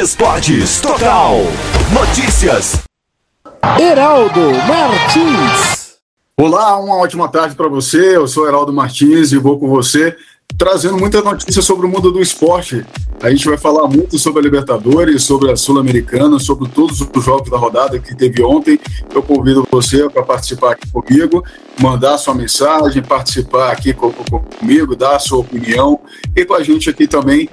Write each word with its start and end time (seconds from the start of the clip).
Esportes 0.00 0.80
Total. 0.80 1.38
Notícias. 1.92 2.82
Heraldo 3.80 4.40
Martins. 4.68 5.96
Olá, 6.38 6.78
uma 6.78 6.98
ótima 6.98 7.28
tarde 7.28 7.56
para 7.56 7.66
você. 7.66 8.14
Eu 8.14 8.28
sou 8.28 8.46
Heraldo 8.46 8.72
Martins 8.72 9.32
e 9.32 9.38
vou 9.38 9.58
com 9.58 9.68
você 9.68 10.16
trazendo 10.56 10.96
muita 10.96 11.20
notícia 11.20 11.60
sobre 11.62 11.84
o 11.86 11.88
mundo 11.88 12.12
do 12.12 12.20
esporte. 12.20 12.86
A 13.20 13.28
gente 13.28 13.44
vai 13.48 13.58
falar 13.58 13.88
muito 13.88 14.16
sobre 14.20 14.38
a 14.38 14.42
Libertadores, 14.42 15.24
sobre 15.24 15.50
a 15.50 15.56
Sul-Americana, 15.56 16.38
sobre 16.38 16.68
todos 16.68 17.00
os 17.00 17.24
jogos 17.24 17.50
da 17.50 17.58
rodada 17.58 17.98
que 17.98 18.14
teve 18.14 18.40
ontem. 18.42 18.78
Eu 19.12 19.20
convido 19.20 19.66
você 19.68 20.08
para 20.08 20.22
participar 20.22 20.74
aqui 20.74 20.88
comigo, 20.92 21.44
mandar 21.80 22.18
sua 22.18 22.34
mensagem, 22.34 23.02
participar 23.02 23.72
aqui 23.72 23.92
comigo, 23.92 24.94
dar 24.94 25.16
a 25.16 25.18
sua 25.18 25.38
opinião 25.38 25.98
e 26.36 26.44
com 26.44 26.54
a 26.54 26.62
gente 26.62 26.88
aqui 26.88 27.08
também 27.08 27.50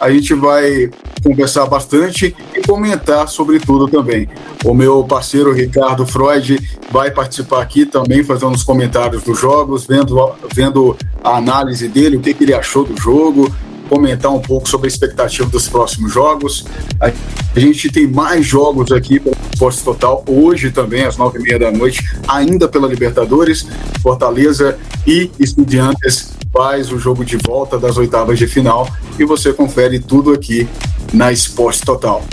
a 0.00 0.10
gente 0.10 0.34
vai 0.34 0.90
conversar 1.22 1.66
bastante 1.66 2.34
e 2.54 2.62
comentar 2.62 3.28
sobre 3.28 3.58
tudo 3.58 3.88
também. 3.88 4.28
O 4.64 4.74
meu 4.74 5.02
parceiro 5.04 5.52
Ricardo 5.52 6.06
Freud 6.06 6.58
vai 6.90 7.10
participar 7.10 7.62
aqui 7.62 7.86
também, 7.86 8.22
fazendo 8.22 8.54
os 8.54 8.62
comentários 8.62 9.22
dos 9.22 9.38
jogos, 9.38 9.86
vendo, 9.86 10.32
vendo 10.54 10.96
a 11.22 11.36
análise 11.36 11.88
dele, 11.88 12.16
o 12.16 12.20
que, 12.20 12.34
que 12.34 12.44
ele 12.44 12.54
achou 12.54 12.84
do 12.84 13.00
jogo, 13.00 13.52
comentar 13.88 14.32
um 14.32 14.40
pouco 14.40 14.68
sobre 14.68 14.86
a 14.86 14.88
expectativa 14.88 15.48
dos 15.48 15.68
próximos 15.68 16.12
jogos. 16.12 16.64
A 17.00 17.58
gente 17.58 17.90
tem 17.90 18.06
mais 18.06 18.44
jogos 18.44 18.92
aqui 18.92 19.18
para 19.18 19.32
o 19.32 19.36
Esporte 19.52 19.82
Total 19.82 20.24
hoje 20.28 20.70
também, 20.70 21.04
às 21.04 21.16
nove 21.16 21.38
e 21.38 21.42
meia 21.42 21.58
da 21.58 21.70
noite, 21.70 22.04
ainda 22.28 22.68
pela 22.68 22.86
Libertadores, 22.86 23.66
Fortaleza 24.02 24.78
e 25.06 25.30
Estudiantes 25.38 26.36
faz 26.56 26.90
o 26.90 26.98
jogo 26.98 27.22
de 27.22 27.36
volta 27.36 27.78
das 27.78 27.98
oitavas 27.98 28.38
de 28.38 28.46
final 28.46 28.88
e 29.18 29.24
você 29.26 29.52
confere 29.52 30.00
tudo 30.00 30.32
aqui 30.32 30.66
na 31.12 31.30
Esporte 31.30 31.82
Total. 31.82 32.24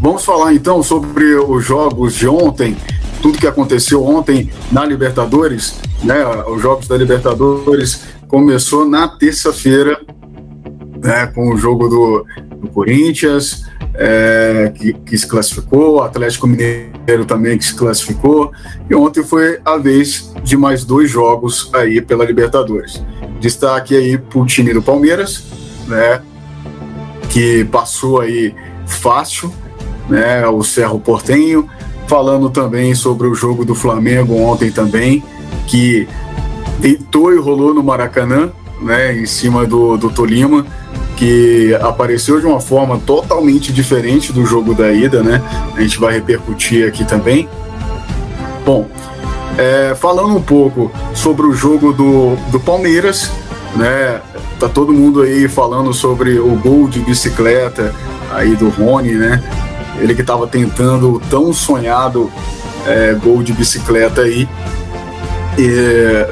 Vamos 0.00 0.24
falar 0.24 0.54
então 0.54 0.82
sobre 0.82 1.34
os 1.34 1.62
jogos 1.62 2.14
de 2.14 2.26
ontem, 2.26 2.74
tudo 3.20 3.38
que 3.38 3.46
aconteceu 3.46 4.02
ontem 4.02 4.50
na 4.72 4.86
Libertadores, 4.86 5.78
né? 6.02 6.24
Os 6.46 6.62
jogos 6.62 6.88
da 6.88 6.96
Libertadores 6.96 8.04
começou 8.26 8.88
na 8.88 9.06
terça-feira, 9.06 10.00
né? 11.02 11.26
Com 11.26 11.52
o 11.52 11.58
jogo 11.58 11.88
do, 11.88 12.26
do 12.56 12.68
Corinthians, 12.68 13.66
é, 14.02 14.72
que, 14.74 14.94
que, 14.94 15.18
se 15.18 15.26
classificou, 15.26 15.96
o 15.96 16.00
Atlético 16.00 16.46
Mineiro 16.46 17.26
também 17.26 17.58
que 17.58 17.64
se 17.66 17.74
classificou, 17.74 18.50
e 18.88 18.94
ontem 18.94 19.22
foi 19.22 19.60
a 19.62 19.76
vez 19.76 20.32
de 20.42 20.56
mais 20.56 20.86
dois 20.86 21.10
jogos 21.10 21.70
aí 21.74 22.00
pela 22.00 22.24
Libertadores. 22.24 23.04
Destaque 23.38 23.94
aí 23.94 24.16
para 24.16 24.38
o 24.38 24.46
time 24.46 24.72
do 24.72 24.80
Palmeiras, 24.80 25.44
né, 25.86 26.22
que 27.28 27.62
passou 27.66 28.22
aí 28.22 28.54
fácil, 28.86 29.52
né, 30.08 30.48
o 30.48 30.62
Cerro 30.64 30.98
Portenho, 30.98 31.68
falando 32.06 32.48
também 32.48 32.94
sobre 32.94 33.26
o 33.26 33.34
jogo 33.34 33.66
do 33.66 33.74
Flamengo 33.74 34.34
ontem 34.34 34.70
também, 34.70 35.22
que 35.66 36.08
deitou 36.78 37.34
e 37.34 37.38
rolou 37.38 37.74
no 37.74 37.82
Maracanã, 37.82 38.50
né, 38.80 39.14
em 39.14 39.26
cima 39.26 39.66
do, 39.66 39.98
do 39.98 40.08
Tolima, 40.08 40.64
que 41.20 41.74
apareceu 41.82 42.40
de 42.40 42.46
uma 42.46 42.62
forma 42.62 42.98
totalmente 42.98 43.74
diferente 43.74 44.32
do 44.32 44.46
jogo 44.46 44.74
da 44.74 44.90
ida, 44.90 45.22
né? 45.22 45.42
A 45.76 45.82
gente 45.82 46.00
vai 46.00 46.14
repercutir 46.14 46.88
aqui 46.88 47.04
também. 47.04 47.46
Bom, 48.64 48.88
é, 49.58 49.94
falando 49.94 50.34
um 50.34 50.40
pouco 50.40 50.90
sobre 51.12 51.46
o 51.46 51.52
jogo 51.52 51.92
do, 51.92 52.36
do 52.50 52.58
Palmeiras, 52.58 53.30
né? 53.76 54.22
Tá 54.58 54.66
todo 54.66 54.94
mundo 54.94 55.20
aí 55.20 55.46
falando 55.46 55.92
sobre 55.92 56.38
o 56.38 56.56
gol 56.56 56.88
de 56.88 57.00
bicicleta 57.00 57.94
aí 58.32 58.56
do 58.56 58.70
Rony, 58.70 59.12
né? 59.12 59.44
Ele 60.00 60.14
que 60.14 60.22
estava 60.22 60.46
tentando 60.46 61.16
o 61.16 61.20
tão 61.20 61.52
sonhado 61.52 62.32
é, 62.86 63.12
gol 63.12 63.42
de 63.42 63.52
bicicleta 63.52 64.22
aí. 64.22 64.48
E, 65.58 66.26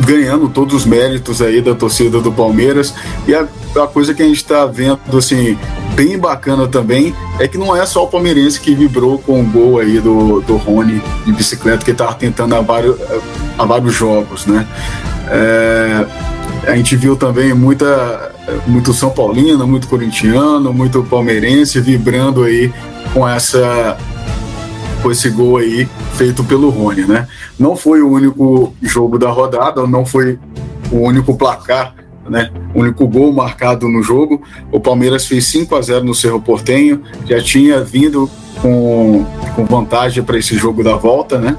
ganhando 0.00 0.48
todos 0.48 0.74
os 0.74 0.86
méritos 0.86 1.42
aí 1.42 1.60
da 1.60 1.74
torcida 1.74 2.20
do 2.20 2.32
Palmeiras. 2.32 2.94
E 3.26 3.34
a, 3.34 3.46
a 3.76 3.86
coisa 3.86 4.14
que 4.14 4.22
a 4.22 4.26
gente 4.26 4.36
está 4.36 4.66
vendo, 4.66 4.98
assim, 5.16 5.58
bem 5.94 6.18
bacana 6.18 6.66
também, 6.68 7.14
é 7.38 7.48
que 7.48 7.58
não 7.58 7.76
é 7.76 7.84
só 7.84 8.04
o 8.04 8.08
palmeirense 8.08 8.60
que 8.60 8.74
vibrou 8.74 9.18
com 9.18 9.40
o 9.40 9.44
gol 9.44 9.78
aí 9.78 10.00
do, 10.00 10.40
do 10.40 10.56
Rony 10.56 11.02
de 11.24 11.32
bicicleta, 11.32 11.84
que 11.84 11.90
estava 11.90 12.14
tentando 12.14 12.54
há 12.54 12.60
vários, 12.60 12.96
há 13.58 13.64
vários 13.64 13.94
jogos, 13.94 14.46
né? 14.46 14.66
É, 15.30 16.06
a 16.66 16.76
gente 16.76 16.96
viu 16.96 17.16
também 17.16 17.52
muita, 17.54 18.32
muito 18.66 18.92
São 18.92 19.10
Paulino, 19.10 19.66
muito 19.66 19.88
corintiano, 19.88 20.72
muito 20.72 21.02
palmeirense 21.02 21.80
vibrando 21.80 22.44
aí 22.44 22.72
com 23.12 23.28
essa 23.28 23.96
com 25.02 25.10
esse 25.10 25.30
gol 25.30 25.58
aí 25.58 25.88
feito 26.14 26.42
pelo 26.44 26.70
Rony, 26.70 27.02
né? 27.02 27.26
Não 27.58 27.76
foi 27.76 28.02
o 28.02 28.10
único 28.10 28.74
jogo 28.82 29.18
da 29.18 29.30
rodada, 29.30 29.86
não 29.86 30.04
foi 30.04 30.38
o 30.90 30.98
único 30.98 31.36
placar, 31.36 31.94
né? 32.28 32.50
O 32.74 32.80
único 32.80 33.06
gol 33.06 33.32
marcado 33.32 33.88
no 33.88 34.02
jogo. 34.02 34.42
O 34.70 34.80
Palmeiras 34.80 35.26
fez 35.26 35.46
5 35.46 35.74
a 35.74 35.82
0 35.82 36.04
no 36.04 36.14
Cerro 36.14 36.40
Portenho, 36.40 37.02
já 37.26 37.40
tinha 37.40 37.82
vindo 37.82 38.30
com, 38.60 39.24
com 39.54 39.64
vantagem 39.64 40.22
para 40.22 40.38
esse 40.38 40.56
jogo 40.56 40.82
da 40.82 40.96
volta, 40.96 41.38
né? 41.38 41.56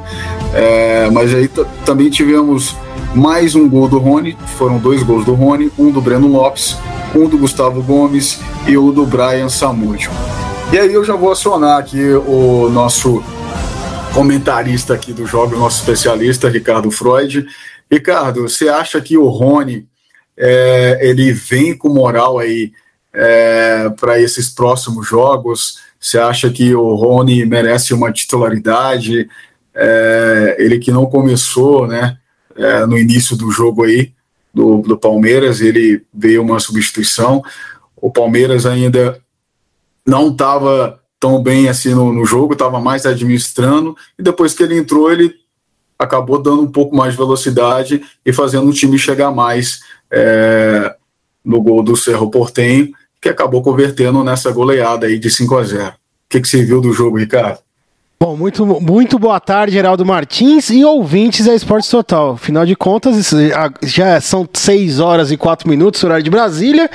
É, 0.54 1.10
mas 1.12 1.34
aí 1.34 1.50
também 1.86 2.10
tivemos 2.10 2.76
mais 3.16 3.56
um 3.56 3.68
gol 3.68 3.88
do 3.88 3.98
Rony, 3.98 4.38
foram 4.58 4.78
dois 4.78 5.02
gols 5.04 5.26
do 5.26 5.34
Rony, 5.34 5.72
um 5.78 5.92
do 5.92 6.02
Breno 6.02 6.28
Lopes, 6.28 6.78
um 7.16 7.28
do 7.28 7.38
Gustavo 7.38 7.82
Gomes 7.82 8.40
e 8.68 8.78
o 8.78 8.92
do 8.92 9.06
Brian 9.06 9.50
Samúdio. 9.50 10.12
E 10.72 10.78
aí 10.78 10.94
eu 10.94 11.04
já 11.04 11.16
vou 11.16 11.32
acionar 11.32 11.80
aqui 11.80 12.14
o 12.14 12.70
nosso 12.70 13.24
comentarista 14.14 14.94
aqui 14.94 15.12
do 15.12 15.26
jogo, 15.26 15.58
nosso 15.58 15.80
especialista, 15.80 16.48
Ricardo 16.48 16.92
Freud. 16.92 17.44
Ricardo, 17.92 18.44
você 18.44 18.70
acha 18.70 19.02
que 19.02 19.18
o 19.18 19.30
Rony 19.30 19.88
é, 20.38 21.00
ele 21.02 21.34
vem 21.34 21.76
com 21.76 21.90
moral 21.90 22.38
aí 22.38 22.72
é, 23.12 23.90
para 24.00 24.22
esses 24.22 24.48
próximos 24.48 25.08
jogos? 25.08 25.80
Você 26.00 26.20
acha 26.20 26.52
que 26.52 26.76
o 26.76 26.94
Rony 26.94 27.44
merece 27.48 27.92
uma 27.92 28.12
titularidade? 28.12 29.28
É, 29.74 30.56
ele 30.60 30.78
que 30.78 30.92
não 30.92 31.08
começou, 31.08 31.88
né, 31.88 32.16
é, 32.56 32.86
no 32.86 32.96
início 32.96 33.36
do 33.36 33.50
jogo 33.50 33.86
aí 33.86 34.14
do, 34.54 34.84
do 34.84 34.96
Palmeiras, 34.96 35.62
ele 35.62 36.04
veio 36.14 36.44
uma 36.44 36.60
substituição. 36.60 37.42
O 37.96 38.12
Palmeiras 38.12 38.68
ainda 38.68 39.20
não 40.10 40.30
estava 40.30 41.00
tão 41.20 41.42
bem 41.44 41.68
assim 41.68 41.94
no, 41.94 42.14
no 42.14 42.26
jogo, 42.26 42.54
estava 42.54 42.80
mais 42.80 43.06
administrando, 43.06 43.96
e 44.18 44.24
depois 44.24 44.54
que 44.54 44.64
ele 44.64 44.78
entrou, 44.78 45.12
ele 45.12 45.34
acabou 45.98 46.42
dando 46.42 46.62
um 46.62 46.72
pouco 46.72 46.96
mais 46.96 47.12
de 47.12 47.18
velocidade 47.18 48.02
e 48.26 48.32
fazendo 48.32 48.70
o 48.70 48.74
time 48.74 48.98
chegar 48.98 49.32
mais 49.32 49.82
é, 50.10 50.96
no 51.44 51.62
gol 51.62 51.84
do 51.84 51.98
Cerro 51.98 52.32
Portenho, 52.32 52.90
que 53.22 53.28
acabou 53.28 53.62
convertendo 53.62 54.24
nessa 54.24 54.50
goleada 54.52 55.08
aí 55.08 55.20
de 55.20 55.30
5 55.30 55.58
a 55.58 55.64
0 55.64 55.88
O 55.90 55.94
que, 56.30 56.40
que 56.40 56.48
você 56.48 56.64
viu 56.64 56.80
do 56.80 56.94
jogo, 56.94 57.18
Ricardo? 57.18 57.60
Bom, 58.22 58.36
muito, 58.36 58.66
muito 58.66 59.18
boa 59.18 59.40
tarde, 59.40 59.74
Geraldo 59.74 60.06
Martins 60.06 60.70
e 60.70 60.84
ouvintes 60.84 61.46
da 61.46 61.56
Esportes 61.56 61.90
Total. 61.90 62.32
Afinal 62.32 62.66
de 62.66 62.76
contas, 62.76 63.34
já 63.84 64.20
são 64.20 64.48
6 64.52 65.00
horas 65.00 65.32
e 65.32 65.38
4 65.38 65.70
minutos, 65.70 66.04
horário 66.04 66.24
de 66.24 66.30
Brasília. 66.30 66.90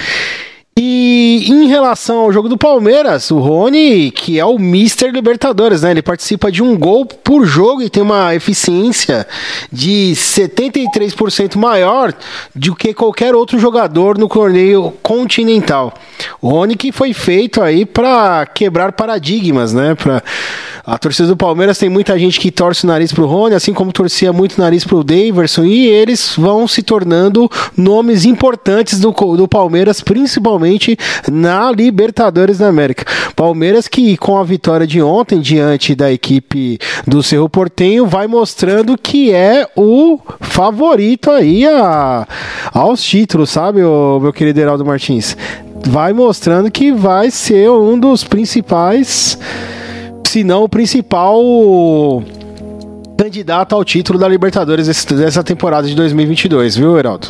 E 0.77 1.47
em 1.49 1.69
relação 1.69 2.19
ao 2.19 2.33
jogo 2.33 2.49
do 2.49 2.59
Palmeiras, 2.59 3.31
o 3.31 3.39
Rony, 3.39 4.11
que 4.11 4.41
é 4.41 4.45
o 4.45 4.59
Mister 4.59 5.13
Libertadores, 5.13 5.83
né? 5.83 5.93
Ele 5.93 6.03
participa 6.03 6.51
de 6.51 6.65
um 6.65 6.77
gol 6.77 7.07
por 7.07 7.47
jogo 7.47 7.81
e 7.81 7.89
tem 7.89 8.03
uma 8.03 8.35
eficiência 8.35 9.25
de 9.71 10.13
73% 10.17 11.55
maior 11.57 12.13
do 12.53 12.75
que 12.75 12.93
qualquer 12.93 13.37
outro 13.37 13.57
jogador 13.57 14.19
no 14.19 14.29
torneio 14.29 14.93
continental. 15.01 15.95
O 16.41 16.49
Rony 16.49 16.75
que 16.75 16.91
foi 16.91 17.13
feito 17.13 17.63
aí 17.63 17.87
para 17.87 18.45
quebrar 18.47 18.93
paradigmas, 18.93 19.73
né? 19.73 19.95
Pra... 19.95 20.25
A 20.87 20.99
torcida 20.99 21.29
do 21.29 21.37
Palmeiras 21.37 21.79
tem 21.79 21.89
muita 21.89 22.19
gente 22.19 22.39
que 22.39 22.51
torce 22.51 22.85
o 22.85 22.87
nariz 22.87 23.11
pro 23.11 23.27
Rony, 23.27 23.55
assim 23.55 23.73
como 23.73 23.91
torcia 23.91 24.35
muito 24.35 24.59
o 24.59 24.61
nariz 24.61 24.85
pro 24.85 25.03
Daverson, 25.03 25.65
e 25.65 25.87
eles 25.87 26.35
vão 26.37 26.69
se 26.69 26.83
tornando 26.83 27.51
nomes 27.75 28.27
importantes 28.27 29.01
do, 29.01 29.11
do 29.11 29.49
Palmeiras, 29.49 30.03
principalmente 30.03 30.99
na 31.33 31.73
Libertadores 31.73 32.59
da 32.59 32.69
América. 32.69 33.07
Palmeiras 33.35 33.89
que 33.89 34.19
com 34.19 34.37
a 34.37 34.45
vitória 34.45 34.87
de 34.87 35.01
ontem 35.01 35.41
diante 35.41 35.95
da 35.95 36.13
equipe 36.13 36.79
do 37.07 37.23
Cerro 37.23 37.49
Portenho 37.49 38.07
vai 38.07 38.27
mostrando 38.27 38.99
que 38.99 39.33
é 39.33 39.67
o 39.75 40.21
favorito 40.41 41.31
aí 41.31 41.67
a, 41.67 42.29
aos 42.75 43.03
títulos, 43.03 43.49
sabe, 43.49 43.83
o 43.83 44.21
meu 44.21 44.35
querido 44.35 44.61
Heraldo 44.61 44.85
Martins? 44.85 45.35
Vai 45.87 46.13
mostrando 46.13 46.71
que 46.71 46.93
vai 46.93 47.31
ser 47.31 47.71
um 47.71 47.99
dos 47.99 48.23
principais, 48.23 49.39
se 50.35 50.43
não 50.43 50.65
o 50.65 50.69
principal 50.69 51.41
candidato 53.17 53.73
ao 53.73 53.85
título 53.85 54.19
da 54.19 54.27
Libertadores 54.27 54.89
dessa 54.89 55.45
temporada 55.45 55.87
de 55.87 55.95
2022, 55.95 56.75
viu, 56.75 56.99
Heraldo? 56.99 57.29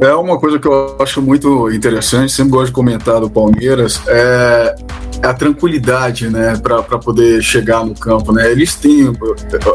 É 0.00 0.12
uma 0.12 0.36
coisa 0.36 0.58
que 0.58 0.66
eu 0.66 0.96
acho 0.98 1.22
muito 1.22 1.70
interessante, 1.70 2.32
sempre 2.32 2.50
gosto 2.50 2.66
de 2.66 2.72
comentar 2.72 3.20
do 3.20 3.30
Palmeiras, 3.30 4.02
é 4.08 4.74
a 5.22 5.32
tranquilidade, 5.32 6.28
né, 6.28 6.56
para 6.56 6.98
poder 6.98 7.40
chegar 7.42 7.84
no 7.84 7.94
campo, 7.94 8.32
né? 8.32 8.50
Eles 8.50 8.74
têm, 8.74 9.12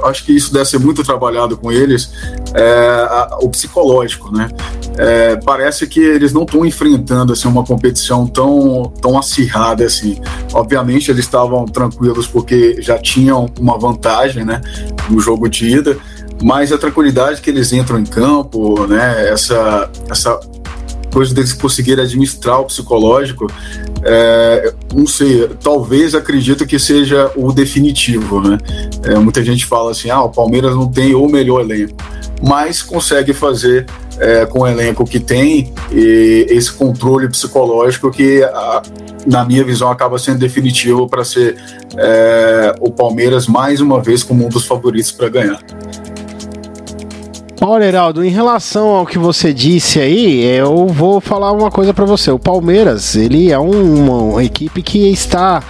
acho 0.04 0.26
que 0.26 0.36
isso 0.36 0.54
deve 0.54 0.66
ser 0.66 0.78
muito 0.78 1.04
trabalhado 1.04 1.56
com 1.56 1.72
eles, 1.72 2.12
é, 2.54 3.08
a, 3.10 3.38
o 3.42 3.50
psicológico, 3.50 4.36
né? 4.36 4.50
É, 4.98 5.36
parece 5.38 5.88
que 5.88 6.00
eles 6.00 6.34
não 6.34 6.44
estão 6.44 6.66
enfrentando 6.66 7.32
assim 7.32 7.48
uma 7.48 7.64
competição 7.64 8.26
tão 8.26 8.92
tão 9.02 9.18
acirrada 9.18 9.86
assim. 9.86 10.20
Obviamente 10.54 11.12
eles 11.12 11.26
estavam 11.26 11.66
tranquilos 11.66 12.28
porque 12.28 12.82
já 12.82 12.98
tinham 12.98 13.48
uma 13.60 13.78
vantagem, 13.78 14.44
né, 14.44 14.62
no 15.10 15.20
jogo 15.20 15.48
de 15.48 15.68
ida 15.70 15.98
mas 16.42 16.72
a 16.72 16.78
tranquilidade 16.78 17.42
que 17.42 17.50
eles 17.50 17.74
entram 17.74 18.00
em 18.00 18.06
campo, 18.06 18.86
né, 18.86 19.30
essa, 19.30 19.90
essa 20.10 20.40
coisa 21.18 21.34
deles 21.34 21.52
conseguirem 21.52 22.04
administrar 22.06 22.62
o 22.62 22.66
psicológico, 22.66 23.48
é, 24.04 24.72
não 24.94 25.08
sei, 25.08 25.50
talvez 25.64 26.14
acredito 26.14 26.64
que 26.64 26.78
seja 26.78 27.32
o 27.36 27.52
definitivo, 27.52 28.40
né? 28.40 28.60
É, 29.02 29.16
muita 29.16 29.44
gente 29.44 29.66
fala 29.66 29.90
assim, 29.90 30.12
ah, 30.12 30.22
o 30.22 30.30
Palmeiras 30.30 30.76
não 30.76 30.88
tem 30.88 31.16
o 31.16 31.28
melhor 31.28 31.62
elenco, 31.62 31.96
mas 32.40 32.84
consegue 32.84 33.34
fazer 33.34 33.88
é, 34.20 34.46
com 34.46 34.60
o 34.60 34.68
elenco 34.68 35.06
que 35.06 35.20
tem 35.20 35.74
esse 35.92 36.72
controle 36.72 37.28
psicológico 37.28 38.12
que, 38.12 38.44
a, 38.44 38.84
na 39.26 39.44
minha 39.44 39.64
visão, 39.64 39.90
acaba 39.90 40.20
sendo 40.20 40.38
definitivo 40.38 41.10
para 41.10 41.24
ser 41.24 41.58
é, 41.98 42.76
o 42.80 42.92
Palmeiras 42.92 43.48
mais 43.48 43.82
uma 43.82 44.00
vez 44.00 44.22
como 44.22 44.46
um 44.46 44.50
dos 44.50 44.68
favoritos 44.68 45.12
para 45.12 45.30
ganhar. 45.30 45.60
Olha, 47.60 47.86
Heraldo, 47.86 48.24
em 48.24 48.30
relação 48.30 48.90
ao 48.90 49.06
que 49.06 49.18
você 49.18 49.52
disse 49.52 50.00
aí, 50.00 50.44
eu 50.44 50.86
vou 50.86 51.20
falar 51.20 51.52
uma 51.52 51.72
coisa 51.72 51.92
para 51.92 52.06
você. 52.06 52.30
O 52.30 52.38
Palmeiras, 52.38 53.16
ele 53.16 53.52
é 53.52 53.58
um, 53.58 54.32
uma 54.34 54.44
equipe 54.44 54.84
que 54.84 55.12
está 55.12 55.64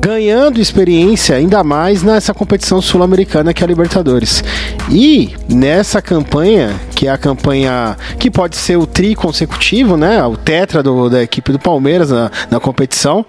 ganhando 0.00 0.60
experiência 0.60 1.36
ainda 1.36 1.62
mais 1.64 2.02
nessa 2.02 2.32
competição 2.32 2.80
sul-americana 2.80 3.52
que 3.52 3.62
é 3.62 3.64
a 3.64 3.68
Libertadores. 3.68 4.42
E 4.90 5.34
nessa 5.48 6.00
campanha, 6.00 6.74
que 6.94 7.06
é 7.06 7.10
a 7.10 7.18
campanha 7.18 7.96
que 8.18 8.30
pode 8.30 8.56
ser 8.56 8.76
o 8.76 8.86
tri 8.86 9.14
consecutivo, 9.14 9.96
né? 9.96 10.24
O 10.24 10.36
tetra 10.36 10.82
do, 10.82 11.10
da 11.10 11.22
equipe 11.22 11.52
do 11.52 11.58
Palmeiras 11.58 12.10
na, 12.10 12.30
na 12.50 12.60
competição, 12.60 13.24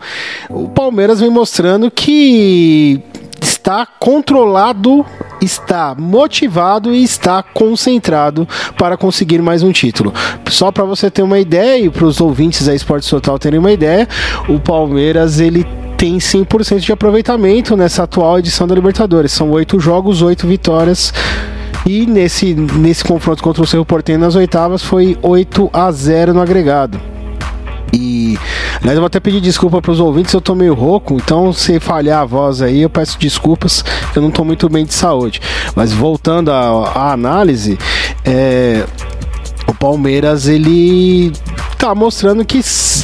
o 0.50 0.69
Palmeiras 0.69 1.19
vem 1.19 1.30
mostrando 1.30 1.92
que 1.92 3.01
está 3.42 3.86
controlado, 3.86 5.06
está 5.42 5.95
motivado 5.98 6.94
e 6.94 7.04
está 7.04 7.42
concentrado 7.42 8.48
para 8.77 8.98
conseguir 8.98 9.42
mais 9.42 9.63
um 9.63 9.71
título. 9.71 10.13
Só 10.50 10.71
para 10.71 10.83
você 10.83 11.10
ter 11.10 11.24
uma 11.24 11.39
ideia 11.39 11.86
e 11.86 11.89
para 11.89 12.06
os 12.06 12.19
ouvintes 12.19 12.66
da 12.66 12.75
Esporte 12.75 13.10
Total 13.10 13.38
terem 13.39 13.60
uma 13.60 13.71
ideia, 13.71 14.07
o 14.48 14.60
Palmeiras 14.60 15.39
ele 15.39 15.66
tem 15.99 16.17
100% 16.17 16.79
de 16.79 16.93
aproveitamento 16.93 17.75
nessa 17.75 18.03
atual 18.03 18.39
edição 18.39 18.65
da 18.65 18.73
Libertadores. 18.73 19.33
São 19.33 19.51
oito 19.51 19.81
jogos, 19.81 20.21
oito 20.21 20.47
vitórias. 20.47 21.13
E 21.85 22.05
nesse, 22.05 22.53
nesse 22.53 23.03
confronto 23.03 23.43
contra 23.43 23.61
o 23.61 23.67
Cerro 23.67 23.85
Porteño 23.85 24.19
nas 24.19 24.33
oitavas 24.33 24.81
foi 24.81 25.17
8 25.21 25.69
a 25.73 25.91
0 25.91 26.33
no 26.33 26.41
agregado. 26.41 26.97
E, 27.91 28.37
aliás, 28.77 28.95
eu 28.95 29.01
vou 29.01 29.07
até 29.07 29.19
pedir 29.19 29.41
desculpa 29.41 29.81
para 29.81 29.91
os 29.91 29.99
ouvintes, 29.99 30.33
eu 30.33 30.39
tô 30.39 30.55
meio 30.55 30.73
rouco, 30.73 31.15
então 31.15 31.51
se 31.51 31.79
falhar 31.81 32.21
a 32.21 32.25
voz 32.25 32.61
aí, 32.61 32.83
eu 32.83 32.89
peço 32.89 33.19
desculpas, 33.19 33.83
eu 34.15 34.21
não 34.21 34.31
tô 34.31 34.45
muito 34.45 34.69
bem 34.69 34.85
de 34.85 34.93
saúde. 34.93 35.41
Mas 35.75 35.91
voltando 35.91 36.49
à, 36.49 37.11
análise, 37.11 37.77
é, 38.23 38.85
o 39.67 39.73
Palmeiras 39.73 40.47
ele 40.47 41.33
tá 41.79 41.95
mostrando 41.95 42.43
que, 42.43 42.59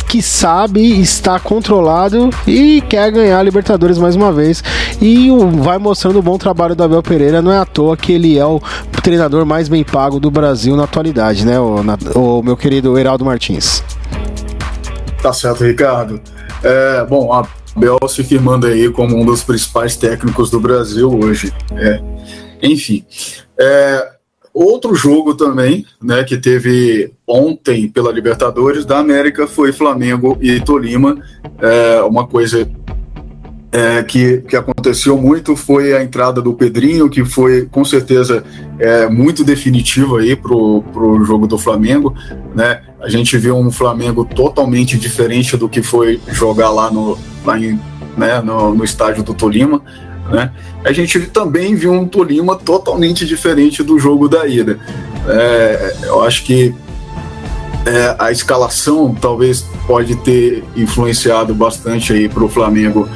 que 0.05 0.21
sabe, 0.21 0.99
está 0.99 1.39
controlado 1.39 2.29
e 2.45 2.81
quer 2.81 3.09
ganhar 3.09 3.39
a 3.39 3.43
Libertadores 3.43 3.97
mais 3.97 4.17
uma 4.17 4.33
vez. 4.33 4.61
E 5.01 5.29
vai 5.61 5.77
mostrando 5.77 6.19
o 6.19 6.21
bom 6.21 6.37
trabalho 6.37 6.75
do 6.75 6.83
Abel 6.83 7.01
Pereira. 7.01 7.41
Não 7.41 7.53
é 7.53 7.57
à 7.57 7.65
toa 7.65 7.95
que 7.95 8.11
ele 8.11 8.37
é 8.37 8.45
o 8.45 8.61
treinador 9.01 9.45
mais 9.45 9.69
bem 9.69 9.81
pago 9.81 10.19
do 10.19 10.29
Brasil 10.29 10.75
na 10.75 10.83
atualidade, 10.83 11.45
né, 11.45 11.57
o, 11.57 11.83
na, 11.83 11.97
o 12.15 12.41
meu 12.43 12.57
querido 12.57 12.97
Heraldo 12.97 13.23
Martins. 13.23 13.81
Tá 15.21 15.31
certo, 15.31 15.63
Ricardo. 15.63 16.19
É, 16.61 17.05
bom, 17.05 17.31
a 17.31 17.47
Bel 17.77 17.97
se 18.09 18.23
firmando 18.23 18.67
aí 18.67 18.89
como 18.89 19.15
um 19.15 19.25
dos 19.25 19.41
principais 19.41 19.95
técnicos 19.95 20.49
do 20.49 20.59
Brasil 20.59 21.09
hoje. 21.17 21.53
É, 21.77 22.01
enfim, 22.61 23.05
é, 23.57 24.14
outro 24.63 24.95
jogo 24.95 25.35
também, 25.35 25.85
né, 26.01 26.23
que 26.23 26.37
teve 26.37 27.11
ontem 27.27 27.89
pela 27.89 28.11
Libertadores 28.11 28.85
da 28.85 28.99
América 28.99 29.47
foi 29.47 29.73
Flamengo 29.73 30.37
e 30.39 30.59
Tolima. 30.61 31.17
É, 31.59 32.01
uma 32.03 32.25
coisa 32.25 32.67
é, 33.75 34.01
que, 34.03 34.37
que 34.47 34.55
aconteceu 34.55 35.17
muito 35.17 35.53
foi 35.57 35.93
a 35.93 36.01
entrada 36.01 36.41
do 36.41 36.53
Pedrinho, 36.53 37.09
que 37.09 37.25
foi 37.25 37.67
com 37.69 37.83
certeza 37.83 38.41
é, 38.79 39.09
muito 39.09 39.43
definitivo 39.43 40.15
aí 40.15 40.33
pro, 40.33 40.81
pro 40.93 41.21
jogo 41.25 41.45
do 41.45 41.57
Flamengo, 41.57 42.15
né? 42.55 42.81
A 43.01 43.09
gente 43.09 43.37
viu 43.37 43.57
um 43.57 43.69
Flamengo 43.69 44.23
totalmente 44.23 44.97
diferente 44.97 45.57
do 45.57 45.67
que 45.67 45.83
foi 45.83 46.21
jogar 46.29 46.69
lá 46.69 46.89
no, 46.89 47.17
lá 47.43 47.59
em, 47.59 47.77
né, 48.17 48.41
no, 48.41 48.73
no 48.73 48.83
estádio 48.85 49.23
do 49.23 49.33
Tolima, 49.33 49.81
né? 50.31 50.53
A 50.85 50.93
gente 50.93 51.19
também 51.27 51.75
viu 51.75 51.91
um 51.91 52.07
Tolima 52.07 52.55
totalmente 52.55 53.25
diferente 53.25 53.83
do 53.83 53.99
jogo 53.99 54.29
da 54.29 54.47
ida. 54.47 54.79
É, 55.27 55.95
eu 56.03 56.23
acho 56.23 56.43
que 56.43 56.73
é, 57.85 58.15
a 58.17 58.31
escalação 58.31 59.13
talvez 59.13 59.65
pode 59.85 60.15
ter 60.17 60.63
influenciado 60.75 61.53
bastante 61.53 62.13
aí 62.13 62.29
para 62.29 62.43
o 62.43 62.49
Flamengo 62.49 63.09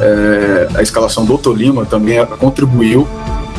é, 0.00 0.68
a 0.74 0.82
escalação 0.82 1.24
do 1.24 1.38
Tolima 1.38 1.86
também 1.86 2.24
contribuiu 2.38 3.06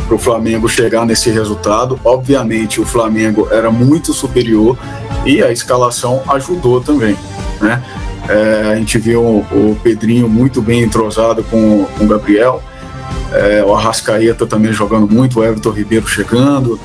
para 0.06 0.16
o 0.16 0.20
Flamengo 0.20 0.68
chegar 0.68 1.06
nesse 1.06 1.30
resultado. 1.30 2.00
Obviamente, 2.04 2.80
o 2.80 2.86
Flamengo 2.86 3.48
era 3.52 3.72
muito 3.72 4.14
superior 4.14 4.78
e 5.26 5.42
a 5.42 5.52
escalação 5.52 6.22
ajudou 6.28 6.82
também. 6.82 7.18
Né? 7.60 7.82
É, 8.28 8.72
a 8.74 8.76
gente 8.76 8.98
viu 8.98 9.22
o 9.22 9.78
Pedrinho 9.82 10.28
muito 10.28 10.62
bem 10.62 10.82
entrosado 10.82 11.44
com, 11.44 11.86
com 11.98 12.04
o 12.04 12.08
Gabriel, 12.08 12.62
é, 13.32 13.64
o 13.64 13.74
Arrascaeta 13.74 14.46
também 14.46 14.72
jogando 14.72 15.08
muito, 15.08 15.40
o 15.40 15.44
Everton 15.44 15.72
Ribeiro 15.72 16.08
chegando. 16.08 16.80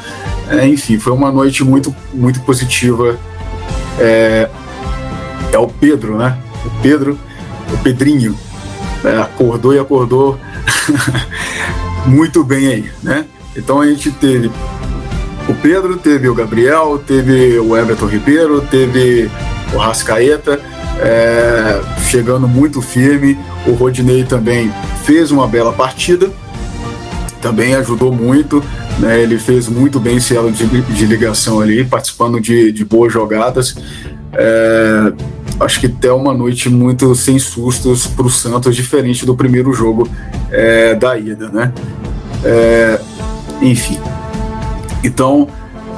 É, 0.49 0.67
enfim, 0.67 0.99
foi 0.99 1.13
uma 1.13 1.31
noite 1.31 1.63
muito, 1.65 1.95
muito 2.13 2.41
positiva. 2.41 3.19
É, 3.99 4.49
é 5.53 5.59
o 5.59 5.67
Pedro, 5.67 6.17
né? 6.17 6.39
O 6.65 6.83
Pedro, 6.83 7.19
o 7.73 7.79
Pedrinho, 7.79 8.37
né, 9.03 9.21
acordou 9.21 9.75
e 9.75 9.79
acordou 9.79 10.39
muito 12.07 12.45
bem 12.45 12.67
aí, 12.67 12.91
né? 13.03 13.25
Então 13.57 13.81
a 13.81 13.87
gente 13.87 14.11
teve 14.11 14.51
o 15.49 15.55
Pedro, 15.55 15.97
teve 15.97 16.29
o 16.29 16.35
Gabriel, 16.35 17.03
teve 17.05 17.59
o 17.59 17.77
Everton 17.77 18.07
Ribeiro, 18.07 18.61
teve 18.61 19.31
o 19.73 19.79
Rascaeta 19.79 20.61
é, 20.99 21.81
chegando 22.09 22.47
muito 22.47 22.81
firme. 22.83 23.39
O 23.67 23.73
Rodinei 23.73 24.25
também 24.25 24.73
fez 25.05 25.31
uma 25.31 25.47
bela 25.47 25.73
partida, 25.73 26.31
também 27.41 27.75
ajudou 27.75 28.13
muito. 28.13 28.63
Né, 28.99 29.21
ele 29.23 29.39
fez 29.39 29.67
muito 29.67 29.99
bem 29.99 30.19
esse 30.19 30.37
elo 30.37 30.53
de, 30.53 30.67
de 30.67 31.07
ligação 31.07 31.61
ali, 31.61 31.85
participando 31.85 32.41
de, 32.41 32.71
de 32.71 32.85
boas 32.85 33.13
jogadas. 33.13 33.77
É, 34.33 35.13
acho 35.59 35.81
que 35.81 35.87
até 35.87 36.13
uma 36.13 36.35
noite 36.35 36.69
muito 36.69 37.15
sem 37.15 37.39
sustos 37.39 38.07
para 38.07 38.27
o 38.27 38.31
Santos, 38.31 38.77
diferente 38.77 39.25
do 39.25 39.35
primeiro 39.35 39.73
jogo 39.73 40.09
é, 40.51 40.95
da 40.95 41.19
ida, 41.19 41.49
né? 41.49 41.73
É, 42.45 43.01
enfim. 43.63 43.99
Então, 45.03 45.49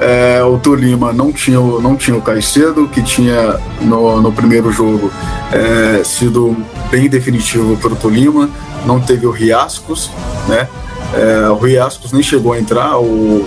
é, 0.03 0.43
o 0.43 0.57
Tolima 0.59 1.13
não 1.13 1.31
tinha, 1.31 1.59
não 1.59 1.95
tinha 1.95 2.17
o 2.17 2.21
Caicedo, 2.21 2.89
que 2.89 3.01
tinha 3.01 3.57
no, 3.79 4.21
no 4.21 4.33
primeiro 4.33 4.69
jogo 4.69 5.09
é, 5.51 6.03
sido 6.03 6.57
bem 6.91 7.07
definitivo 7.07 7.77
para 7.77 7.93
o 7.93 7.95
Tolima, 7.95 8.49
não 8.85 8.99
teve 8.99 9.25
o 9.25 9.31
Riascos, 9.31 10.11
né? 10.47 10.67
É, 11.13 11.47
o 11.49 11.55
Riascos 11.55 12.11
nem 12.11 12.21
chegou 12.21 12.51
a 12.51 12.59
entrar, 12.59 12.99
o, 12.99 13.45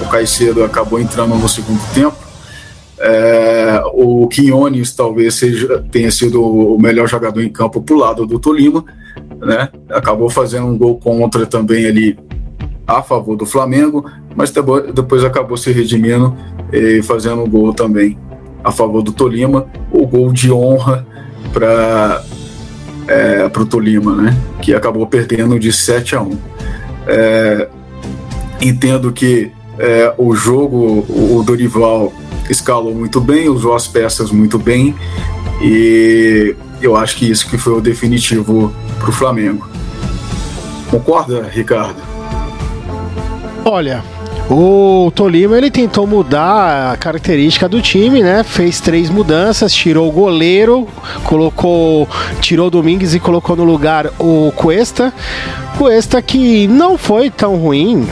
o 0.00 0.08
Caicedo 0.10 0.62
acabou 0.62 1.00
entrando 1.00 1.34
no 1.34 1.48
segundo 1.48 1.80
tempo. 1.92 2.16
É, 2.98 3.82
o 3.92 4.26
Quinones 4.28 4.94
talvez 4.94 5.34
seja, 5.34 5.84
tenha 5.90 6.10
sido 6.10 6.42
o 6.42 6.78
melhor 6.80 7.08
jogador 7.08 7.42
em 7.42 7.48
campo 7.48 7.82
pro 7.82 7.96
lado 7.96 8.26
do 8.26 8.38
Tolima, 8.38 8.84
né? 9.40 9.68
Acabou 9.90 10.30
fazendo 10.30 10.66
um 10.66 10.78
gol 10.78 10.96
contra 10.98 11.44
também 11.46 11.86
ali 11.86 12.16
a 12.86 13.02
favor 13.02 13.36
do 13.36 13.44
Flamengo, 13.44 14.04
mas 14.34 14.52
depois 14.94 15.24
acabou 15.24 15.56
se 15.56 15.72
redimindo 15.72 16.36
e 16.72 17.02
fazendo 17.02 17.42
um 17.42 17.48
gol 17.48 17.74
também 17.74 18.18
a 18.62 18.70
favor 18.70 19.02
do 19.02 19.12
Tolima, 19.12 19.66
o 19.90 20.06
gol 20.06 20.32
de 20.32 20.50
honra 20.52 21.06
para 21.52 22.22
é, 23.08 23.46
o 23.46 23.66
Tolima, 23.66 24.14
né? 24.14 24.36
Que 24.60 24.74
acabou 24.74 25.06
perdendo 25.06 25.58
de 25.58 25.72
7 25.72 26.16
a 26.16 26.22
1. 26.22 26.38
É, 27.06 27.68
entendo 28.60 29.12
que 29.12 29.52
é, 29.78 30.12
o 30.18 30.34
jogo, 30.34 31.06
o 31.08 31.42
Dorival 31.44 32.12
escalou 32.50 32.94
muito 32.94 33.20
bem, 33.20 33.48
usou 33.48 33.74
as 33.74 33.86
peças 33.86 34.30
muito 34.30 34.58
bem 34.58 34.94
e 35.62 36.54
eu 36.82 36.96
acho 36.96 37.16
que 37.16 37.30
isso 37.30 37.48
que 37.48 37.56
foi 37.56 37.74
o 37.74 37.80
definitivo 37.80 38.72
para 38.98 39.10
o 39.10 39.12
Flamengo. 39.12 39.68
Concorda, 40.90 41.42
Ricardo? 41.42 42.15
Olha, 43.68 44.00
o 44.48 45.10
Tolima 45.12 45.58
ele 45.58 45.72
tentou 45.72 46.06
mudar 46.06 46.92
a 46.92 46.96
característica 46.96 47.68
do 47.68 47.82
time, 47.82 48.22
né? 48.22 48.44
Fez 48.44 48.80
três 48.80 49.10
mudanças, 49.10 49.74
tirou 49.74 50.08
o 50.08 50.12
goleiro, 50.12 50.86
colocou, 51.24 52.08
tirou 52.40 52.68
o 52.68 52.70
Domingues 52.70 53.12
e 53.12 53.18
colocou 53.18 53.56
no 53.56 53.64
lugar 53.64 54.06
o 54.20 54.52
Cuesta. 54.54 55.12
Cuesta 55.76 56.22
que 56.22 56.68
não 56.68 56.96
foi 56.96 57.28
tão 57.28 57.56
ruim, 57.56 58.06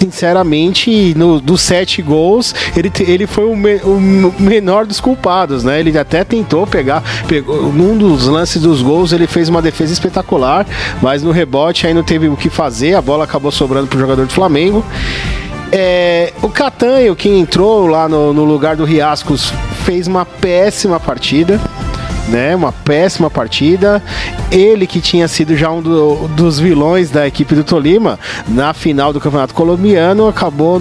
sinceramente, 0.00 1.14
no, 1.14 1.40
dos 1.40 1.60
sete 1.60 2.00
gols, 2.00 2.54
ele, 2.74 2.90
ele 3.00 3.26
foi 3.26 3.44
o, 3.44 3.54
me, 3.54 3.76
o, 3.76 4.00
menor 4.38 4.86
dos 4.86 4.98
culpados, 4.98 5.62
né? 5.62 5.78
Ele 5.78 5.96
até 5.98 6.24
tentou 6.24 6.66
pegar, 6.66 7.02
pegou, 7.28 7.72
num 7.72 7.96
dos 7.96 8.26
lances 8.26 8.62
dos 8.62 8.80
gols, 8.80 9.12
ele 9.12 9.26
fez 9.26 9.48
uma 9.48 9.60
defesa 9.60 9.92
espetacular, 9.92 10.66
mas 11.02 11.22
no 11.22 11.30
rebote 11.30 11.86
aí 11.86 11.92
não 11.92 12.02
teve 12.02 12.28
o 12.28 12.36
que 12.36 12.48
fazer, 12.48 12.94
a 12.94 13.02
bola 13.02 13.24
acabou 13.24 13.50
sobrando 13.50 13.86
pro 13.86 13.98
jogador 13.98 14.26
do 14.26 14.32
Flamengo. 14.32 14.84
É, 15.72 16.32
o 16.42 16.48
Catanho, 16.48 17.14
que 17.14 17.28
entrou 17.28 17.86
lá 17.86 18.08
no, 18.08 18.32
no 18.32 18.44
lugar 18.44 18.74
do 18.74 18.84
Riascos, 18.84 19.52
fez 19.84 20.08
uma 20.08 20.24
péssima 20.24 20.98
partida 20.98 21.60
né? 22.30 22.54
Uma 22.54 22.72
péssima 22.72 23.28
partida. 23.28 24.02
Ele 24.50 24.86
que 24.86 25.00
tinha 25.00 25.28
sido 25.28 25.56
já 25.56 25.70
um 25.70 25.82
do, 25.82 26.28
dos 26.28 26.58
vilões 26.58 27.10
da 27.10 27.26
equipe 27.26 27.54
do 27.54 27.64
Tolima 27.64 28.18
na 28.48 28.72
final 28.72 29.12
do 29.12 29.20
Campeonato 29.20 29.54
Colombiano 29.54 30.28
acabou 30.28 30.80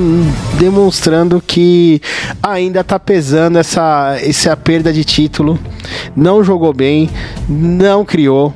demonstrando 0.57 1.41
que 1.45 2.01
ainda 2.41 2.81
está 2.81 2.99
pesando 2.99 3.57
essa, 3.57 4.17
essa 4.21 4.55
perda 4.55 4.93
de 4.93 5.03
título. 5.03 5.59
Não 6.15 6.43
jogou 6.43 6.73
bem, 6.73 7.09
não 7.47 8.05
criou. 8.05 8.53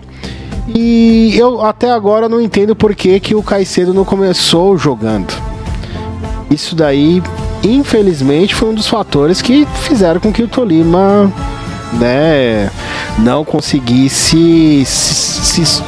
E 0.67 1.35
eu 1.37 1.61
até 1.61 1.91
agora 1.91 2.29
não 2.29 2.39
entendo 2.39 2.75
por 2.75 2.95
que, 2.95 3.19
que 3.19 3.35
o 3.35 3.43
Caicedo 3.43 3.93
não 3.93 4.05
começou 4.05 4.77
jogando. 4.77 5.33
Isso 6.49 6.75
daí, 6.75 7.21
infelizmente, 7.63 8.55
foi 8.55 8.69
um 8.69 8.73
dos 8.73 8.87
fatores 8.87 9.41
que 9.41 9.67
fizeram 9.81 10.21
com 10.21 10.31
que 10.31 10.43
o 10.43 10.47
Tolima 10.47 11.31
né, 11.99 12.69
não 13.19 13.43
conseguisse 13.45 14.83
se, 14.85 15.65
se, 15.65 15.83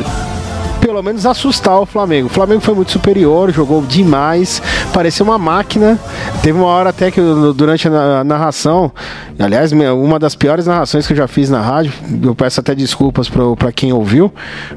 pelo 0.85 1.01
menos 1.01 1.25
assustar 1.25 1.79
o 1.79 1.85
Flamengo. 1.85 2.27
O 2.27 2.29
Flamengo 2.29 2.61
foi 2.61 2.75
muito 2.75 2.91
superior, 2.91 3.51
jogou 3.51 3.81
demais, 3.81 4.61
parecia 4.93 5.23
uma 5.23 5.37
máquina. 5.37 5.99
Teve 6.43 6.59
uma 6.59 6.67
hora 6.67 6.91
até 6.91 7.09
que 7.09 7.19
durante 7.55 7.87
a 7.87 8.23
narração, 8.23 8.91
aliás, 9.39 9.71
uma 9.71 10.19
das 10.19 10.35
piores 10.35 10.67
narrações 10.67 11.07
que 11.07 11.13
eu 11.13 11.17
já 11.17 11.27
fiz 11.27 11.49
na 11.49 11.59
rádio, 11.59 11.91
eu 12.21 12.35
peço 12.35 12.59
até 12.59 12.75
desculpas 12.75 13.27
para 13.57 13.71
quem 13.71 13.91
ouviu, 13.91 14.31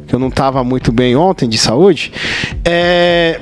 que 0.07 0.15
eu 0.15 0.19
não 0.19 0.29
estava 0.29 0.65
muito 0.65 0.91
bem 0.91 1.15
ontem 1.15 1.47
de 1.47 1.59
saúde. 1.59 2.11
É, 2.65 3.39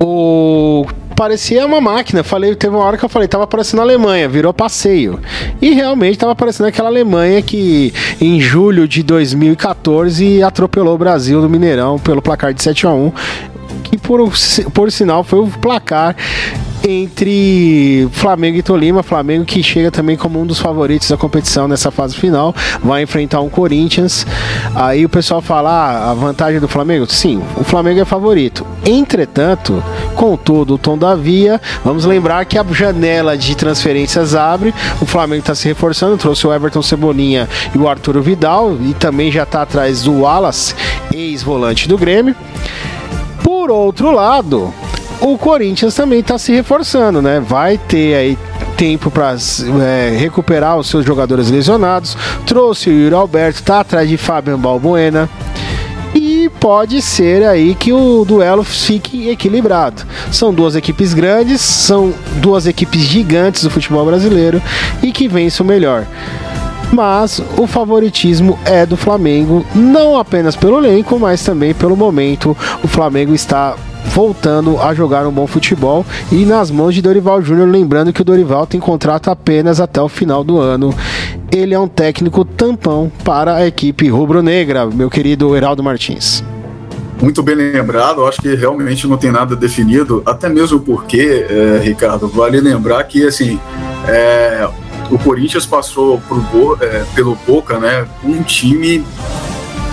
o 0.00 0.84
parecia 1.14 1.64
uma 1.64 1.80
máquina. 1.80 2.22
Falei, 2.22 2.54
teve 2.54 2.74
uma 2.74 2.84
hora 2.84 2.96
que 2.96 3.04
eu 3.04 3.08
falei, 3.08 3.28
tava 3.28 3.46
parecendo 3.46 3.82
a 3.82 3.84
Alemanha, 3.84 4.28
virou 4.28 4.52
passeio. 4.52 5.20
E 5.60 5.70
realmente 5.70 6.18
tava 6.18 6.34
parecendo 6.34 6.68
aquela 6.68 6.88
Alemanha 6.88 7.40
que 7.42 7.92
em 8.20 8.40
julho 8.40 8.86
de 8.86 9.02
2014 9.02 10.42
atropelou 10.42 10.94
o 10.94 10.98
Brasil 10.98 11.40
no 11.40 11.48
Mineirão 11.48 11.98
pelo 11.98 12.20
placar 12.20 12.52
de 12.52 12.62
7 12.62 12.86
a 12.86 12.90
1 12.90 13.12
que 13.53 13.53
por, 14.04 14.20
por 14.72 14.92
sinal 14.92 15.24
foi 15.24 15.40
o 15.40 15.48
placar 15.48 16.14
entre 16.86 18.06
Flamengo 18.12 18.58
e 18.58 18.62
Tolima. 18.62 19.02
Flamengo 19.02 19.44
que 19.44 19.62
chega 19.62 19.90
também 19.90 20.16
como 20.16 20.40
um 20.40 20.46
dos 20.46 20.58
favoritos 20.58 21.08
da 21.08 21.16
competição 21.16 21.66
nessa 21.66 21.90
fase 21.90 22.14
final. 22.14 22.54
Vai 22.82 23.02
enfrentar 23.02 23.40
um 23.40 23.48
Corinthians. 23.48 24.26
Aí 24.74 25.04
o 25.04 25.08
pessoal 25.08 25.40
fala: 25.40 25.70
ah, 25.70 26.10
a 26.10 26.14
vantagem 26.14 26.60
do 26.60 26.68
Flamengo? 26.68 27.06
Sim, 27.10 27.42
o 27.56 27.64
Flamengo 27.64 28.00
é 28.00 28.04
favorito. 28.04 28.66
Entretanto, 28.84 29.82
contudo, 30.14 30.74
o 30.74 30.78
tom 30.78 30.98
da 30.98 31.14
via, 31.14 31.60
vamos 31.84 32.04
lembrar 32.04 32.44
que 32.44 32.58
a 32.58 32.64
janela 32.70 33.36
de 33.36 33.54
transferências 33.54 34.34
abre. 34.34 34.74
O 35.00 35.06
Flamengo 35.06 35.40
está 35.40 35.54
se 35.54 35.66
reforçando, 35.66 36.18
trouxe 36.18 36.46
o 36.46 36.52
Everton 36.52 36.82
Cebolinha 36.82 37.48
e 37.74 37.78
o 37.78 37.88
Arturo 37.88 38.22
Vidal. 38.22 38.76
E 38.80 38.92
também 38.94 39.32
já 39.32 39.44
está 39.44 39.62
atrás 39.62 40.02
do 40.02 40.20
Wallace, 40.20 40.74
ex-volante 41.12 41.88
do 41.88 41.96
Grêmio. 41.96 42.36
Por 43.64 43.70
outro 43.70 44.12
lado, 44.12 44.74
o 45.22 45.38
Corinthians 45.38 45.94
também 45.94 46.18
está 46.18 46.36
se 46.36 46.52
reforçando, 46.52 47.22
né? 47.22 47.40
Vai 47.40 47.78
ter 47.78 48.14
aí 48.14 48.38
tempo 48.76 49.10
para 49.10 49.34
é, 49.82 50.14
recuperar 50.18 50.76
os 50.76 50.86
seus 50.86 51.02
jogadores 51.02 51.50
lesionados. 51.50 52.14
Trouxe 52.44 52.90
o 52.90 52.92
Yuri 52.92 53.14
Alberto, 53.14 53.62
tá 53.62 53.80
atrás 53.80 54.06
de 54.06 54.18
Fábio 54.18 54.58
Balbuena. 54.58 55.30
E 56.14 56.50
pode 56.60 57.00
ser 57.00 57.42
aí 57.42 57.74
que 57.74 57.90
o 57.90 58.22
duelo 58.26 58.62
fique 58.62 59.30
equilibrado. 59.30 60.02
São 60.30 60.52
duas 60.52 60.76
equipes 60.76 61.14
grandes, 61.14 61.62
são 61.62 62.12
duas 62.42 62.66
equipes 62.66 63.00
gigantes 63.00 63.62
do 63.62 63.70
futebol 63.70 64.04
brasileiro 64.04 64.60
e 65.02 65.10
que 65.10 65.26
vence 65.26 65.62
o 65.62 65.64
melhor 65.64 66.06
mas 66.94 67.42
o 67.58 67.66
favoritismo 67.66 68.58
é 68.64 68.86
do 68.86 68.96
Flamengo, 68.96 69.66
não 69.74 70.16
apenas 70.16 70.54
pelo 70.54 70.78
elenco, 70.78 71.18
mas 71.18 71.44
também 71.44 71.74
pelo 71.74 71.96
momento. 71.96 72.56
O 72.82 72.88
Flamengo 72.88 73.34
está 73.34 73.76
voltando 74.06 74.80
a 74.80 74.94
jogar 74.94 75.26
um 75.26 75.32
bom 75.32 75.46
futebol 75.46 76.06
e 76.30 76.44
nas 76.44 76.70
mãos 76.70 76.94
de 76.94 77.02
Dorival 77.02 77.42
Júnior, 77.42 77.68
lembrando 77.68 78.12
que 78.12 78.22
o 78.22 78.24
Dorival 78.24 78.66
tem 78.66 78.78
contrato 78.78 79.28
apenas 79.28 79.80
até 79.80 80.00
o 80.00 80.08
final 80.08 80.44
do 80.44 80.58
ano. 80.58 80.94
Ele 81.50 81.74
é 81.74 81.78
um 81.78 81.88
técnico 81.88 82.44
tampão 82.44 83.10
para 83.24 83.56
a 83.56 83.66
equipe 83.66 84.08
rubro-negra, 84.08 84.86
meu 84.86 85.10
querido 85.10 85.56
Heraldo 85.56 85.82
Martins. 85.82 86.44
Muito 87.20 87.42
bem 87.42 87.54
lembrado, 87.54 88.26
acho 88.26 88.40
que 88.40 88.54
realmente 88.54 89.06
não 89.06 89.16
tem 89.16 89.32
nada 89.32 89.56
definido, 89.56 90.22
até 90.26 90.48
mesmo 90.48 90.80
porque, 90.80 91.46
é, 91.48 91.80
Ricardo, 91.82 92.28
vale 92.28 92.60
lembrar 92.60 93.02
que 93.04 93.26
assim 93.26 93.58
é, 94.06 94.68
o 95.10 95.18
Corinthians 95.18 95.66
passou 95.66 96.22
é, 96.80 97.04
pelo 97.14 97.34
Boca, 97.46 97.78
né, 97.78 98.06
um 98.24 98.42
time 98.42 99.04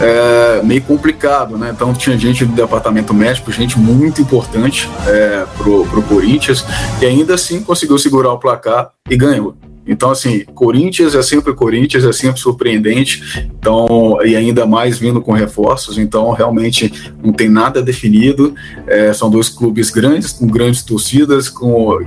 é, 0.02 0.62
meio 0.64 0.82
complicado, 0.82 1.58
né? 1.58 1.72
Então 1.74 1.94
tinha 1.94 2.18
gente 2.18 2.44
do 2.44 2.54
departamento 2.54 3.14
médico, 3.14 3.52
gente 3.52 3.78
muito 3.78 4.22
importante 4.22 4.90
é, 5.06 5.46
pro, 5.58 5.86
pro 5.86 6.02
Corinthians, 6.02 6.66
e 7.02 7.06
ainda 7.06 7.36
assim 7.36 7.62
conseguiu 7.64 7.98
segurar 8.00 8.34
o 8.34 8.40
placar 8.40 8.92
e 9.10 9.16
ganhou. 9.16 9.56
Então, 9.86 10.12
assim, 10.12 10.46
Corinthians 10.54 11.16
é 11.16 11.22
sempre 11.24 11.54
Corinthians, 11.54 12.06
é 12.06 12.12
sempre 12.14 12.40
surpreendente, 12.40 13.50
então, 13.60 14.20
e 14.24 14.36
ainda 14.36 14.66
mais 14.66 15.00
vindo 15.00 15.20
com 15.20 15.32
reforços, 15.32 15.98
então 15.98 16.32
realmente 16.32 17.12
não 17.24 17.34
tem 17.34 17.50
nada 17.50 17.82
definido. 17.82 18.54
É, 18.86 19.12
são 19.12 19.30
dois 19.30 19.50
clubes 19.50 19.90
grandes, 19.90 20.34
com 20.34 20.46
grandes 20.46 20.84
torcidas, 20.84 21.50
com 21.50 22.00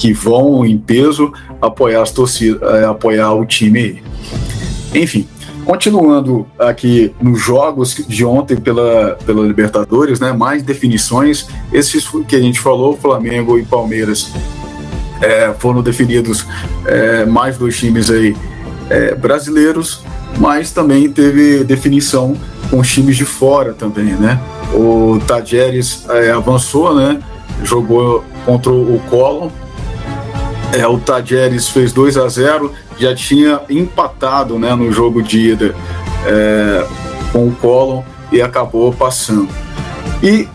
que 0.00 0.14
vão 0.14 0.64
em 0.64 0.78
peso 0.78 1.30
apoiar 1.60 2.00
as 2.00 2.10
torcidas, 2.10 2.62
é, 2.62 2.86
apoiar 2.86 3.34
o 3.34 3.44
time. 3.44 4.02
Enfim, 4.94 5.28
Continuando 5.62 6.46
aqui 6.58 7.14
nos 7.20 7.40
jogos 7.42 7.94
de 8.08 8.24
ontem 8.24 8.56
pela, 8.56 9.16
pela 9.26 9.46
Libertadores, 9.46 10.18
né, 10.18 10.32
mais 10.32 10.62
definições. 10.62 11.46
Esses 11.70 12.08
que 12.26 12.34
a 12.34 12.40
gente 12.40 12.58
falou, 12.58 12.96
Flamengo 12.96 13.58
e 13.58 13.64
Palmeiras, 13.64 14.32
é, 15.20 15.52
foram 15.58 15.82
definidos 15.82 16.46
é, 16.86 17.26
mais 17.26 17.58
dois 17.58 17.78
times 17.78 18.10
aí 18.10 18.34
é, 18.88 19.14
brasileiros, 19.14 20.02
mas 20.38 20.72
também 20.72 21.08
teve 21.10 21.62
definição 21.62 22.34
com 22.70 22.80
times 22.80 23.16
de 23.16 23.26
fora 23.26 23.74
também, 23.74 24.14
né? 24.14 24.40
O 24.74 25.20
Tajeres 25.24 26.06
avançou, 26.34 26.96
né? 26.96 27.20
Jogou 27.62 28.24
contra 28.46 28.72
o 28.72 28.98
Colón. 29.10 29.50
É, 30.72 30.86
o 30.86 30.98
Tajeres 30.98 31.68
fez 31.68 31.92
2 31.92 32.16
a 32.16 32.28
0 32.28 32.72
já 32.98 33.14
tinha 33.14 33.60
empatado 33.68 34.58
né, 34.58 34.74
no 34.74 34.92
jogo 34.92 35.22
de 35.22 35.50
ida 35.50 35.74
é, 36.24 36.86
com 37.32 37.48
o 37.48 37.52
Colon 37.52 38.02
e 38.30 38.40
acabou 38.40 38.92
passando. 38.92 39.48
E 40.22 40.46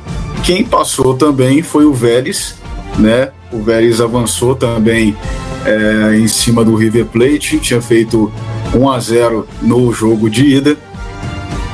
quem 0.44 0.64
passou 0.64 1.16
também 1.16 1.62
foi 1.62 1.86
o 1.86 1.94
Vélez, 1.94 2.56
né? 2.98 3.32
O 3.52 3.62
Vélez 3.62 4.00
avançou 4.00 4.56
também 4.56 5.18
é, 5.66 6.18
em 6.18 6.28
cima 6.28 6.64
do 6.64 6.76
River 6.76 7.06
Plate, 7.06 7.58
tinha 7.60 7.82
feito 7.82 8.32
1 8.74 8.90
a 8.90 9.00
0 9.00 9.48
no 9.62 9.92
jogo 9.92 10.30
de 10.30 10.46
ida 10.46 10.78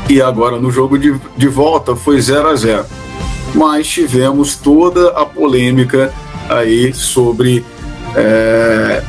e 0.10 0.22
agora 0.22 0.60
no 0.60 0.72
jogo 0.72 0.98
de, 0.98 1.16
de 1.38 1.48
volta 1.48 1.96
foi 1.96 2.20
0 2.20 2.48
a 2.48 2.56
0. 2.56 2.86
Mas 3.54 3.88
tivemos 3.88 4.56
toda 4.56 5.10
a 5.10 5.26
polêmica 5.26 6.14
aí 6.50 6.94
sobre 6.94 7.64
é, 8.16 9.04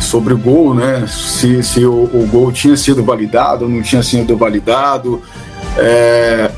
sobre 0.00 0.34
o 0.34 0.38
gol, 0.38 0.74
né? 0.74 1.06
Se, 1.08 1.62
se 1.62 1.84
o, 1.84 2.04
o, 2.04 2.28
gol 2.30 2.52
tinha 2.52 2.76
sido 2.76 3.02
validado 3.02 3.64
ou 3.64 3.70
não 3.70 3.82
tinha 3.82 4.02
sido 4.02 4.36
validado. 4.36 5.22
É, 5.76 6.50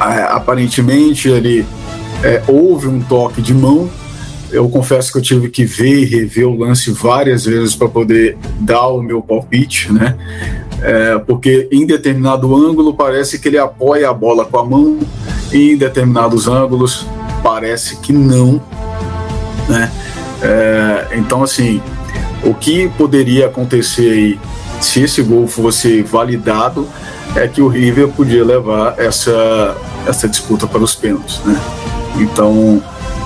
aparentemente 0.00 1.28
ele 1.28 1.66
é, 2.22 2.42
houve 2.48 2.88
um 2.88 3.00
toque 3.00 3.42
de 3.42 3.54
mão, 3.54 3.88
eu 4.50 4.68
confesso 4.68 5.12
que 5.12 5.18
eu 5.18 5.22
tive 5.22 5.50
que 5.50 5.64
ver 5.64 6.02
e 6.02 6.04
rever 6.04 6.48
o 6.48 6.56
lance 6.56 6.90
várias 6.90 7.44
vezes 7.44 7.74
para 7.74 7.88
poder 7.88 8.36
dar 8.60 8.88
o 8.88 9.02
meu 9.02 9.20
palpite, 9.20 9.92
né? 9.92 10.16
É, 10.80 11.18
porque 11.18 11.68
em 11.70 11.84
determinado 11.84 12.54
ângulo 12.54 12.94
parece 12.94 13.38
que 13.38 13.48
ele 13.48 13.58
apoia 13.58 14.08
a 14.08 14.14
bola 14.14 14.44
com 14.44 14.58
a 14.58 14.64
mão, 14.64 14.98
e 15.52 15.72
em 15.72 15.76
determinados 15.76 16.48
ângulos 16.48 17.06
parece 17.42 17.96
que 17.96 18.12
não, 18.12 18.60
né? 19.68 19.90
É, 20.42 21.08
então, 21.16 21.42
assim, 21.42 21.80
o 22.44 22.54
que 22.54 22.88
poderia 22.90 23.46
acontecer 23.46 24.10
aí 24.10 24.40
se 24.80 25.02
esse 25.02 25.22
gol 25.22 25.46
fosse 25.46 26.02
validado 26.02 26.86
é 27.34 27.46
que 27.48 27.60
o 27.60 27.68
River 27.68 28.08
podia 28.08 28.44
levar 28.44 28.98
essa, 28.98 29.76
essa 30.06 30.28
disputa 30.28 30.66
para 30.66 30.82
os 30.82 30.94
pênaltis, 30.94 31.40
né? 31.44 31.60
Então, 32.16 32.82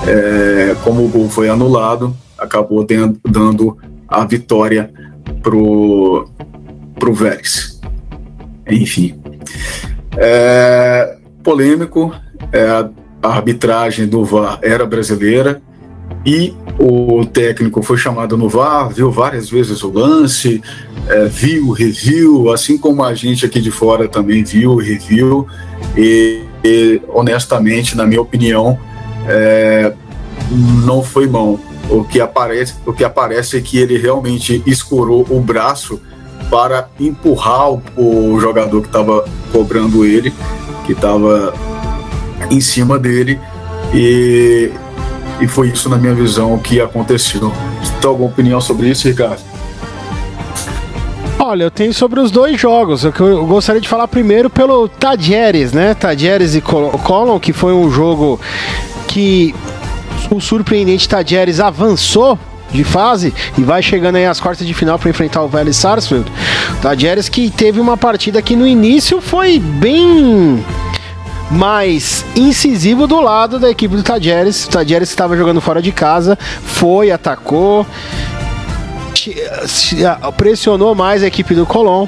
é, 0.07 0.75
como 0.83 1.05
o 1.05 1.07
gol 1.07 1.29
foi 1.29 1.49
anulado, 1.49 2.15
acabou 2.37 2.85
dando 3.23 3.77
a 4.07 4.25
vitória 4.25 4.91
pro, 5.41 6.27
pro 6.99 7.13
Vélez. 7.13 7.79
Enfim. 8.69 9.19
É, 10.17 11.17
polêmico, 11.43 12.13
é, 12.51 12.67
a 13.21 13.27
arbitragem 13.27 14.07
do 14.07 14.23
VAR 14.23 14.59
era 14.61 14.85
brasileira 14.85 15.61
e 16.25 16.53
o 16.85 17.25
técnico 17.25 17.81
foi 17.81 17.97
chamado 17.97 18.37
no 18.37 18.49
VAR, 18.49 18.89
viu 18.89 19.09
várias 19.09 19.49
vezes 19.49 19.83
o 19.83 19.89
lance, 19.89 20.61
é, 21.07 21.25
viu, 21.25 21.71
reviu, 21.71 22.51
assim 22.51 22.77
como 22.77 23.03
a 23.03 23.13
gente 23.13 23.45
aqui 23.45 23.61
de 23.61 23.71
fora 23.71 24.07
também 24.07 24.43
viu, 24.43 24.75
reviu, 24.75 25.47
e, 25.95 26.41
e 26.61 27.01
honestamente, 27.07 27.95
na 27.95 28.05
minha 28.05 28.21
opinião, 28.21 28.77
é, 29.27 29.93
não 30.85 31.01
foi 31.01 31.25
mão. 31.25 31.57
O 31.89 32.03
que, 32.03 32.19
aparece, 32.19 32.75
o 32.85 32.91
que 32.91 33.03
aparece 33.03 33.57
é 33.57 33.61
que 33.61 33.77
ele 33.77 33.97
realmente 33.97 34.61
escorou 34.65 35.25
o 35.29 35.39
braço 35.39 36.01
para 36.49 36.89
empurrar 36.99 37.71
o, 37.71 37.81
o 37.95 38.39
jogador 38.41 38.81
que 38.81 38.87
estava 38.87 39.23
cobrando 39.53 40.03
ele, 40.03 40.33
que 40.85 40.91
estava 40.91 41.53
em 42.51 42.59
cima 42.59 42.99
dele, 42.99 43.39
e, 43.93 44.69
e 45.41 45.47
foi 45.47 45.69
isso, 45.69 45.89
na 45.89 45.97
minha 45.97 46.13
visão, 46.13 46.57
que 46.59 46.79
aconteceu. 46.79 47.51
Você 47.81 47.93
tem 47.99 48.09
alguma 48.09 48.29
opinião 48.29 48.61
sobre 48.61 48.89
isso, 48.89 49.07
Ricardo? 49.07 49.41
Olha, 51.39 51.63
eu 51.63 51.71
tenho 51.71 51.93
sobre 51.93 52.19
os 52.19 52.31
dois 52.31 52.59
jogos. 52.59 53.03
Eu 53.03 53.45
gostaria 53.45 53.81
de 53.81 53.89
falar 53.89 54.07
primeiro 54.07 54.49
pelo 54.49 54.87
Tadieres, 54.87 55.73
né? 55.73 55.93
Tadieres 55.93 56.55
e 56.55 56.61
Colon, 56.61 57.39
que 57.39 57.51
foi 57.51 57.73
um 57.73 57.91
jogo 57.91 58.39
que 59.07 59.53
o 60.31 60.39
surpreendente 60.39 61.07
Tadieres 61.09 61.59
avançou 61.59 62.39
de 62.71 62.83
fase 62.83 63.33
e 63.57 63.61
vai 63.61 63.83
chegando 63.83 64.15
aí 64.15 64.25
às 64.25 64.39
quartas 64.39 64.65
de 64.65 64.73
final 64.73 64.97
para 64.97 65.09
enfrentar 65.09 65.43
o 65.43 65.47
Vélez 65.47 65.75
Sarsfield. 65.75 66.31
Tadieres 66.81 67.29
que 67.29 67.49
teve 67.49 67.79
uma 67.79 67.97
partida 67.97 68.41
que 68.41 68.55
no 68.55 68.65
início 68.65 69.21
foi 69.21 69.59
bem 69.59 70.63
mais 71.53 72.25
incisivo 72.35 73.05
do 73.05 73.21
lado 73.21 73.59
da 73.59 73.69
equipe 73.69 73.95
do 73.95 74.03
Tadieres. 74.03 74.65
O 74.65 74.69
Tadieres 74.69 75.09
estava 75.09 75.37
jogando 75.37 75.61
fora 75.61 75.81
de 75.81 75.91
casa, 75.91 76.37
foi, 76.65 77.11
atacou, 77.11 77.85
pressionou 80.35 80.95
mais 80.95 81.23
a 81.23 81.27
equipe 81.27 81.53
do 81.53 81.65
Colón. 81.65 82.07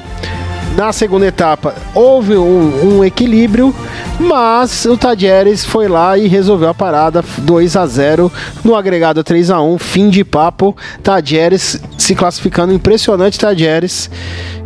Na 0.76 0.92
segunda 0.92 1.26
etapa 1.26 1.74
houve 1.94 2.36
um, 2.36 2.98
um 2.98 3.04
equilíbrio, 3.04 3.74
mas 4.20 4.84
o 4.84 4.94
Tadieres 4.94 5.64
foi 5.64 5.88
lá 5.88 6.18
e 6.18 6.28
resolveu 6.28 6.68
a 6.68 6.74
parada 6.74 7.24
2 7.38 7.76
a 7.76 7.86
0 7.86 8.30
no 8.62 8.76
agregado 8.76 9.24
3 9.24 9.50
a 9.50 9.62
1 9.62 9.78
fim 9.78 10.10
de 10.10 10.22
papo. 10.22 10.76
Tadieres 11.02 11.80
se 11.96 12.14
classificando 12.14 12.74
impressionante 12.74 13.38
Tadieres 13.38 14.10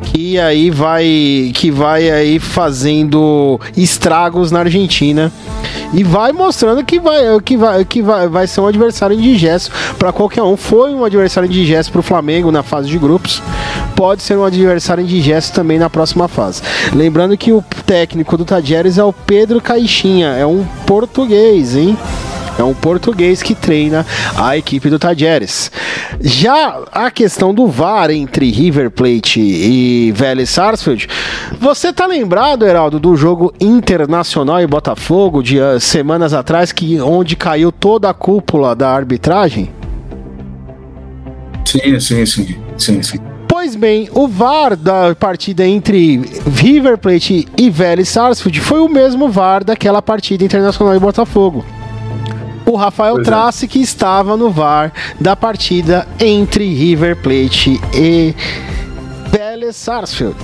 que 0.02 0.38
aí 0.38 0.70
vai 0.70 1.52
que 1.54 1.70
vai 1.70 2.10
aí 2.10 2.38
fazendo 2.40 3.60
estragos 3.76 4.50
na 4.50 4.60
Argentina 4.60 5.30
e 5.92 6.02
vai 6.02 6.32
mostrando 6.32 6.84
que 6.84 6.98
vai 6.98 7.40
que 7.40 7.56
vai 7.56 7.84
que 7.84 8.02
vai, 8.02 8.28
vai 8.28 8.46
ser 8.46 8.60
um 8.60 8.66
adversário 8.66 9.16
indigesto 9.16 9.70
para 9.98 10.12
qualquer 10.12 10.42
um. 10.42 10.56
Foi 10.56 10.92
um 10.92 11.04
adversário 11.04 11.48
indigesto 11.48 11.92
para 11.92 12.00
o 12.00 12.02
Flamengo 12.02 12.50
na 12.50 12.62
fase 12.62 12.88
de 12.88 12.98
grupos. 12.98 13.42
Pode 14.00 14.22
ser 14.22 14.38
um 14.38 14.44
adversário 14.46 15.04
indigesto 15.04 15.52
também 15.52 15.78
na 15.78 15.90
próxima 15.90 16.26
fase. 16.26 16.62
Lembrando 16.94 17.36
que 17.36 17.52
o 17.52 17.62
técnico 17.84 18.34
do 18.34 18.46
Tadieres 18.46 18.96
é 18.96 19.04
o 19.04 19.12
Pedro 19.12 19.60
Caixinha, 19.60 20.28
é 20.28 20.46
um 20.46 20.64
português, 20.86 21.76
hein? 21.76 21.98
É 22.58 22.62
um 22.64 22.72
português 22.72 23.42
que 23.42 23.54
treina 23.54 24.06
a 24.38 24.56
equipe 24.56 24.88
do 24.88 24.98
Tajeres. 24.98 25.70
Já 26.18 26.82
a 26.90 27.10
questão 27.10 27.52
do 27.52 27.66
VAR 27.66 28.10
entre 28.10 28.50
River 28.50 28.90
Plate 28.90 29.38
e 29.38 30.12
Vélez 30.12 30.48
Sarsfield, 30.48 31.06
você 31.60 31.92
tá 31.92 32.06
lembrado, 32.06 32.64
Heraldo, 32.64 32.98
do 32.98 33.14
jogo 33.14 33.52
Internacional 33.60 34.62
e 34.62 34.66
Botafogo 34.66 35.42
de 35.42 35.60
uh, 35.60 35.78
semanas 35.78 36.32
atrás, 36.32 36.72
que 36.72 36.98
onde 37.02 37.36
caiu 37.36 37.70
toda 37.70 38.08
a 38.08 38.14
cúpula 38.14 38.74
da 38.74 38.88
arbitragem? 38.88 39.70
Sim, 41.66 42.00
sim, 42.00 42.24
sim, 42.24 42.56
sim, 42.78 43.02
sim. 43.02 43.29
Pois 43.60 43.76
bem, 43.76 44.08
o 44.14 44.26
VAR 44.26 44.74
da 44.74 45.14
partida 45.14 45.66
entre 45.66 46.16
River 46.56 46.96
Plate 46.96 47.46
e 47.58 47.68
Vélez 47.68 48.08
Sarsfield 48.08 48.58
foi 48.58 48.80
o 48.80 48.88
mesmo 48.88 49.28
VAR 49.28 49.62
daquela 49.62 50.00
partida 50.00 50.42
Internacional 50.42 50.96
e 50.96 50.98
Botafogo 50.98 51.62
o 52.64 52.76
Rafael 52.76 53.16
pois 53.16 53.26
é. 53.26 53.30
Trace, 53.30 53.64
é. 53.66 53.68
que 53.68 53.80
estava 53.80 54.36
no 54.36 54.50
VAR 54.50 54.92
da 55.20 55.36
partida 55.36 56.06
entre 56.18 56.72
River 56.72 57.16
Plate 57.16 57.78
e 57.94 58.34
Vélez 59.30 59.76
Sarsfield. 59.76 60.36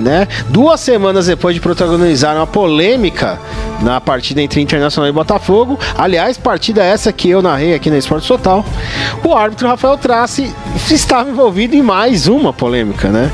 Né? 0.00 0.26
Duas 0.48 0.80
semanas 0.80 1.26
depois 1.26 1.54
de 1.54 1.60
protagonizar 1.60 2.34
uma 2.36 2.46
polêmica 2.46 3.38
na 3.82 4.00
partida 4.00 4.40
entre 4.40 4.60
Internacional 4.60 5.08
e 5.08 5.12
Botafogo, 5.12 5.78
aliás, 5.96 6.38
partida 6.38 6.82
essa 6.82 7.12
que 7.12 7.28
eu 7.28 7.42
narrei 7.42 7.74
aqui 7.74 7.90
na 7.90 7.98
Esporte 7.98 8.26
Total, 8.26 8.64
o 9.24 9.34
árbitro 9.34 9.68
Rafael 9.68 9.96
Trace 9.98 10.54
estava 10.90 11.30
envolvido 11.30 11.74
em 11.74 11.82
mais 11.82 12.26
uma 12.26 12.52
polêmica, 12.52 13.08
né? 13.08 13.30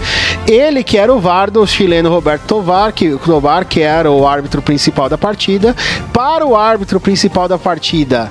Ele 0.46 0.82
que 0.82 0.96
era 0.96 1.12
o 1.12 1.20
VAR 1.20 1.50
do 1.50 1.66
chileno 1.66 2.08
Roberto 2.08 2.42
Tovar, 2.46 2.92
que, 2.92 3.16
Tovar, 3.18 3.66
que 3.66 3.82
era 3.82 4.10
o 4.10 4.26
árbitro 4.26 4.62
principal 4.62 5.08
da 5.08 5.18
partida, 5.18 5.76
para 6.12 6.46
o 6.46 6.56
árbitro 6.56 6.98
principal 6.98 7.46
da 7.46 7.58
partida 7.58 8.30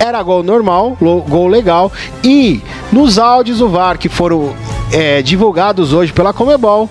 era 0.00 0.22
gol 0.22 0.42
normal, 0.42 0.96
gol 0.98 1.46
legal. 1.46 1.92
E 2.24 2.62
nos 2.90 3.18
áudios 3.18 3.58
do 3.58 3.68
VAR 3.68 3.98
que 3.98 4.08
foram 4.08 4.54
é, 4.90 5.20
divulgados 5.20 5.92
hoje 5.92 6.12
pela 6.12 6.32
Comebol, 6.32 6.88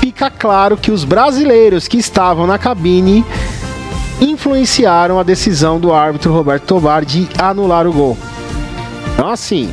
fica 0.00 0.30
claro 0.30 0.76
que 0.76 0.92
os 0.92 1.02
brasileiros 1.02 1.88
que 1.88 1.96
estavam 1.96 2.46
na 2.46 2.58
cabine 2.58 3.24
influenciaram 4.20 5.18
a 5.18 5.22
decisão 5.22 5.80
do 5.80 5.92
árbitro 5.92 6.32
Roberto 6.32 6.64
Tovar 6.64 7.04
de 7.04 7.28
anular 7.38 7.86
o 7.86 7.92
gol. 7.92 8.18
Então, 9.14 9.28
assim, 9.28 9.72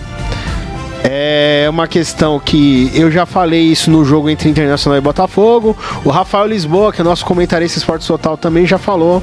é 1.03 1.67
uma 1.69 1.87
questão 1.87 2.39
que 2.39 2.89
eu 2.93 3.11
já 3.11 3.25
falei 3.25 3.61
isso 3.61 3.91
no 3.91 4.05
jogo 4.05 4.29
entre 4.29 4.49
Internacional 4.49 4.97
e 4.97 5.01
Botafogo. 5.01 5.75
O 6.03 6.09
Rafael 6.09 6.47
Lisboa, 6.47 6.93
que 6.93 7.01
é 7.01 7.03
nosso 7.03 7.25
comentarista 7.25 7.77
Esporte 7.77 8.07
Total, 8.07 8.37
também 8.37 8.65
já 8.65 8.77
falou. 8.77 9.21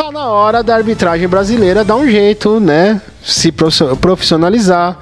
Tá 0.00 0.10
na 0.10 0.28
hora 0.28 0.62
da 0.62 0.74
arbitragem 0.74 1.28
brasileira 1.28 1.84
dar 1.84 1.94
um 1.96 2.08
jeito, 2.08 2.58
né? 2.58 3.02
Se 3.22 3.52
profissionalizar 3.52 4.96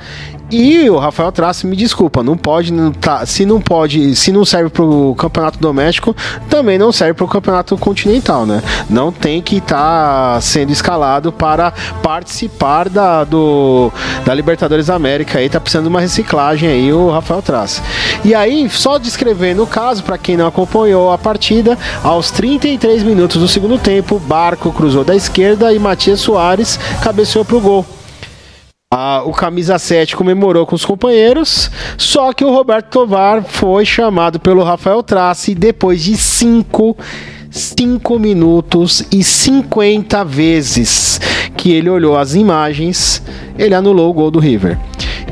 e 0.50 0.88
o 0.88 0.96
Rafael 0.96 1.30
Trace 1.30 1.66
me 1.66 1.76
desculpa, 1.76 2.22
não 2.22 2.36
pode, 2.36 2.72
não 2.72 2.90
tá, 2.90 3.26
se 3.26 3.44
não 3.44 3.60
pode, 3.60 4.16
se 4.16 4.32
não 4.32 4.44
serve 4.44 4.70
para 4.70 4.82
o 4.82 5.14
campeonato 5.14 5.58
doméstico, 5.58 6.16
também 6.48 6.78
não 6.78 6.90
serve 6.90 7.14
para 7.14 7.24
o 7.24 7.28
campeonato 7.28 7.76
continental, 7.76 8.46
né? 8.46 8.62
Não 8.88 9.12
tem 9.12 9.42
que 9.42 9.56
estar 9.56 10.34
tá 10.34 10.40
sendo 10.40 10.72
escalado 10.72 11.30
para 11.30 11.72
participar 12.02 12.88
da, 12.88 13.24
do, 13.24 13.92
da 14.24 14.32
Libertadores 14.32 14.86
da 14.86 14.94
América. 14.94 15.38
Aí 15.38 15.50
tá 15.50 15.60
precisando 15.60 15.84
de 15.84 15.90
uma 15.90 16.00
reciclagem 16.00 16.68
aí 16.68 16.92
o 16.92 17.10
Rafael 17.10 17.42
Trace. 17.42 17.82
E 18.24 18.34
aí, 18.34 18.68
só 18.70 18.98
descrevendo 18.98 19.62
o 19.62 19.66
caso 19.66 20.02
para 20.02 20.16
quem 20.16 20.36
não 20.36 20.46
acompanhou 20.46 21.12
a 21.12 21.18
partida, 21.18 21.76
aos 22.02 22.30
33 22.30 23.02
minutos 23.02 23.36
do 23.40 23.48
segundo 23.48 23.78
tempo, 23.78 24.18
Barco 24.18 24.72
cruzou 24.72 25.04
da 25.04 25.14
esquerda 25.14 25.72
e 25.72 25.78
Matias 25.78 26.20
Soares 26.20 26.78
cabeceou 27.02 27.44
pro 27.44 27.60
gol. 27.60 27.97
Ah, 28.90 29.22
o 29.26 29.32
camisa 29.32 29.78
7 29.78 30.16
comemorou 30.16 30.64
com 30.64 30.74
os 30.74 30.82
companheiros, 30.82 31.70
só 31.98 32.32
que 32.32 32.42
o 32.42 32.50
Roberto 32.50 32.88
Tovar 32.88 33.44
foi 33.44 33.84
chamado 33.84 34.40
pelo 34.40 34.64
Rafael 34.64 35.02
Trace 35.02 35.54
depois 35.54 36.02
de 36.02 36.16
5 36.16 36.96
5 37.50 38.18
minutos 38.18 39.04
e 39.12 39.22
50 39.22 40.24
vezes 40.24 41.20
que 41.54 41.70
ele 41.70 41.90
olhou 41.90 42.16
as 42.16 42.34
imagens, 42.34 43.22
ele 43.58 43.74
anulou 43.74 44.08
o 44.08 44.14
gol 44.14 44.30
do 44.30 44.38
River. 44.38 44.78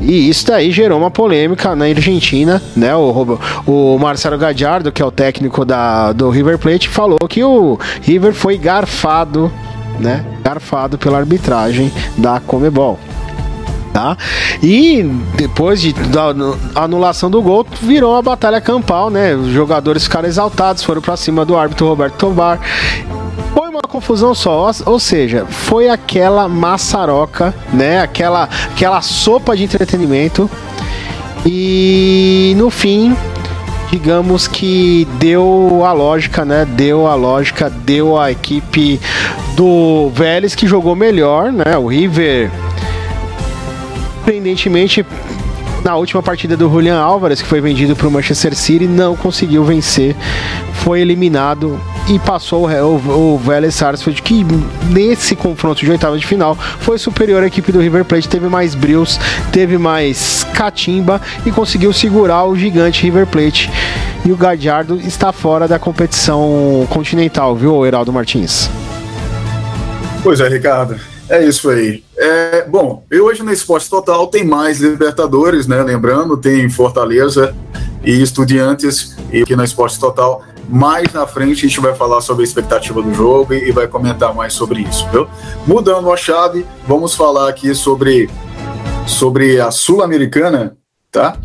E 0.02 0.28
isso 0.28 0.46
daí 0.46 0.70
gerou 0.70 0.98
uma 0.98 1.10
polêmica 1.10 1.74
na 1.74 1.86
Argentina, 1.86 2.60
né? 2.76 2.94
O, 2.94 3.38
o 3.66 3.98
Marcelo 3.98 4.36
Gadiardo, 4.36 4.92
que 4.92 5.00
é 5.00 5.04
o 5.06 5.10
técnico 5.10 5.64
da, 5.64 6.12
do 6.12 6.28
River 6.28 6.58
Plate, 6.58 6.90
falou 6.90 7.16
que 7.26 7.42
o 7.42 7.78
River 8.02 8.34
foi 8.34 8.58
garfado 8.58 9.50
né, 9.98 10.24
garfado 10.42 10.98
pela 10.98 11.16
arbitragem 11.16 11.90
da 12.18 12.38
Comebol. 12.38 12.98
Tá? 13.92 14.16
E 14.62 15.02
depois 15.36 15.80
de, 15.80 15.92
da 15.92 16.34
anulação 16.74 17.30
do 17.30 17.40
gol, 17.40 17.66
virou 17.80 18.12
uma 18.12 18.22
batalha 18.22 18.60
campal, 18.60 19.08
né? 19.08 19.34
Os 19.34 19.48
jogadores 19.48 20.04
ficaram 20.04 20.28
exaltados, 20.28 20.82
foram 20.82 21.00
para 21.00 21.16
cima 21.16 21.44
do 21.44 21.56
árbitro 21.56 21.88
Roberto 21.88 22.14
Tovar. 22.16 22.60
Foi 23.54 23.68
uma 23.70 23.80
confusão 23.80 24.34
só, 24.34 24.70
ou 24.84 24.98
seja, 24.98 25.46
foi 25.46 25.88
aquela 25.88 26.46
maçaroca, 26.46 27.54
né? 27.72 28.00
Aquela, 28.00 28.48
aquela 28.70 29.00
sopa 29.00 29.56
de 29.56 29.64
entretenimento. 29.64 30.50
E 31.46 32.54
no 32.58 32.68
fim, 32.70 33.16
digamos 33.90 34.46
que 34.46 35.06
deu 35.18 35.82
a 35.84 35.92
lógica, 35.92 36.44
né? 36.44 36.66
Deu 36.66 37.06
a 37.06 37.14
lógica, 37.14 37.70
deu 37.70 38.18
a 38.18 38.30
equipe 38.30 39.00
do 39.56 40.10
Vélez 40.12 40.54
que 40.54 40.66
jogou 40.66 40.94
melhor, 40.94 41.52
né? 41.52 41.78
O 41.78 41.86
River 41.86 42.50
surpreendentemente, 44.26 45.06
na 45.84 45.94
última 45.94 46.20
partida 46.20 46.56
do 46.56 46.68
Julian 46.68 46.98
Álvares, 46.98 47.40
que 47.40 47.46
foi 47.46 47.60
vendido 47.60 47.94
para 47.94 48.08
o 48.08 48.10
Manchester 48.10 48.56
City, 48.56 48.88
não 48.88 49.14
conseguiu 49.14 49.62
vencer, 49.62 50.16
foi 50.82 51.00
eliminado 51.00 51.80
e 52.08 52.18
passou 52.18 52.68
o, 52.68 53.34
o, 53.34 53.38
Vélez 53.38 53.76
Sarsfield, 53.76 54.20
que 54.22 54.44
nesse 54.90 55.36
confronto 55.36 55.84
de 55.84 55.90
oitava 55.92 56.18
de 56.18 56.26
final 56.26 56.56
foi 56.56 56.98
superior 56.98 57.44
à 57.44 57.46
equipe 57.46 57.70
do 57.70 57.78
River 57.78 58.04
Plate, 58.04 58.28
teve 58.28 58.48
mais 58.48 58.74
brilhos, 58.74 59.16
teve 59.52 59.78
mais 59.78 60.44
catimba 60.52 61.20
e 61.44 61.52
conseguiu 61.52 61.92
segurar 61.92 62.46
o 62.46 62.56
gigante 62.56 63.04
River 63.04 63.28
Plate. 63.28 63.70
E 64.24 64.32
o 64.32 64.36
Gadiardo 64.36 64.98
está 64.98 65.30
fora 65.30 65.68
da 65.68 65.78
competição 65.78 66.84
continental, 66.90 67.54
viu, 67.54 67.86
Heraldo 67.86 68.12
Martins? 68.12 68.68
Pois 70.20 70.40
é, 70.40 70.48
Ricardo. 70.48 70.98
É 71.28 71.44
isso 71.44 71.70
aí. 71.70 72.05
É, 72.18 72.64
bom, 72.66 73.04
e 73.10 73.20
hoje 73.20 73.42
no 73.42 73.52
Esporte 73.52 73.90
Total 73.90 74.26
tem 74.28 74.42
mais 74.42 74.80
Libertadores, 74.80 75.66
né? 75.66 75.82
Lembrando, 75.82 76.36
tem 76.36 76.68
Fortaleza 76.70 77.54
e 78.02 78.22
Estudiantes, 78.22 79.14
e 79.30 79.42
aqui 79.42 79.54
no 79.54 79.62
Esporte 79.62 79.98
Total. 80.00 80.42
Mais 80.68 81.12
na 81.12 81.26
frente 81.26 81.64
a 81.64 81.68
gente 81.68 81.78
vai 81.78 81.94
falar 81.94 82.20
sobre 82.20 82.42
a 82.42 82.46
expectativa 82.46 83.00
do 83.00 83.14
jogo 83.14 83.54
e, 83.54 83.68
e 83.68 83.72
vai 83.72 83.86
comentar 83.86 84.34
mais 84.34 84.54
sobre 84.54 84.80
isso, 84.80 85.06
viu? 85.10 85.28
Mudando 85.66 86.10
a 86.10 86.16
chave, 86.16 86.66
vamos 86.88 87.14
falar 87.14 87.48
aqui 87.48 87.72
sobre, 87.74 88.28
sobre 89.06 89.60
a 89.60 89.70
Sul-Americana, 89.70 90.76
tá? 91.12 91.36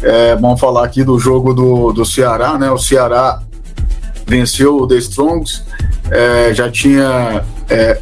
É, 0.00 0.36
vamos 0.36 0.60
falar 0.60 0.84
aqui 0.84 1.02
do 1.02 1.18
jogo 1.18 1.52
do, 1.52 1.92
do 1.92 2.04
Ceará, 2.04 2.56
né? 2.56 2.70
O 2.70 2.78
Ceará 2.78 3.42
venceu 4.26 4.76
o 4.76 4.86
The 4.86 4.96
Strongs, 4.96 5.64
é, 6.10 6.54
já 6.54 6.70
tinha 6.70 7.44
é, 7.68 7.98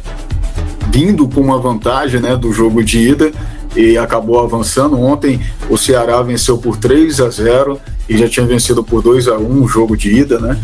vindo 0.95 1.27
com 1.27 1.41
uma 1.41 1.59
vantagem 1.59 2.21
né, 2.21 2.37
do 2.37 2.53
jogo 2.53 2.81
de 2.81 2.97
ida 2.99 3.29
e 3.75 3.97
acabou 3.97 4.39
avançando. 4.39 4.97
Ontem 4.97 5.41
o 5.69 5.77
Ceará 5.77 6.21
venceu 6.21 6.57
por 6.57 6.77
3 6.77 7.19
a 7.19 7.29
0 7.29 7.77
e 8.07 8.17
já 8.17 8.29
tinha 8.29 8.45
vencido 8.45 8.81
por 8.81 9.01
2 9.01 9.27
a 9.27 9.37
1 9.37 9.61
o 9.61 9.67
jogo 9.67 9.97
de 9.97 10.15
ida, 10.15 10.39
né? 10.39 10.57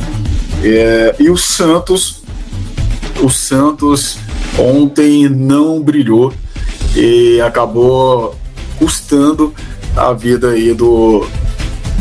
É, 0.63 1.15
e 1.19 1.29
o 1.29 1.35
Santos, 1.35 2.21
o 3.21 3.29
Santos 3.29 4.19
ontem 4.57 5.27
não 5.27 5.81
brilhou 5.81 6.33
e 6.95 7.41
acabou 7.41 8.33
custando 8.79 9.53
a 9.97 10.13
vida 10.13 10.51
aí 10.51 10.73
do, 10.73 11.27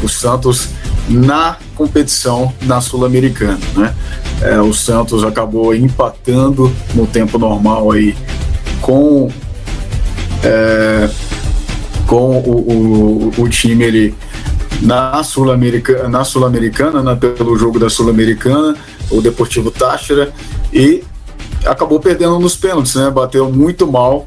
do 0.01 0.09
Santos 0.09 0.69
na 1.09 1.57
competição 1.75 2.55
na 2.63 2.81
Sul-Americana, 2.81 3.59
né? 3.75 3.93
É, 4.43 4.61
o 4.61 4.73
Santos 4.73 5.23
acabou 5.23 5.75
empatando 5.75 6.73
no 6.95 7.07
tempo 7.07 7.39
normal 7.39 7.93
aí 7.93 8.17
com 8.81 9.31
é, 10.43 11.11
com 12.07 12.39
o, 12.39 13.31
o, 13.39 13.43
o, 13.43 13.49
time 13.49 13.85
ele 13.85 14.15
na 14.81 15.23
Sul-Americana, 15.23 16.09
na 16.09 16.25
Sul-Americana, 16.25 17.03
né, 17.03 17.15
pelo 17.15 17.57
jogo 17.59 17.79
da 17.79 17.91
Sul-Americana, 17.91 18.75
o 19.11 19.21
Deportivo 19.21 19.71
Táchira 19.71 20.33
e 20.73 21.05
acabou 21.67 22.01
perdendo 22.01 22.39
nos 22.39 22.57
pênaltis, 22.57 22.95
né? 22.95 23.11
Bateu 23.11 23.51
muito 23.51 23.87
mal 23.87 24.27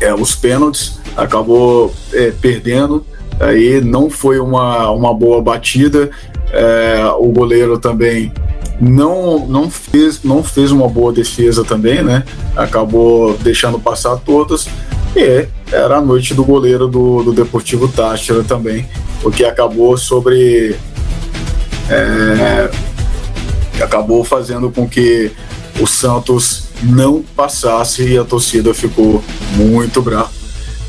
é, 0.00 0.12
os 0.12 0.34
pênaltis, 0.34 0.98
acabou 1.16 1.94
é, 2.12 2.30
perdendo. 2.30 3.04
Aí 3.40 3.80
não 3.80 4.10
foi 4.10 4.38
uma, 4.38 4.90
uma 4.90 5.14
boa 5.14 5.40
batida. 5.42 6.10
É, 6.52 7.04
o 7.18 7.28
goleiro 7.32 7.78
também 7.78 8.32
não, 8.80 9.46
não, 9.46 9.70
fez, 9.70 10.22
não 10.22 10.42
fez 10.42 10.70
uma 10.70 10.88
boa 10.88 11.12
defesa 11.12 11.64
também, 11.64 12.02
né? 12.02 12.24
Acabou 12.56 13.36
deixando 13.38 13.78
passar 13.78 14.16
todas. 14.16 14.66
E 15.16 15.46
era 15.70 15.98
a 15.98 16.00
noite 16.00 16.34
do 16.34 16.44
goleiro 16.44 16.88
do, 16.88 17.22
do 17.22 17.32
Deportivo 17.32 17.86
Táchira 17.88 18.42
também, 18.42 18.88
o 19.22 19.30
que 19.30 19.44
acabou 19.44 19.96
sobre. 19.96 20.76
É, 21.88 22.70
acabou 23.82 24.24
fazendo 24.24 24.70
com 24.70 24.88
que 24.88 25.30
o 25.80 25.86
Santos 25.86 26.64
não 26.82 27.22
passasse 27.36 28.06
e 28.06 28.18
a 28.18 28.24
torcida 28.24 28.74
ficou 28.74 29.22
muito 29.52 30.02
brava. 30.02 30.30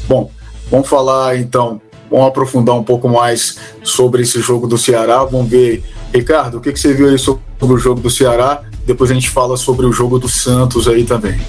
Bom, 0.08 0.32
vamos 0.70 0.88
falar 0.88 1.38
então, 1.38 1.82
vamos 2.10 2.28
aprofundar 2.28 2.76
um 2.76 2.84
pouco 2.84 3.08
mais 3.10 3.58
sobre 3.84 4.24
esse 4.24 4.40
jogo 4.42 4.68
do 4.68 4.78
Ceará, 4.78 5.24
vamos 5.24 5.50
ver 5.50 5.84
Ricardo, 6.16 6.58
o 6.58 6.62
que, 6.62 6.72
que 6.72 6.80
você 6.80 6.94
viu 6.94 7.10
aí 7.10 7.18
sobre 7.18 7.42
o 7.62 7.78
jogo 7.78 8.00
do 8.00 8.10
Ceará? 8.10 8.62
Depois 8.86 9.12
a 9.12 9.14
gente 9.14 9.30
fala 9.30 9.58
sobre 9.58 9.86
o 9.86 9.92
jogo 9.92 10.20
do 10.20 10.30
Santos 10.30 10.88
aí 10.88 11.04
também. 11.04 11.40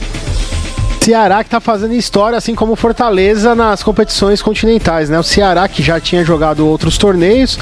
Ceará 1.07 1.45
que 1.45 1.51
tá 1.51 1.61
fazendo 1.61 1.95
história, 1.95 2.37
assim 2.37 2.53
como 2.53 2.75
Fortaleza 2.75 3.55
nas 3.55 3.81
competições 3.81 4.43
continentais, 4.43 5.09
né? 5.09 5.17
O 5.17 5.23
Ceará 5.23 5.69
que 5.69 5.81
já 5.81 6.01
tinha 6.01 6.25
jogado 6.25 6.67
outros 6.67 6.99
torneios, 6.99 7.57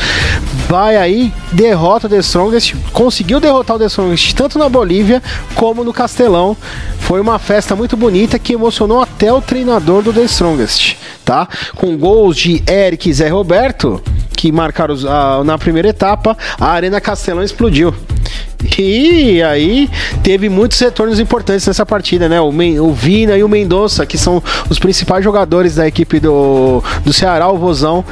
vai 0.67 0.97
aí, 0.97 1.31
derrota 1.53 2.07
o 2.07 2.11
The 2.11 2.21
Strongest, 2.21 2.75
conseguiu 2.91 3.41
derrotar 3.41 3.77
o 3.77 3.79
The 3.79 3.85
Strongest 3.85 4.35
tanto 4.35 4.59
na 4.59 4.67
Bolívia 4.67 5.23
como 5.55 5.85
no 5.85 5.93
Castelão. 5.93 6.57
Foi 7.01 7.21
uma 7.21 7.39
festa 7.39 7.77
muito 7.77 7.99
bonita 7.99 8.39
que 8.39 8.55
emocionou 8.55 9.03
até 9.03 9.31
o 9.31 9.43
treinador 9.43 10.03
do 10.03 10.11
The 10.11 10.23
Strongest, 10.23 10.97
tá? 11.23 11.47
Com 11.77 11.99
gols 11.99 12.39
de 12.39 12.63
Eric 12.67 13.11
e 13.11 13.13
Zé 13.13 13.29
Roberto, 13.29 14.03
que 14.45 14.53
marcaram 14.53 14.95
na 15.43 15.57
primeira 15.57 15.89
etapa, 15.89 16.37
a 16.61 16.67
Arena 16.67 17.01
Castelão 17.01 17.43
explodiu. 17.43 17.95
E 18.79 19.43
aí 19.43 19.89
teve 20.23 20.51
muitos 20.51 20.79
retornos 20.79 21.19
importantes 21.19 21.67
nessa 21.67 21.87
partida, 21.87 22.29
né? 22.29 22.39
O, 22.43 22.53
Men 22.53 22.79
o 22.79 22.93
Vina 22.93 23.39
e 23.39 23.43
o 23.43 23.49
Mendonça, 23.49 24.05
que 24.05 24.19
são 24.19 24.43
os 24.69 24.79
principais 24.79 25.25
jogadores 25.25 25.77
da 25.77 25.89
equipe 25.89 26.21
do, 26.21 26.85
do 27.07 27.11
Ceará, 27.11 27.49
o 27.49 27.57
Vozão, 27.57 28.05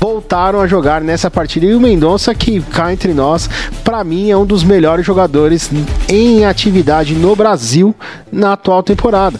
voltaram 0.00 0.60
a 0.60 0.66
jogar 0.66 1.00
nessa 1.00 1.30
partida. 1.30 1.66
E 1.66 1.74
o 1.74 1.80
Mendonça, 1.80 2.34
que 2.34 2.60
cá 2.60 2.92
entre 2.92 3.12
nós, 3.12 3.48
para 3.82 4.04
mim 4.04 4.30
é 4.30 4.36
um 4.36 4.46
dos 4.46 4.62
melhores 4.62 5.04
jogadores 5.04 5.70
em 6.08 6.44
atividade 6.44 7.14
no 7.14 7.34
Brasil 7.34 7.94
na 8.30 8.52
atual 8.52 8.82
temporada. 8.82 9.38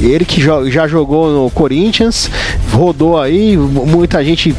Ele 0.00 0.24
que 0.24 0.40
já 0.40 0.86
jogou 0.86 1.30
no 1.30 1.50
Corinthians, 1.50 2.30
rodou 2.72 3.20
aí, 3.20 3.56
muita 3.56 4.24
gente 4.24 4.54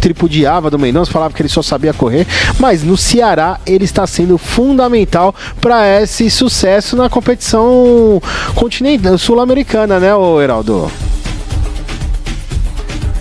tripudiava 0.00 0.70
do 0.70 0.78
Mendonça, 0.78 1.10
falava 1.10 1.34
que 1.34 1.42
ele 1.42 1.48
só 1.48 1.62
sabia 1.62 1.92
correr, 1.92 2.26
mas 2.58 2.82
no 2.82 2.96
Ceará 2.96 3.58
ele 3.66 3.84
está 3.84 4.06
sendo 4.06 4.36
fundamental 4.36 5.34
para 5.60 6.02
esse 6.02 6.30
sucesso 6.30 6.96
na 6.96 7.08
competição 7.08 8.20
continental 8.54 9.16
sul-americana, 9.18 9.98
né, 9.98 10.10
Heraldo? 10.42 10.90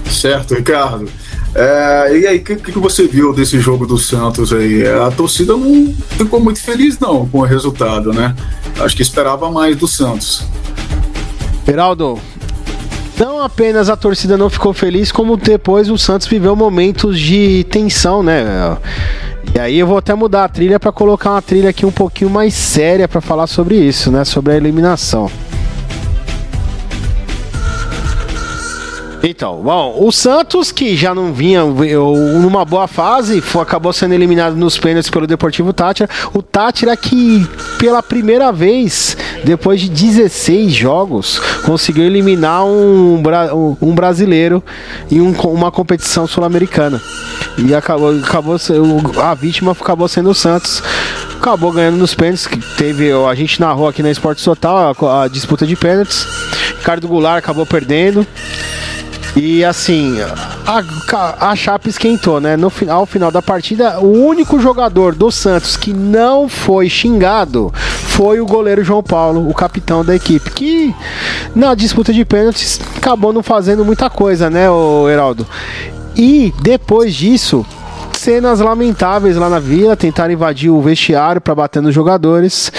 Certo, 0.09 0.53
Ricardo. 0.55 1.22
É, 1.55 2.17
e 2.17 2.27
aí, 2.27 2.37
o 2.39 2.43
que, 2.43 2.55
que, 2.55 2.79
você 2.79 3.07
viu 3.07 3.31
desse 3.33 3.59
jogo 3.59 3.85
do 3.85 3.97
Santos 3.97 4.51
aí? 4.51 4.87
A 4.87 5.11
torcida 5.11 5.55
não 5.55 5.93
ficou 6.17 6.39
muito 6.39 6.59
feliz 6.61 6.97
não 6.97 7.27
com 7.27 7.39
o 7.39 7.43
resultado, 7.43 8.11
né? 8.11 8.35
Acho 8.79 8.95
que 8.95 9.03
esperava 9.03 9.51
mais 9.51 9.75
do 9.75 9.87
Santos. 9.87 10.43
Heraldo, 11.67 12.19
não 13.19 13.39
apenas 13.39 13.89
a 13.89 13.95
torcida 13.95 14.35
não 14.35 14.49
ficou 14.49 14.73
feliz, 14.73 15.11
como 15.11 15.37
depois 15.37 15.89
o 15.89 15.97
Santos 15.97 16.27
viveu 16.27 16.55
momentos 16.55 17.19
de 17.19 17.63
tensão, 17.65 18.23
né? 18.23 18.77
E 19.53 19.59
aí 19.59 19.77
eu 19.77 19.85
vou 19.85 19.97
até 19.97 20.15
mudar 20.15 20.45
a 20.45 20.49
trilha 20.49 20.79
para 20.79 20.91
colocar 20.91 21.31
uma 21.31 21.41
trilha 21.41 21.69
aqui 21.69 21.85
um 21.85 21.91
pouquinho 21.91 22.31
mais 22.31 22.55
séria 22.55 23.07
para 23.07 23.21
falar 23.21 23.45
sobre 23.45 23.75
isso, 23.75 24.11
né? 24.11 24.25
Sobre 24.25 24.53
a 24.53 24.57
eliminação. 24.57 25.29
Então, 29.25 29.61
bom, 29.61 29.95
o 30.05 30.11
Santos, 30.11 30.69
que 30.69 30.97
já 30.97 31.15
não 31.15 31.31
vinha 31.31 31.63
numa 31.63 32.65
boa 32.65 32.89
fase, 32.89 33.39
foi, 33.39 33.61
acabou 33.61 33.93
sendo 33.93 34.13
eliminado 34.13 34.53
nos 34.57 34.77
pênaltis 34.77 35.09
pelo 35.09 35.25
Deportivo 35.25 35.71
Tátira. 35.71 36.09
O 36.33 36.41
Tátira 36.41 36.97
que, 36.97 37.47
pela 37.79 38.03
primeira 38.03 38.51
vez, 38.51 39.15
depois 39.45 39.79
de 39.79 39.87
16 39.87 40.73
jogos, 40.73 41.39
conseguiu 41.65 42.03
eliminar 42.03 42.65
um, 42.65 43.23
um 43.81 43.95
brasileiro 43.95 44.61
em 45.09 45.21
um, 45.21 45.31
uma 45.31 45.71
competição 45.71 46.27
sul-americana. 46.27 47.01
E 47.57 47.73
acabou, 47.73 48.13
acabou 48.17 48.57
a 49.23 49.33
vítima 49.33 49.71
acabou 49.71 50.09
sendo 50.09 50.31
o 50.31 50.35
Santos 50.35 50.83
acabou 51.39 51.71
ganhando 51.71 51.97
nos 51.97 52.13
pênaltis. 52.13 52.45
Que 52.45 52.57
teve 52.75 53.11
a 53.11 53.35
gente 53.35 53.59
narrou 53.61 53.87
aqui 53.87 54.03
na 54.03 54.11
Esporte 54.11 54.43
Total 54.43 54.93
a, 54.99 55.23
a 55.23 55.27
disputa 55.29 55.65
de 55.65 55.77
pênaltis. 55.77 56.27
Ricardo 56.79 57.07
Goulart 57.07 57.37
acabou 57.37 57.65
perdendo. 57.65 58.27
E 59.35 59.65
assim, 59.65 60.15
a, 60.67 61.49
a 61.49 61.55
chapa 61.55 61.89
esquentou, 61.89 62.39
né? 62.39 62.55
No 62.55 62.69
final, 62.69 62.99
ao 62.99 63.05
final 63.05 63.31
da 63.31 63.41
partida, 63.41 63.99
o 63.99 64.25
único 64.25 64.59
jogador 64.59 65.15
do 65.15 65.31
Santos 65.31 65.75
que 65.75 65.91
não 65.91 66.47
foi 66.47 66.87
xingado 66.87 67.73
foi 67.75 68.39
o 68.39 68.45
goleiro 68.45 68.83
João 68.83 69.01
Paulo, 69.01 69.49
o 69.49 69.53
capitão 69.53 70.05
da 70.05 70.15
equipe, 70.15 70.51
que 70.51 70.95
na 71.55 71.73
disputa 71.73 72.13
de 72.13 72.23
pênaltis 72.23 72.79
acabou 72.95 73.33
não 73.33 73.41
fazendo 73.41 73.83
muita 73.83 74.07
coisa, 74.07 74.51
né, 74.51 74.69
o 74.69 75.09
Heraldo? 75.09 75.47
E 76.15 76.53
depois 76.61 77.15
disso, 77.15 77.65
cenas 78.13 78.59
lamentáveis 78.59 79.35
lá 79.35 79.49
na 79.49 79.59
vila, 79.59 79.97
tentaram 79.97 80.31
invadir 80.31 80.69
o 80.69 80.79
vestiário 80.79 81.41
para 81.41 81.55
bater 81.55 81.81
nos 81.81 81.93
jogadores. 81.93 82.71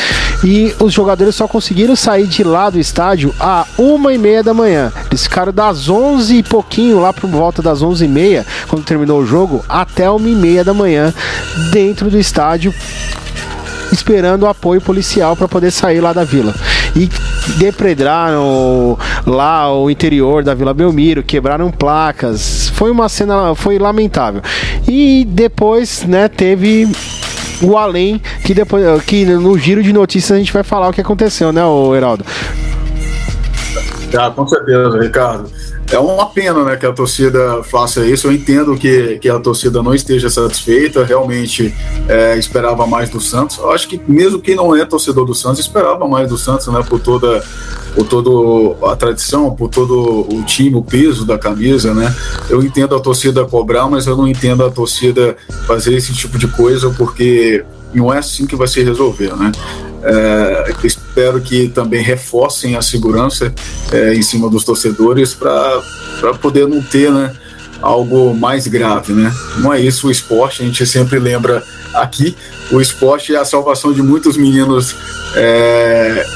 E 0.45 0.75
os 0.79 0.93
jogadores 0.93 1.35
só 1.35 1.49
conseguiram 1.49 1.97
sair 1.97 2.27
de 2.27 2.45
lá 2.45 2.69
do 2.69 2.79
estádio 2.79 3.35
a 3.41 3.67
uma 3.79 4.13
e 4.13 4.19
meia 4.19 4.43
da 4.43 4.53
manhã. 4.53 4.93
Eles 5.11 5.23
ficaram 5.23 5.53
das 5.53 5.89
onze 5.89 6.37
e 6.37 6.43
pouquinho, 6.43 7.01
lá 7.01 7.15
por 7.15 7.31
volta 7.31 7.63
das 7.63 7.81
onze 7.81 8.05
e 8.05 8.09
meia, 8.09 8.45
quando 8.69 8.85
terminou 8.85 9.21
o 9.21 9.27
jogo, 9.27 9.65
até 9.67 10.09
uma 10.11 10.29
e 10.29 10.35
meia 10.35 10.63
da 10.63 10.75
manhã, 10.75 11.15
dentro 11.73 12.11
do 12.11 12.19
estádio, 12.19 12.75
esperando 13.91 14.43
o 14.43 14.47
apoio 14.47 14.83
policial 14.83 15.35
para 15.35 15.49
poder 15.49 15.71
sair 15.71 16.01
lá 16.01 16.13
da 16.13 16.25
vila. 16.25 16.55
E 16.95 17.09
depredaram 17.57 18.99
lá 19.27 19.73
o 19.73 19.91
interior 19.91 20.45
da 20.45 20.55
Vila 20.55 20.75
Belmiro, 20.75 21.23
quebraram 21.23 21.71
placas. 21.71 22.71
Foi 22.75 22.91
uma 22.91 23.09
cena, 23.09 23.55
foi 23.55 23.79
lamentável. 23.79 24.43
E 24.87 25.27
depois, 25.29 26.05
né, 26.05 26.29
teve 26.29 26.89
o 27.63 27.77
além, 27.77 28.21
que 28.45 28.55
depois 28.55 29.03
que 29.05 29.25
no 29.25 29.59
giro 29.59 29.83
de 29.83 29.93
notícias 29.93 30.33
a 30.33 30.39
gente 30.39 30.53
vai 30.53 30.63
falar 30.63 30.89
o 30.89 30.93
que 30.93 31.01
aconteceu, 31.01 31.53
né, 31.53 31.65
o 31.65 31.95
Heraldo? 31.95 32.25
Ah, 34.17 34.31
com 34.31 34.47
certeza, 34.47 34.99
Ricardo. 34.99 35.51
É 35.95 35.99
uma 36.01 36.27
pena 36.27 36.65
né, 36.65 36.77
que 36.77 36.85
a 36.85 36.93
torcida 36.93 37.63
faça 37.63 38.05
isso. 38.05 38.27
Eu 38.27 38.33
entendo 38.33 38.77
que, 38.77 39.17
que 39.21 39.29
a 39.29 39.39
torcida 39.39 39.81
não 39.81 39.95
esteja 39.95 40.29
satisfeita, 40.29 41.05
realmente 41.05 41.73
é, 42.09 42.37
esperava 42.37 42.85
mais 42.85 43.09
do 43.09 43.21
Santos. 43.21 43.59
Eu 43.59 43.71
acho 43.71 43.87
que 43.87 44.01
mesmo 44.09 44.41
quem 44.41 44.57
não 44.57 44.75
é 44.75 44.85
torcedor 44.85 45.25
do 45.25 45.37
Santos 45.37 45.61
esperava 45.61 46.09
mais 46.09 46.29
do 46.29 46.37
Santos, 46.37 46.67
né? 46.67 46.83
Por 46.83 46.99
toda, 46.99 47.45
por 47.95 48.09
todo 48.09 48.75
a 48.83 48.97
tradição, 48.97 49.55
por 49.55 49.69
todo 49.69 50.27
o 50.29 50.43
time, 50.43 50.75
o 50.75 50.83
peso 50.83 51.25
da 51.25 51.39
camisa, 51.39 51.95
né? 51.95 52.13
Eu 52.51 52.61
entendo 52.61 52.97
a 52.97 53.01
torcida 53.01 53.45
cobrar, 53.45 53.89
mas 53.89 54.09
eu 54.09 54.17
não 54.17 54.27
entendo 54.27 54.65
a 54.65 54.71
torcida 54.73 55.37
fazer 55.65 55.95
esse 55.95 56.13
tipo 56.13 56.37
de 56.37 56.49
coisa 56.49 56.91
porque 56.91 57.65
não 57.95 58.13
é 58.13 58.19
assim 58.19 58.47
que 58.47 58.57
vai 58.57 58.67
se 58.67 58.83
resolver, 58.83 59.33
né? 59.37 59.53
É, 60.05 60.75
espero 60.85 61.41
que 61.41 61.69
também 61.69 62.03
reforcem 62.03 62.77
a 62.77 62.83
segurança 62.83 63.53
é, 63.91 64.15
em 64.15 64.23
cima 64.23 64.51
dos 64.51 64.63
torcedores 64.63 65.33
para 65.33 65.83
poder 66.41 66.69
não 66.69 66.83
ter 66.83 67.11
né, 67.11 67.35
algo 67.81 68.35
mais 68.35 68.67
grave. 68.67 69.13
Né? 69.13 69.33
Não 69.59 69.73
é 69.73 69.81
isso 69.81 70.09
o 70.09 70.11
esporte, 70.11 70.63
a 70.63 70.67
gente 70.67 70.87
sempre 70.87 71.19
lembra 71.19 71.63
aqui, 71.95 72.37
o 72.71 72.81
esporte 72.81 73.35
é 73.35 73.39
a 73.39 73.45
salvação 73.45 73.93
de 73.93 74.03
muitos 74.03 74.37
meninos 74.37 74.95
é, 75.37 76.27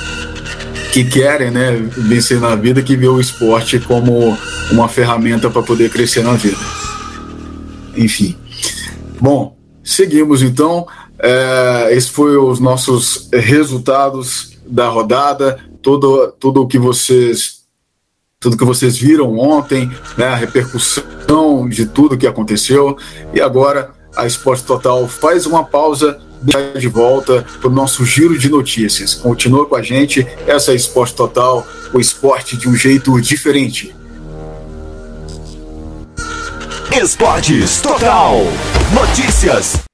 que 0.93 1.05
querem 1.05 1.51
né, 1.51 1.73
vencer 1.97 2.41
na 2.41 2.55
vida, 2.55 2.83
que 2.83 2.97
vê 2.97 3.09
o 3.09 3.21
esporte 3.21 3.79
como 3.79 4.37
uma 4.71 4.89
ferramenta 4.89 5.51
para 5.51 5.63
poder 5.63 5.91
crescer 5.91 6.23
na 6.23 6.33
vida. 6.35 6.57
Enfim. 7.97 8.37
Bom, 9.21 9.57
seguimos 9.83 10.43
então. 10.43 10.87
É, 11.19 11.89
esses 11.93 12.09
foram 12.09 12.49
os 12.49 12.61
nossos 12.61 13.29
resultados 13.33 14.57
da 14.67 14.89
rodada, 14.89 15.59
tudo, 15.83 16.33
tudo 16.39 16.63
o 16.63 16.67
que 16.67 16.79
vocês 16.79 17.59
tudo 18.41 18.57
que 18.57 18.65
vocês 18.65 18.97
viram 18.97 19.37
ontem, 19.37 19.91
né, 20.17 20.29
a 20.29 20.37
repercussão 20.37 21.69
de 21.69 21.87
tudo 21.87 22.17
que 22.17 22.27
aconteceu. 22.27 22.97
E 23.35 23.41
agora 23.41 23.91
a 24.17 24.27
Esporte 24.27 24.63
Total 24.63 25.09
faz 25.09 25.45
uma 25.45 25.65
pausa 25.65 26.21
de 26.79 26.87
volta 26.87 27.45
para 27.61 27.69
o 27.69 27.73
nosso 27.73 28.05
giro 28.05 28.39
de 28.39 28.49
notícias. 28.49 29.15
Continua 29.15 29.67
com 29.67 29.75
a 29.75 29.83
gente, 29.83 30.25
essa 30.47 30.71
é 30.71 30.75
a 30.75 30.77
Esporte 30.77 31.15
Total, 31.15 31.67
o 31.93 31.99
esporte 31.99 32.57
de 32.57 32.69
um 32.69 32.77
jeito 32.77 33.21
diferente. 33.21 33.95
Esportes 36.97 37.81
Total. 37.81 38.37
Notícias. 38.95 39.88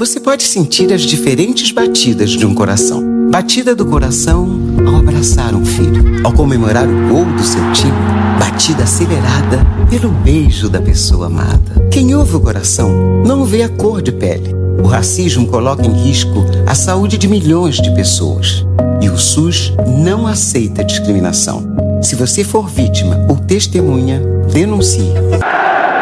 Você 0.00 0.18
pode 0.18 0.44
sentir 0.44 0.90
as 0.94 1.02
diferentes 1.02 1.72
batidas 1.72 2.30
de 2.30 2.46
um 2.46 2.54
coração. 2.54 3.04
Batida 3.30 3.74
do 3.74 3.84
coração 3.84 4.48
ao 4.88 4.96
abraçar 4.96 5.54
um 5.54 5.62
filho, 5.62 6.26
ao 6.26 6.32
comemorar 6.32 6.88
o 6.88 7.08
gol 7.10 7.26
do 7.26 7.44
seu 7.44 7.60
time. 7.72 7.92
Batida 8.38 8.84
acelerada 8.84 9.58
pelo 9.90 10.08
beijo 10.08 10.70
da 10.70 10.80
pessoa 10.80 11.26
amada. 11.26 11.86
Quem 11.92 12.14
ouve 12.14 12.34
o 12.34 12.40
coração 12.40 12.90
não 13.26 13.44
vê 13.44 13.62
a 13.62 13.68
cor 13.68 14.00
de 14.00 14.10
pele. 14.10 14.54
O 14.82 14.86
racismo 14.86 15.46
coloca 15.46 15.86
em 15.86 15.92
risco 15.92 16.46
a 16.66 16.74
saúde 16.74 17.18
de 17.18 17.28
milhões 17.28 17.74
de 17.74 17.94
pessoas. 17.94 18.64
E 19.02 19.10
o 19.10 19.18
SUS 19.18 19.74
não 19.86 20.26
aceita 20.26 20.82
discriminação. 20.82 21.62
Se 22.02 22.16
você 22.16 22.42
for 22.42 22.66
vítima 22.70 23.26
ou 23.28 23.36
testemunha, 23.36 24.18
denuncie. 24.50 25.12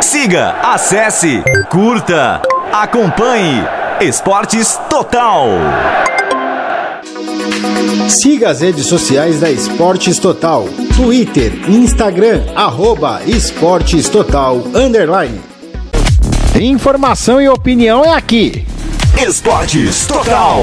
Siga, 0.01 0.53
acesse, 0.63 1.43
curta, 1.69 2.41
acompanhe 2.73 3.67
Esportes 4.01 4.79
Total. 4.89 5.49
Siga 8.09 8.51
as 8.51 8.61
redes 8.61 8.87
sociais 8.87 9.41
da 9.41 9.51
Esportes 9.51 10.21
Total. 10.21 10.69
Twitter, 10.95 11.53
Instagram, 11.69 12.45
arroba 12.55 13.21
Esportes 13.27 14.09
Total, 14.09 14.57
underline. 14.73 15.41
Informação 16.61 17.41
e 17.43 17.49
opinião 17.49 18.05
é 18.05 18.15
aqui. 18.15 18.65
Esportes 19.21 20.07
Total. 20.07 20.61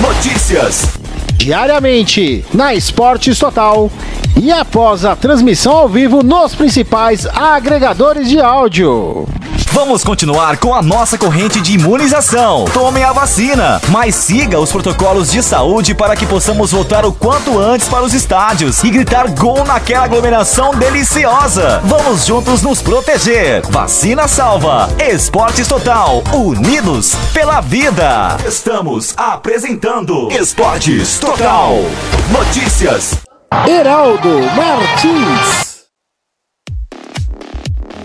Notícias. 0.00 0.88
Diariamente 1.34 2.42
na 2.54 2.74
Esportes 2.74 3.38
Total 3.38 3.90
e 4.40 4.50
após 4.50 5.04
a 5.04 5.14
transmissão 5.14 5.72
ao 5.72 5.88
vivo 5.88 6.22
nos 6.22 6.54
principais 6.54 7.26
agregadores 7.26 8.26
de 8.26 8.40
áudio. 8.40 9.28
Vamos 9.72 10.02
continuar 10.02 10.58
com 10.58 10.74
a 10.74 10.82
nossa 10.82 11.16
corrente 11.16 11.60
de 11.60 11.74
imunização. 11.74 12.64
Tome 12.74 13.04
a 13.04 13.12
vacina, 13.12 13.80
mas 13.88 14.16
siga 14.16 14.58
os 14.58 14.72
protocolos 14.72 15.30
de 15.30 15.40
saúde 15.44 15.94
para 15.94 16.16
que 16.16 16.26
possamos 16.26 16.72
voltar 16.72 17.04
o 17.06 17.12
quanto 17.12 17.56
antes 17.56 17.88
para 17.88 18.02
os 18.02 18.12
estádios 18.12 18.82
e 18.82 18.90
gritar 18.90 19.30
gol 19.30 19.64
naquela 19.64 20.06
aglomeração 20.06 20.74
deliciosa. 20.74 21.80
Vamos 21.84 22.26
juntos 22.26 22.62
nos 22.62 22.82
proteger. 22.82 23.62
Vacina 23.70 24.26
salva. 24.26 24.88
Esportes 24.98 25.68
Total. 25.68 26.20
Unidos 26.32 27.14
pela 27.32 27.60
vida. 27.60 28.36
Estamos 28.44 29.14
apresentando 29.16 30.32
Esportes 30.32 31.20
Total. 31.20 31.76
Notícias. 32.32 33.14
Heraldo 33.68 34.40
Martins. 34.56 35.69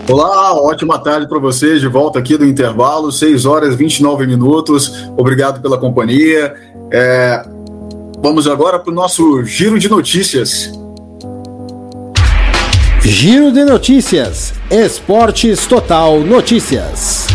Olá, 0.08 0.54
ótima 0.54 1.00
tarde 1.00 1.26
para 1.26 1.40
vocês, 1.40 1.80
de 1.80 1.88
volta 1.88 2.20
aqui 2.20 2.36
do 2.36 2.46
intervalo, 2.46 3.10
6 3.10 3.44
horas 3.44 3.74
e 3.74 3.76
29 3.76 4.24
minutos. 4.24 5.04
Obrigado 5.16 5.60
pela 5.60 5.76
companhia. 5.76 6.54
É, 6.92 7.44
vamos 8.20 8.46
agora 8.46 8.78
para 8.78 8.92
o 8.92 8.94
nosso 8.94 9.42
giro 9.42 9.76
de 9.80 9.88
notícias. 9.88 10.70
Giro 13.00 13.50
de 13.50 13.64
notícias. 13.64 14.54
Esportes 14.70 15.66
Total 15.66 16.20
Notícias. 16.20 17.26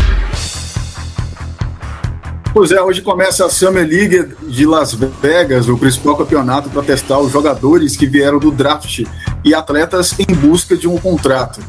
Pois 2.54 2.70
é, 2.72 2.80
hoje 2.80 3.02
começa 3.02 3.44
a 3.44 3.50
Summer 3.50 3.86
League 3.86 4.34
de 4.48 4.64
Las 4.64 4.94
Vegas, 4.94 5.68
o 5.68 5.76
principal 5.76 6.16
campeonato 6.16 6.70
para 6.70 6.82
testar 6.82 7.18
os 7.18 7.30
jogadores 7.30 7.98
que 7.98 8.06
vieram 8.06 8.38
do 8.38 8.50
draft 8.50 9.04
e 9.44 9.54
atletas 9.54 10.14
em 10.18 10.34
busca 10.34 10.74
de 10.74 10.88
um 10.88 10.96
contrato. 10.96 11.60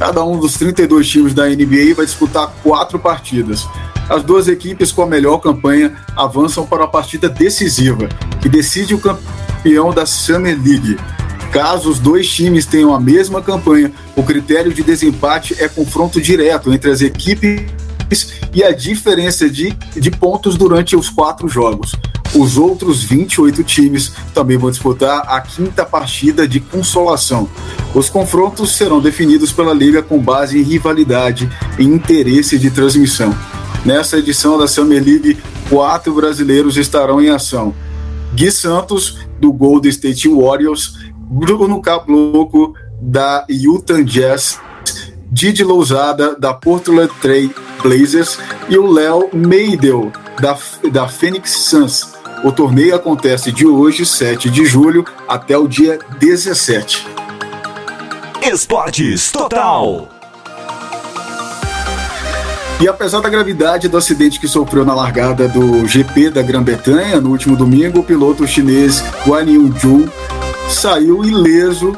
Cada 0.00 0.24
um 0.24 0.40
dos 0.40 0.54
32 0.54 1.06
times 1.06 1.34
da 1.34 1.46
NBA 1.46 1.94
vai 1.94 2.06
disputar 2.06 2.50
quatro 2.62 2.98
partidas. 2.98 3.68
As 4.08 4.22
duas 4.22 4.48
equipes 4.48 4.90
com 4.90 5.02
a 5.02 5.06
melhor 5.06 5.36
campanha 5.40 5.94
avançam 6.16 6.66
para 6.66 6.84
a 6.84 6.88
partida 6.88 7.28
decisiva, 7.28 8.08
que 8.40 8.48
decide 8.48 8.94
o 8.94 8.98
campeão 8.98 9.92
da 9.92 10.06
Summer 10.06 10.58
League. 10.58 10.98
Caso 11.52 11.90
os 11.90 11.98
dois 11.98 12.26
times 12.32 12.64
tenham 12.64 12.94
a 12.94 12.98
mesma 12.98 13.42
campanha, 13.42 13.92
o 14.16 14.22
critério 14.22 14.72
de 14.72 14.82
desempate 14.82 15.62
é 15.62 15.68
confronto 15.68 16.18
direto 16.18 16.72
entre 16.72 16.90
as 16.90 17.02
equipes 17.02 18.40
e 18.54 18.64
a 18.64 18.72
diferença 18.72 19.50
de, 19.50 19.70
de 19.94 20.10
pontos 20.10 20.56
durante 20.56 20.96
os 20.96 21.10
quatro 21.10 21.46
jogos. 21.46 21.94
Os 22.34 22.56
outros 22.56 23.02
28 23.02 23.64
times 23.64 24.12
também 24.32 24.56
vão 24.56 24.70
disputar 24.70 25.24
a 25.26 25.40
quinta 25.40 25.84
partida 25.84 26.46
de 26.46 26.60
consolação. 26.60 27.48
Os 27.92 28.08
confrontos 28.08 28.76
serão 28.76 29.00
definidos 29.00 29.52
pela 29.52 29.74
Liga 29.74 30.00
com 30.00 30.18
base 30.18 30.58
em 30.58 30.62
rivalidade 30.62 31.50
e 31.78 31.84
interesse 31.84 32.58
de 32.58 32.70
transmissão. 32.70 33.36
Nessa 33.84 34.18
edição 34.18 34.56
da 34.56 34.68
Summer 34.68 35.02
League, 35.02 35.38
quatro 35.68 36.14
brasileiros 36.14 36.76
estarão 36.76 37.20
em 37.20 37.30
ação. 37.30 37.74
Gui 38.32 38.50
Santos, 38.50 39.18
do 39.40 39.52
Golden 39.52 39.90
State 39.90 40.28
Warriors, 40.28 40.98
Bruno 41.16 41.80
Caboclo, 41.80 42.74
da 43.00 43.44
Utah 43.48 44.02
Jazz, 44.02 44.60
Didi 45.32 45.64
Lousada, 45.64 46.36
da 46.38 46.52
Portland 46.52 47.10
Trail 47.20 47.52
Blazers 47.82 48.38
e 48.68 48.76
o 48.76 48.90
Léo 48.90 49.30
Meidel, 49.32 50.12
da, 50.40 50.56
da 50.92 51.08
Phoenix 51.08 51.50
Suns. 51.52 52.19
O 52.42 52.50
torneio 52.50 52.94
acontece 52.94 53.52
de 53.52 53.66
hoje, 53.66 54.06
7 54.06 54.48
de 54.48 54.64
julho, 54.64 55.04
até 55.28 55.58
o 55.58 55.68
dia 55.68 55.98
17. 56.18 57.06
Esportes 58.50 59.30
Total. 59.30 60.08
E 62.80 62.88
apesar 62.88 63.20
da 63.20 63.28
gravidade 63.28 63.88
do 63.88 63.98
acidente 63.98 64.40
que 64.40 64.48
sofreu 64.48 64.86
na 64.86 64.94
largada 64.94 65.46
do 65.46 65.86
GP 65.86 66.30
da 66.30 66.40
Grã-Bretanha 66.40 67.20
no 67.20 67.28
último 67.28 67.54
domingo, 67.54 68.00
o 68.00 68.02
piloto 68.02 68.46
chinês 68.46 69.04
Guan 69.26 69.44
Yu 69.44 69.74
Zhu 69.78 70.10
saiu 70.66 71.22
ileso 71.22 71.94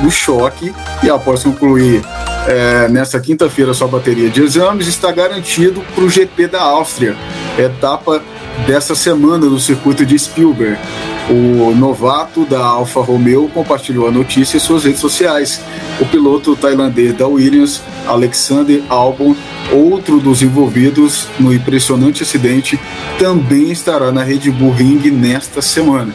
do 0.00 0.10
choque 0.10 0.74
e 1.02 1.10
após 1.10 1.42
concluir 1.42 2.02
é, 2.46 2.88
nessa 2.88 3.20
quinta-feira 3.20 3.74
sua 3.74 3.86
bateria 3.86 4.30
de 4.30 4.42
exames, 4.42 4.86
está 4.86 5.12
garantido 5.12 5.82
para 5.94 6.04
o 6.04 6.08
GP 6.08 6.46
da 6.46 6.62
Áustria, 6.62 7.14
etapa 7.58 8.22
dessa 8.66 8.94
semana 8.94 9.46
do 9.46 9.58
circuito 9.58 10.04
de 10.04 10.18
Spielberg. 10.18 10.78
O 11.30 11.74
novato 11.74 12.46
da 12.46 12.64
Alfa 12.64 13.00
Romeo 13.00 13.50
compartilhou 13.52 14.08
a 14.08 14.10
notícia 14.10 14.56
em 14.56 14.60
suas 14.60 14.84
redes 14.84 15.00
sociais. 15.00 15.60
O 16.00 16.06
piloto 16.06 16.56
tailandês 16.56 17.14
da 17.14 17.26
Williams, 17.26 17.82
Alexander 18.06 18.82
Albon, 18.88 19.34
outro 19.70 20.20
dos 20.20 20.42
envolvidos 20.42 21.28
no 21.38 21.52
impressionante 21.52 22.22
acidente, 22.22 22.80
também 23.18 23.70
estará 23.70 24.10
na 24.10 24.22
Red 24.22 24.50
Bull 24.50 24.72
Ring 24.72 25.10
nesta 25.10 25.60
semana. 25.60 26.14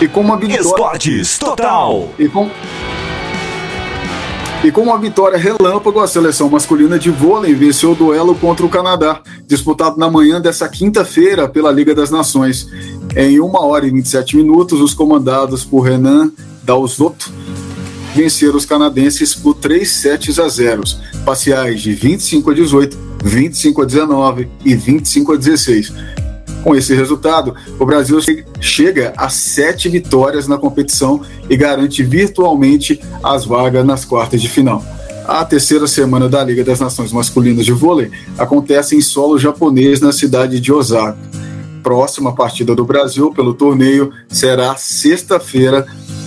E 0.00 0.08
com 0.08 0.20
uma 0.20 0.38
vitória. 0.38 0.62
Esportes 0.62 1.38
Total. 1.38 2.08
E 2.18 2.26
com, 2.26 2.48
e 4.62 4.70
com 4.70 4.82
uma 4.82 4.98
vitória 4.98 5.38
relâmpago, 5.38 6.00
a 6.00 6.06
seleção 6.06 6.50
masculina 6.50 6.98
de 6.98 7.10
vôlei 7.10 7.54
venceu 7.54 7.92
o 7.92 7.94
duelo 7.94 8.34
contra 8.34 8.64
o 8.64 8.68
Canadá, 8.68 9.22
disputado 9.46 9.98
na 9.98 10.10
manhã 10.10 10.38
dessa 10.38 10.68
quinta-feira 10.68 11.48
pela 11.48 11.72
Liga 11.72 11.94
das 11.94 12.10
Nações. 12.10 12.68
Em 13.16 13.40
1 13.40 13.54
hora 13.54 13.86
e 13.86 13.90
27 13.90 14.36
minutos, 14.36 14.80
os 14.80 14.92
comandados 14.92 15.64
por 15.64 15.80
Renan 15.80 16.30
Dalzotto 16.62 17.32
venceram 18.14 18.56
os 18.56 18.66
canadenses 18.66 19.34
por 19.34 19.54
3 19.54 19.88
sets 19.88 20.38
a 20.38 20.48
0, 20.48 20.82
parciais 21.24 21.80
de 21.80 21.94
25 21.94 22.50
a 22.50 22.54
18, 22.54 22.98
25 23.24 23.82
a 23.82 23.84
19 23.86 24.48
e 24.62 24.74
25 24.74 25.32
a 25.32 25.36
16. 25.36 25.92
Com 26.62 26.74
esse 26.74 26.94
resultado, 26.94 27.54
o 27.78 27.86
Brasil 27.86 28.18
chega 28.60 29.12
a 29.16 29.28
sete 29.28 29.88
vitórias 29.88 30.46
na 30.46 30.58
competição 30.58 31.22
e 31.48 31.56
garante 31.56 32.02
virtualmente 32.02 33.00
as 33.22 33.44
vagas 33.44 33.84
nas 33.84 34.04
quartas 34.04 34.42
de 34.42 34.48
final. 34.48 34.84
A 35.26 35.44
terceira 35.44 35.86
semana 35.86 36.28
da 36.28 36.42
Liga 36.42 36.64
das 36.64 36.80
Nações 36.80 37.12
Masculinas 37.12 37.64
de 37.64 37.72
Vôlei 37.72 38.10
acontece 38.36 38.96
em 38.96 39.00
solo 39.00 39.38
japonês 39.38 40.00
na 40.00 40.12
cidade 40.12 40.58
de 40.58 40.72
Osaka. 40.72 41.16
Próxima 41.82 42.34
partida 42.34 42.74
do 42.74 42.84
Brasil 42.84 43.32
pelo 43.32 43.54
torneio 43.54 44.12
será 44.28 44.76
sexta-feira 44.76 45.86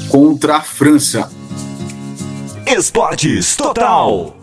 contra 0.09 0.57
a 0.57 0.61
França. 0.61 1.29
Esportes 2.65 3.55
Total. 3.55 4.42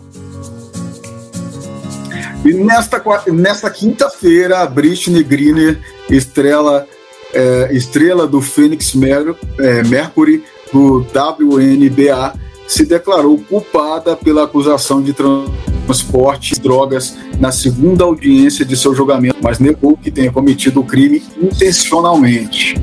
E 2.43 2.53
nesta, 2.53 3.01
nesta 3.27 3.69
quinta-feira, 3.69 4.59
a 4.59 4.65
Britney 4.65 5.23
Greener, 5.23 5.79
estrela, 6.09 6.87
é, 7.33 7.69
estrela 7.71 8.27
do 8.27 8.41
Phoenix 8.41 8.95
Mer, 8.95 9.35
é, 9.59 9.83
Mercury, 9.83 10.43
do 10.73 11.05
WNBA, 11.13 12.33
se 12.67 12.85
declarou 12.85 13.37
culpada 13.37 14.15
pela 14.15 14.45
acusação 14.45 15.03
de 15.03 15.13
transporte 15.13 16.55
de 16.55 16.61
drogas 16.61 17.15
na 17.37 17.51
segunda 17.51 18.05
audiência 18.05 18.65
de 18.65 18.77
seu 18.77 18.95
julgamento, 18.95 19.37
mas 19.41 19.59
negou 19.59 19.97
que 19.97 20.09
tenha 20.09 20.31
cometido 20.31 20.79
o 20.79 20.85
crime 20.85 21.21
intencionalmente. 21.39 22.75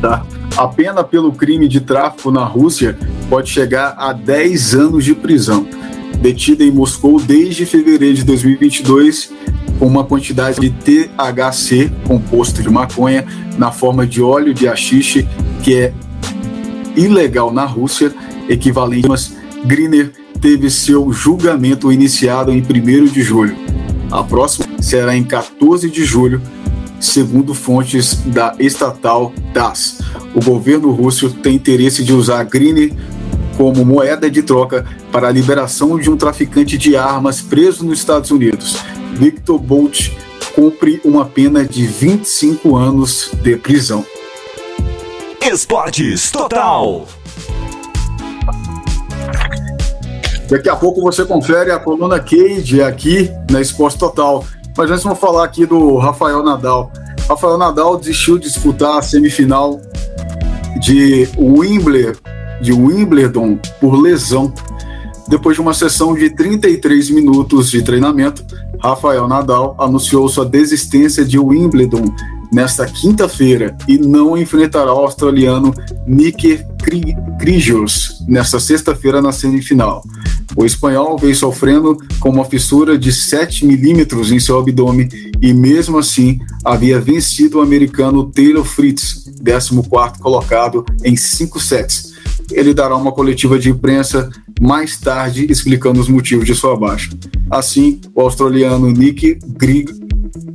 Tá? 0.00 0.24
A 0.56 0.68
pena 0.68 1.02
pelo 1.02 1.32
crime 1.32 1.66
de 1.66 1.80
tráfico 1.80 2.30
na 2.30 2.44
Rússia 2.44 2.96
pode 3.28 3.50
chegar 3.50 3.94
a 3.98 4.12
10 4.12 4.74
anos 4.74 5.04
de 5.04 5.14
prisão 5.14 5.66
detida 6.22 6.62
em 6.62 6.70
Moscou 6.70 7.20
desde 7.20 7.66
fevereiro 7.66 8.14
de 8.14 8.24
2022 8.24 9.32
com 9.78 9.86
uma 9.86 10.04
quantidade 10.04 10.60
de 10.60 10.70
THC, 10.70 11.90
composto 12.06 12.62
de 12.62 12.70
maconha, 12.70 13.26
na 13.58 13.72
forma 13.72 14.06
de 14.06 14.22
óleo 14.22 14.54
de 14.54 14.68
haxixe, 14.68 15.26
que 15.64 15.74
é 15.74 15.92
ilegal 16.96 17.52
na 17.52 17.64
Rússia, 17.64 18.14
equivalente 18.48 19.08
a 19.10 19.66
Griner 19.66 20.12
teve 20.40 20.70
seu 20.70 21.12
julgamento 21.12 21.92
iniciado 21.92 22.52
em 22.52 22.62
1 22.62 23.06
de 23.06 23.22
julho. 23.22 23.56
A 24.10 24.22
próxima 24.22 24.66
será 24.80 25.16
em 25.16 25.24
14 25.24 25.90
de 25.90 26.04
julho, 26.04 26.40
segundo 27.00 27.52
fontes 27.52 28.14
da 28.26 28.54
estatal 28.60 29.32
TASS. 29.52 29.98
O 30.34 30.44
governo 30.44 30.92
russo 30.92 31.30
tem 31.30 31.56
interesse 31.56 32.04
de 32.04 32.12
usar 32.12 32.44
Griner 32.44 32.92
como 33.56 33.84
moeda 33.84 34.30
de 34.30 34.42
troca 34.42 34.84
para 35.10 35.28
a 35.28 35.30
liberação 35.30 35.98
de 35.98 36.10
um 36.10 36.16
traficante 36.16 36.76
de 36.78 36.96
armas 36.96 37.40
preso 37.40 37.84
nos 37.84 37.98
Estados 37.98 38.30
Unidos. 38.30 38.76
Victor 39.14 39.58
Bolt 39.58 40.10
cumpre 40.54 41.00
uma 41.04 41.24
pena 41.24 41.64
de 41.64 41.86
25 41.86 42.76
anos 42.76 43.30
de 43.42 43.56
prisão. 43.56 44.04
Esportes 45.40 46.30
Total. 46.30 47.06
Daqui 50.48 50.68
a 50.68 50.76
pouco 50.76 51.00
você 51.00 51.24
confere 51.24 51.70
a 51.70 51.78
coluna 51.78 52.20
Cage 52.20 52.82
aqui 52.82 53.30
na 53.50 53.60
Esporte 53.60 53.98
Total. 53.98 54.44
Mas 54.76 54.90
antes 54.90 55.02
vamos 55.02 55.18
falar 55.18 55.44
aqui 55.44 55.66
do 55.66 55.96
Rafael 55.96 56.42
Nadal. 56.42 56.92
Rafael 57.28 57.56
Nadal 57.56 57.96
desistiu 57.96 58.38
de 58.38 58.48
disputar 58.48 58.98
a 58.98 59.02
semifinal 59.02 59.80
de 60.80 61.28
Wimbledon 61.38 62.32
de 62.62 62.72
Wimbledon 62.72 63.58
por 63.80 64.00
lesão. 64.00 64.54
Depois 65.28 65.56
de 65.56 65.60
uma 65.60 65.74
sessão 65.74 66.14
de 66.14 66.30
33 66.30 67.10
minutos 67.10 67.70
de 67.70 67.82
treinamento, 67.82 68.44
Rafael 68.80 69.28
Nadal 69.28 69.74
anunciou 69.78 70.28
sua 70.28 70.46
desistência 70.46 71.24
de 71.24 71.38
Wimbledon 71.38 72.14
nesta 72.52 72.86
quinta-feira 72.86 73.76
e 73.88 73.96
não 73.96 74.36
enfrentará 74.36 74.92
o 74.92 74.98
australiano 74.98 75.74
Nick 76.06 76.60
Kyrgios 77.38 78.22
nesta 78.28 78.60
sexta-feira 78.60 79.22
na 79.22 79.32
semifinal. 79.32 80.04
O 80.54 80.66
espanhol 80.66 81.16
veio 81.16 81.34
sofrendo 81.34 81.96
com 82.20 82.28
uma 82.28 82.44
fissura 82.44 82.98
de 82.98 83.10
7 83.10 83.64
milímetros 83.64 84.30
em 84.30 84.38
seu 84.38 84.58
abdômen 84.58 85.08
e, 85.40 85.54
mesmo 85.54 85.98
assim, 85.98 86.38
havia 86.62 87.00
vencido 87.00 87.58
o 87.58 87.62
americano 87.62 88.30
Taylor 88.30 88.64
Fritz, 88.64 89.24
14 89.42 90.20
colocado, 90.20 90.84
em 91.02 91.16
5 91.16 91.58
sets 91.58 92.11
ele 92.54 92.74
dará 92.74 92.96
uma 92.96 93.12
coletiva 93.12 93.58
de 93.58 93.70
imprensa 93.70 94.30
mais 94.60 94.96
tarde 94.98 95.46
explicando 95.50 96.00
os 96.00 96.08
motivos 96.08 96.46
de 96.46 96.54
sua 96.54 96.76
baixa. 96.76 97.10
Assim, 97.50 98.00
o 98.14 98.20
australiano 98.20 98.90
Nick 98.90 99.38
Grig, 99.46 99.90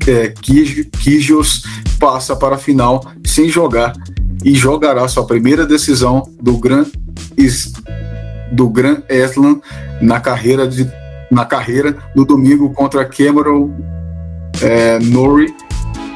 é, 0.07 0.29
Kyrgios 0.29 1.63
passa 1.99 2.36
para 2.36 2.55
a 2.55 2.57
final 2.60 3.05
sem 3.25 3.49
jogar 3.49 3.93
e 4.43 4.53
jogará 4.55 5.07
sua 5.07 5.25
primeira 5.25 5.65
decisão 5.65 6.23
do 6.41 6.57
Grand, 6.57 6.86
do 8.51 8.69
Grand 8.69 9.01
Slam 9.10 9.62
na 10.01 10.19
carreira, 10.19 10.67
de, 10.67 10.89
na 11.31 11.45
carreira 11.45 11.97
no 12.15 12.25
domingo 12.25 12.69
contra 12.71 13.03
Cameron 13.05 13.71
é, 14.62 14.99
Norrie 14.99 15.53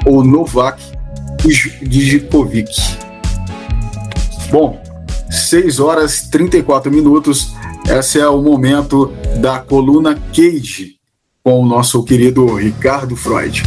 ou 0.06 0.24
Novak 0.24 0.82
Djokovic. 1.82 2.72
Bom, 4.52 4.81
6 5.32 5.80
horas 5.80 6.28
34 6.30 6.92
minutos. 6.92 7.54
Esse 7.90 8.20
é 8.20 8.28
o 8.28 8.42
momento 8.42 9.14
da 9.40 9.60
coluna 9.60 10.20
Cage 10.36 10.96
com 11.42 11.62
o 11.62 11.66
nosso 11.66 12.04
querido 12.04 12.54
Ricardo 12.56 13.16
Freud. 13.16 13.64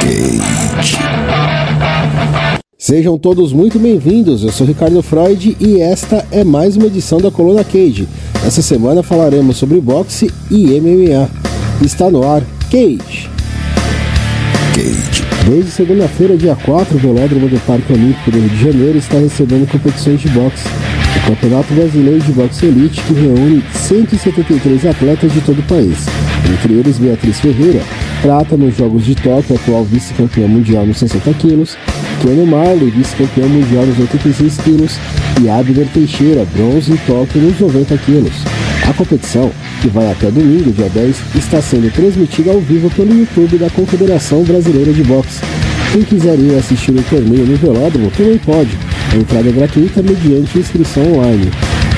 Cage. 0.00 0.98
Sejam 2.78 3.18
todos 3.18 3.52
muito 3.52 3.78
bem-vindos. 3.78 4.42
Eu 4.42 4.52
sou 4.52 4.66
Ricardo 4.66 5.02
Freud 5.02 5.56
e 5.58 5.80
esta 5.80 6.26
é 6.30 6.44
mais 6.44 6.76
uma 6.76 6.86
edição 6.86 7.18
da 7.18 7.30
Coluna 7.30 7.64
Cage. 7.64 8.08
Essa 8.44 8.62
semana 8.62 9.02
falaremos 9.02 9.56
sobre 9.56 9.80
boxe 9.80 10.30
e 10.50 10.80
MMA. 10.80 11.28
Está 11.84 12.10
no 12.10 12.26
ar 12.28 12.42
Cage. 12.70 13.30
Cage 14.74 15.09
Desde 15.50 15.72
segunda-feira, 15.72 16.36
dia 16.36 16.54
4, 16.54 16.96
o 16.96 17.00
Velódromo 17.00 17.48
do 17.48 17.58
Parque 17.66 17.92
Olímpico 17.92 18.30
do 18.30 18.38
Rio 18.38 18.48
de 18.50 18.64
Janeiro 18.66 18.96
está 18.96 19.18
recebendo 19.18 19.68
competições 19.68 20.20
de 20.20 20.28
boxe. 20.28 20.68
O 21.16 21.26
Campeonato 21.28 21.74
Brasileiro 21.74 22.20
de 22.20 22.30
Boxe 22.30 22.66
Elite, 22.66 23.02
que 23.02 23.14
reúne 23.14 23.60
173 23.72 24.86
atletas 24.86 25.32
de 25.32 25.40
todo 25.40 25.58
o 25.58 25.62
país, 25.64 26.06
entre 26.48 26.74
eles 26.74 26.98
Beatriz 26.98 27.40
Ferreira, 27.40 27.82
prata 28.22 28.56
nos 28.56 28.76
Jogos 28.76 29.04
de 29.04 29.16
Tóquio, 29.16 29.56
atual 29.56 29.84
vice-campeã 29.84 30.46
mundial 30.46 30.86
nos 30.86 30.98
60 30.98 31.34
quilos, 31.34 31.76
Keanu 32.22 32.46
Marley, 32.46 32.90
vice-campeão 32.90 33.48
mundial 33.48 33.84
nos 33.86 33.98
86 33.98 34.56
quilos, 34.58 34.98
e 35.42 35.48
Abner 35.48 35.88
Teixeira, 35.92 36.46
bronze 36.54 36.92
em 36.92 36.96
Tóquio 36.98 37.42
nos 37.42 37.58
90 37.58 37.98
quilos. 37.98 38.44
A 38.88 38.92
competição, 38.92 39.50
que 39.80 39.88
vai 39.88 40.10
até 40.10 40.30
domingo, 40.30 40.70
dia 40.72 40.88
10, 40.88 41.16
está 41.34 41.60
sendo 41.62 41.90
transmitida 41.90 42.50
ao 42.50 42.60
vivo 42.60 42.90
pelo 42.90 43.18
YouTube 43.18 43.56
da 43.56 43.70
Confederação 43.70 44.42
Brasileira 44.42 44.92
de 44.92 45.02
Boxe. 45.02 45.40
Quem 45.92 46.02
quiser 46.02 46.38
ir 46.38 46.54
assistir 46.56 46.92
o 46.92 47.02
torneio 47.02 47.46
no 47.46 47.56
velódromo 47.56 48.10
também 48.10 48.38
pode. 48.38 48.70
A 49.12 49.16
entrada 49.16 49.48
é 49.48 49.52
gratuita 49.52 50.02
mediante 50.02 50.58
inscrição 50.58 51.02
online. 51.14 51.50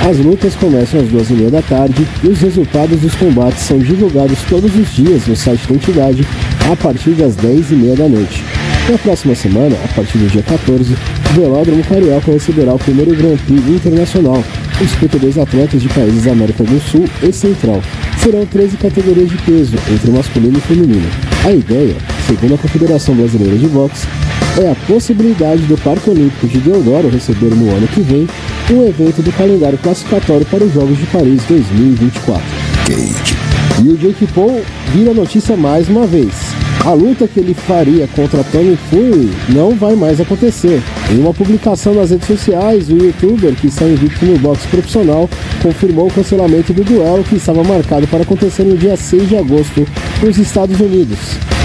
As 0.09 0.17
lutas 0.19 0.55
começam 0.55 1.01
às 1.01 1.09
duas 1.09 1.29
e 1.31 1.35
meia 1.35 1.51
da 1.51 1.63
tarde 1.63 2.07
e 2.23 2.29
os 2.29 2.41
resultados 2.41 3.01
dos 3.01 3.15
combates 3.17 3.63
são 3.63 3.79
divulgados 3.79 4.39
todos 4.49 4.75
os 4.77 4.95
dias 4.95 5.27
no 5.27 5.35
site 5.35 5.67
da 5.69 5.75
entidade 5.75 6.27
a 6.71 6.77
partir 6.77 7.11
das 7.11 7.35
dez 7.35 7.71
e 7.71 7.75
meia 7.75 7.97
da 7.97 8.09
noite. 8.09 8.45
Na 8.89 8.99
próxima 8.99 9.35
semana, 9.35 9.77
a 9.85 9.89
partir 9.95 10.19
do 10.19 10.29
dia 10.29 10.43
14, 10.43 10.95
o 10.95 11.41
Velódromo 11.41 11.85
Carioca 11.85 12.33
receberá 12.33 12.75
o 12.75 12.79
primeiro 12.79 13.15
Grand 13.15 13.37
Prix 13.37 13.69
Internacional, 13.69 14.43
com 14.83 14.89
52 14.89 15.39
atletas 15.39 15.81
de 15.81 15.89
países 15.89 16.25
da 16.25 16.33
América 16.33 16.65
do 16.65 16.81
Sul 16.81 17.05
e 17.23 17.33
Central. 17.33 17.81
Serão 18.19 18.45
13 18.45 18.77
categorias 18.77 19.31
de 19.31 19.37
peso, 19.39 19.77
entre 19.89 20.11
masculino 20.11 20.59
e 20.59 20.61
feminino. 20.61 21.09
A 21.45 21.53
ideia, 21.53 21.95
segundo 22.27 22.55
a 22.55 22.59
Confederação 22.59 23.15
Brasileira 23.15 23.57
de 23.57 23.69
Boxe, 23.69 24.09
é 24.61 24.71
a 24.71 24.75
possibilidade 24.87 25.63
do 25.63 25.79
Parque 25.79 26.11
Olímpico 26.11 26.49
de 26.49 26.59
Deodoro 26.59 27.09
receber 27.09 27.55
no 27.55 27.71
ano 27.71 27.87
que 27.87 28.01
vem 28.01 28.27
um 28.71 28.87
evento 28.89 29.23
do 29.23 29.33
calendário 29.33 29.79
classificatório 29.79 30.47
para 30.47 30.65
os 30.65 30.73
Jogos 30.73 30.99
de 30.99 31.07
Paris 31.07 31.43
2024. 31.45 32.43
E 33.85 33.89
o 33.89 33.97
Jake 33.97 34.27
Paul 34.35 34.63
vira 34.93 35.15
notícia 35.15 35.57
mais 35.57 35.89
uma 35.89 36.07
vez. 36.07 36.62
A 36.85 36.95
luta 36.95 37.29
que 37.29 37.39
ele 37.39 37.55
faria 37.55 38.09
contra 38.09 38.43
Tony 38.43 38.77
Fury 38.91 39.31
não 39.51 39.71
vai 39.71 39.95
mais 39.95 40.21
acontecer. 40.21 40.83
Em 41.09 41.19
uma 41.21 41.33
publicação 41.33 41.95
nas 41.95 42.11
redes 42.11 42.27
sociais, 42.27 42.89
o 42.89 42.97
youtuber 42.97 43.55
que 43.55 43.69
está 43.69 43.85
invicto 43.85 44.27
no 44.27 44.37
boxe 44.39 44.67
profissional 44.67 45.31
confirmou 45.63 46.09
o 46.09 46.13
cancelamento 46.13 46.73
do 46.73 46.83
duelo 46.83 47.23
que 47.23 47.37
estava 47.37 47.63
marcado 47.63 48.09
para 48.09 48.23
acontecer 48.23 48.65
no 48.65 48.77
dia 48.77 48.97
6 48.97 49.29
de 49.29 49.37
agosto 49.37 49.87
nos 50.21 50.37
Estados 50.39 50.81
Unidos. 50.81 51.19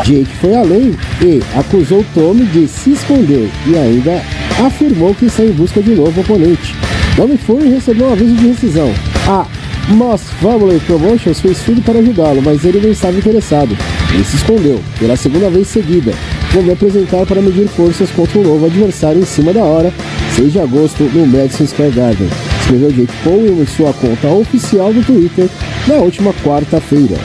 Jake 0.05 0.29
foi 0.39 0.53
além 0.53 0.95
e 1.23 1.41
acusou 1.57 2.05
Tommy 2.13 2.45
de 2.45 2.67
se 2.67 2.91
esconder 2.91 3.49
e 3.65 3.75
ainda 3.75 4.21
afirmou 4.63 5.15
que 5.15 5.25
está 5.25 5.43
em 5.43 5.51
busca 5.51 5.81
de 5.81 5.93
um 5.93 5.95
novo 5.95 6.21
oponente. 6.21 6.75
Tommy 7.15 7.37
Fury 7.37 7.69
recebeu 7.69 8.05
um 8.05 8.13
aviso 8.13 8.35
de 8.35 8.49
rescisão. 8.49 8.93
A 9.27 9.47
Moss 9.89 10.21
Family 10.41 10.79
Promotions 10.81 11.39
fez 11.39 11.59
tudo 11.61 11.81
para 11.81 11.97
ajudá-lo, 11.97 12.39
mas 12.43 12.63
ele 12.63 12.81
não 12.81 12.91
estava 12.91 13.17
interessado. 13.17 13.75
Ele 14.13 14.23
se 14.23 14.37
escondeu, 14.37 14.79
pela 14.99 15.15
segunda 15.15 15.49
vez 15.49 15.67
seguida. 15.67 16.13
Vou 16.51 16.63
me 16.63 16.71
apresentar 16.71 17.25
para 17.25 17.41
medir 17.41 17.67
forças 17.67 18.09
contra 18.11 18.39
um 18.39 18.43
novo 18.43 18.65
adversário 18.65 19.21
em 19.21 19.25
cima 19.25 19.53
da 19.53 19.63
hora, 19.63 19.93
6 20.35 20.53
de 20.53 20.59
agosto, 20.59 21.03
no 21.03 21.27
Madison 21.27 21.67
Square 21.67 21.91
Garden. 21.91 22.29
Escreveu 22.61 22.91
Jake 22.91 23.13
Paul 23.23 23.61
em 23.61 23.65
sua 23.65 23.93
conta 23.93 24.27
oficial 24.27 24.93
do 24.93 25.03
Twitter 25.03 25.49
na 25.87 25.95
última 25.95 26.33
quarta-feira. 26.43 27.17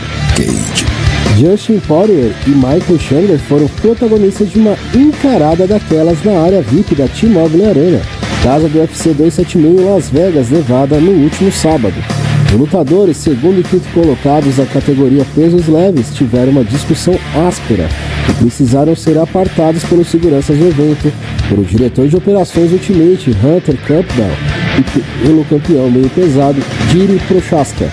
Justin 1.39 1.79
Poirier 1.81 2.33
e 2.47 2.51
Michael 2.51 2.99
Chandler 2.99 3.39
foram 3.39 3.67
protagonistas 3.81 4.51
de 4.51 4.59
uma 4.59 4.77
encarada 4.95 5.67
daquelas 5.67 6.23
na 6.25 6.41
área 6.41 6.63
VIP 6.63 6.95
da 6.95 7.09
T-Mobile 7.09 7.67
Arena, 7.67 8.03
casa 8.43 8.69
do 8.69 8.79
UFC 8.79 9.15
276 9.15 9.65
em 9.65 9.85
Las 9.85 10.11
Vegas, 10.11 10.51
Nevada, 10.51 11.01
no 11.01 11.11
último 11.13 11.51
sábado. 11.51 11.95
Lutadores, 12.57 13.17
segundo 13.17 13.61
e 13.61 13.63
quinto 13.63 13.89
colocados 13.95 14.57
da 14.57 14.67
categoria 14.67 15.25
pesos 15.35 15.67
leves, 15.69 16.15
tiveram 16.15 16.53
uma 16.53 16.65
discussão 16.65 17.19
áspera 17.49 17.89
e 18.29 18.33
precisaram 18.35 18.95
ser 18.95 19.19
apartados 19.19 19.83
pelos 19.85 20.09
seguranças 20.09 20.59
do 20.59 20.69
evento, 20.69 21.13
pelo 21.49 21.65
diretor 21.65 22.07
de 22.09 22.17
operações 22.17 22.71
Ultimate, 22.73 23.31
Hunter 23.31 23.77
Campbell, 23.87 24.31
e 24.79 25.27
pelo 25.27 25.45
campeão 25.47 25.91
meio 25.91 26.11
pesado, 26.11 26.63
Jiri 26.91 27.19
Prochaska. 27.27 27.91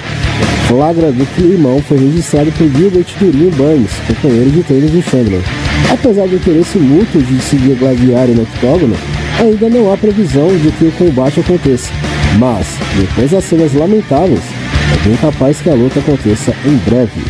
Flagra 0.68 1.12
do 1.12 1.26
climão 1.36 1.82
foi 1.82 1.98
registrado 1.98 2.52
por 2.52 2.70
Gilbert 2.70 3.08
Durinho 3.20 3.52
Burns, 3.52 3.92
companheiro 4.08 4.52
de 4.52 4.64
treinos 4.64 4.92
de 4.92 5.02
Chandler. 5.02 5.42
Apesar 5.92 6.28
do 6.28 6.36
interesse 6.36 6.78
mútuo 6.78 7.22
de 7.24 7.42
se 7.42 7.56
gladiarem 7.56 8.36
no 8.36 8.44
octógono, 8.44 8.96
ainda 9.40 9.70
não 9.70 9.92
há 9.92 9.98
previsão 9.98 10.48
de 10.58 10.70
que 10.74 10.86
o 10.86 10.92
combate 10.92 11.40
aconteça. 11.40 11.92
Mas, 12.38 12.78
depois 12.98 13.32
das 13.32 13.44
cenas 13.44 13.74
lamentáveis, 13.74 14.42
é 14.94 15.08
bem 15.08 15.16
capaz 15.18 15.62
que 15.62 15.70
a 15.70 15.74
luta 15.74 16.00
aconteça 16.00 16.54
em 16.66 16.76
breve. 16.90 17.22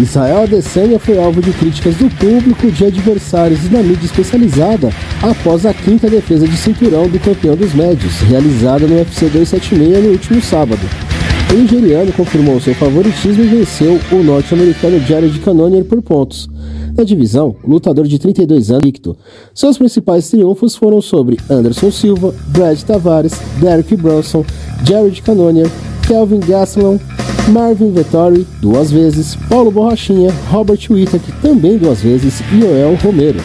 Israel 0.00 0.42
Adesanya 0.42 0.98
foi 0.98 1.18
alvo 1.18 1.40
de 1.40 1.52
críticas 1.52 1.94
do 1.96 2.10
público, 2.16 2.70
de 2.70 2.84
adversários 2.84 3.64
e 3.64 3.68
da 3.68 3.82
mídia 3.82 4.06
especializada 4.06 4.90
após 5.22 5.64
a 5.64 5.72
quinta 5.72 6.10
defesa 6.10 6.48
de 6.48 6.56
cinturão 6.56 7.08
do 7.08 7.18
campeão 7.20 7.56
dos 7.56 7.72
médios, 7.74 8.20
realizada 8.22 8.86
no 8.86 8.96
UFC 8.96 9.26
276 9.26 10.04
no 10.04 10.10
último 10.10 10.42
sábado. 10.42 11.13
Nigeriano 11.56 12.12
confirmou 12.12 12.60
seu 12.60 12.74
favoritismo 12.74 13.44
e 13.44 13.46
venceu 13.46 14.00
o 14.10 14.22
norte-americano 14.22 14.98
Jared 15.00 15.38
Cannonier 15.38 15.84
por 15.84 16.02
pontos. 16.02 16.48
Na 16.96 17.04
divisão, 17.04 17.54
o 17.62 17.70
lutador 17.70 18.06
de 18.06 18.18
32 18.18 18.70
anos 18.70 18.84
invicto. 18.84 19.16
Seus 19.54 19.78
principais 19.78 20.28
triunfos 20.28 20.74
foram 20.74 21.00
sobre 21.00 21.38
Anderson 21.48 21.90
Silva, 21.90 22.34
Brad 22.48 22.80
Tavares, 22.82 23.34
Derek 23.60 23.94
Bronson, 23.96 24.44
Jared 24.84 25.22
Cannonier, 25.22 25.70
Kelvin 26.06 26.40
Gastelum, 26.40 26.98
Marvin 27.48 27.92
Vettori, 27.92 28.46
duas 28.60 28.90
vezes, 28.90 29.36
Paulo 29.48 29.70
Borrachinha, 29.70 30.32
Robert 30.50 30.80
Whittaker, 30.90 31.34
também 31.40 31.78
duas 31.78 32.00
vezes, 32.00 32.40
e 32.52 32.60
Joel 32.60 32.96
Romero. 32.96 33.40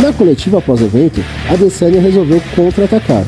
Na 0.00 0.12
coletiva 0.12 0.58
após 0.58 0.80
evento, 0.80 1.20
a 1.48 1.54
Adesanya 1.54 2.00
resolveu 2.00 2.42
contra-atacar. 2.54 3.24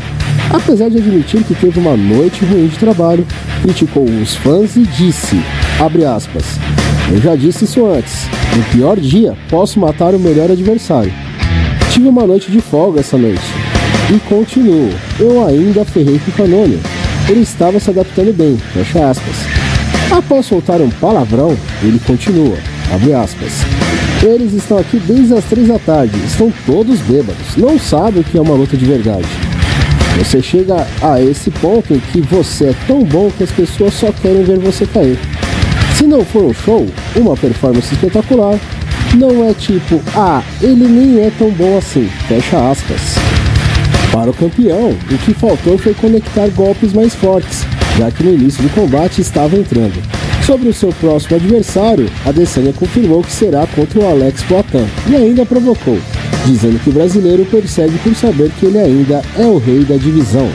Apesar 0.50 0.88
de 0.88 0.98
admitir 0.98 1.44
que 1.44 1.54
teve 1.54 1.78
uma 1.78 1.96
noite 1.96 2.44
ruim 2.44 2.68
de 2.68 2.78
trabalho, 2.78 3.26
criticou 3.58 4.04
os 4.04 4.34
fãs 4.36 4.76
e 4.76 4.82
disse, 4.82 5.36
aspas, 6.16 6.44
eu 7.10 7.20
já 7.20 7.36
disse 7.36 7.64
isso 7.64 7.86
antes, 7.86 8.26
no 8.56 8.62
pior 8.64 8.98
dia 8.98 9.36
posso 9.48 9.78
matar 9.80 10.14
o 10.14 10.18
melhor 10.18 10.50
adversário. 10.50 11.12
Tive 11.90 12.08
uma 12.08 12.26
noite 12.26 12.50
de 12.50 12.60
folga 12.60 13.00
essa 13.00 13.16
noite. 13.16 13.42
E 14.14 14.18
continuo, 14.28 14.90
eu 15.18 15.46
ainda 15.46 15.84
ferrei 15.84 16.18
com 16.18 16.30
o 16.30 16.34
Canônio. 16.34 16.80
Ele 17.28 17.40
estava 17.40 17.78
se 17.78 17.90
adaptando 17.90 18.32
bem, 18.32 18.56
fecha 18.72 19.10
aspas. 19.10 19.36
Após 20.10 20.46
soltar 20.46 20.80
um 20.80 20.90
palavrão, 20.90 21.56
ele 21.82 21.98
continua, 22.06 22.56
abre 22.92 23.12
aspas. 23.12 23.52
Eles 24.22 24.54
estão 24.54 24.78
aqui 24.78 24.98
desde 24.98 25.34
as 25.34 25.44
três 25.44 25.68
da 25.68 25.78
tarde, 25.78 26.16
estão 26.24 26.52
todos 26.66 27.00
bêbados, 27.00 27.56
não 27.56 27.78
sabem 27.78 28.22
o 28.22 28.24
que 28.24 28.38
é 28.38 28.40
uma 28.40 28.54
luta 28.54 28.76
de 28.76 28.84
verdade. 28.84 29.47
Você 30.18 30.42
chega 30.42 30.84
a 31.00 31.22
esse 31.22 31.48
ponto 31.48 31.94
em 31.94 32.00
que 32.00 32.20
você 32.20 32.66
é 32.66 32.74
tão 32.88 33.04
bom 33.04 33.30
que 33.30 33.44
as 33.44 33.52
pessoas 33.52 33.94
só 33.94 34.10
querem 34.10 34.42
ver 34.42 34.58
você 34.58 34.84
cair. 34.84 35.16
Se 35.96 36.04
não 36.04 36.24
for 36.24 36.44
um 36.44 36.52
show, 36.52 36.86
uma 37.14 37.36
performance 37.36 37.94
espetacular, 37.94 38.58
não 39.16 39.48
é 39.48 39.54
tipo, 39.54 40.02
ah, 40.16 40.42
ele 40.60 40.86
nem 40.86 41.24
é 41.24 41.30
tão 41.38 41.50
bom 41.50 41.78
assim, 41.78 42.10
fecha 42.26 42.70
aspas. 42.70 43.14
Para 44.12 44.30
o 44.30 44.34
campeão, 44.34 44.90
o 44.90 45.18
que 45.18 45.32
faltou 45.32 45.78
foi 45.78 45.94
conectar 45.94 46.48
golpes 46.48 46.92
mais 46.92 47.14
fortes, 47.14 47.64
já 47.96 48.10
que 48.10 48.24
no 48.24 48.34
início 48.34 48.62
do 48.62 48.74
combate 48.74 49.20
estava 49.20 49.56
entrando. 49.56 50.02
Sobre 50.44 50.68
o 50.68 50.74
seu 50.74 50.92
próximo 50.94 51.36
adversário, 51.36 52.10
a 52.26 52.30
Adesanya 52.30 52.72
confirmou 52.72 53.22
que 53.22 53.30
será 53.30 53.66
contra 53.68 54.00
o 54.00 54.08
Alex 54.08 54.42
Poitin 54.42 54.86
e 55.08 55.14
ainda 55.14 55.46
provocou, 55.46 55.98
dizendo 56.46 56.78
que 56.82 56.90
o 56.90 56.92
brasileiro 56.92 57.44
persegue 57.46 57.98
por 57.98 58.14
saber 58.14 58.50
que 58.58 58.66
ele 58.66 58.78
ainda 58.78 59.22
é 59.36 59.46
o 59.46 59.58
rei 59.58 59.84
da 59.84 59.96
divisão. 59.96 60.48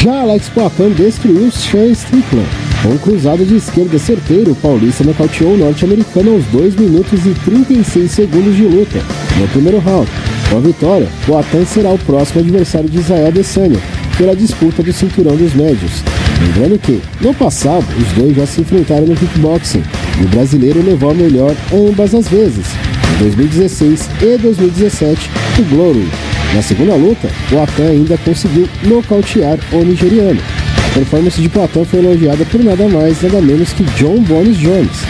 Já 0.00 0.20
Alex 0.20 0.48
Poitin 0.50 0.90
destruiu 0.90 1.50
Sean 1.50 1.86
Strickland. 1.92 2.48
Com 2.82 2.98
cruzado 2.98 3.46
de 3.46 3.56
esquerda 3.56 3.98
certeiro, 3.98 4.52
o 4.52 4.56
paulista 4.56 5.02
nocauteou 5.02 5.54
o 5.54 5.56
norte-americano 5.56 6.34
aos 6.34 6.44
2 6.46 6.76
minutos 6.76 7.24
e 7.24 7.30
36 7.42 8.10
segundos 8.10 8.54
de 8.54 8.64
luta, 8.64 8.98
no 9.38 9.48
primeiro 9.48 9.78
round. 9.78 10.10
Com 10.50 10.58
a 10.58 10.60
vitória, 10.60 11.08
Poitin 11.24 11.64
será 11.64 11.90
o 11.90 11.98
próximo 11.98 12.40
adversário 12.40 12.90
de 12.90 12.98
Israel 12.98 13.28
Adesanya, 13.28 13.80
pela 14.18 14.36
disputa 14.36 14.82
do 14.82 14.92
cinturão 14.92 15.34
dos 15.34 15.54
médios. 15.54 16.02
Lembrando 16.42 16.78
que, 16.78 17.00
no 17.22 17.32
passado, 17.32 17.86
os 17.98 18.12
dois 18.12 18.36
já 18.36 18.46
se 18.46 18.60
enfrentaram 18.60 19.06
no 19.06 19.16
kickboxing, 19.16 19.82
e 20.20 20.24
o 20.24 20.28
brasileiro 20.28 20.84
levou 20.84 21.10
a 21.10 21.14
melhor 21.14 21.54
ambas 21.72 22.14
as 22.14 22.28
vezes, 22.28 22.66
em 23.14 23.18
2016 23.18 24.08
e 24.22 24.38
2017, 24.38 25.30
o 25.58 25.62
Glory. 25.64 26.08
Na 26.54 26.62
segunda 26.62 26.94
luta, 26.94 27.28
o 27.52 27.60
Atan 27.60 27.90
ainda 27.90 28.16
conseguiu 28.18 28.68
nocautear 28.84 29.58
o 29.72 29.84
nigeriano. 29.84 30.40
A 30.78 30.94
performance 30.94 31.40
de 31.40 31.48
Platão 31.48 31.84
foi 31.84 31.98
elogiada 31.98 32.44
por 32.44 32.62
nada 32.62 32.88
mais 32.88 33.20
nada 33.22 33.40
menos 33.40 33.72
que 33.72 33.82
John 33.98 34.20
Bones 34.22 34.56
Jones. 34.56 35.04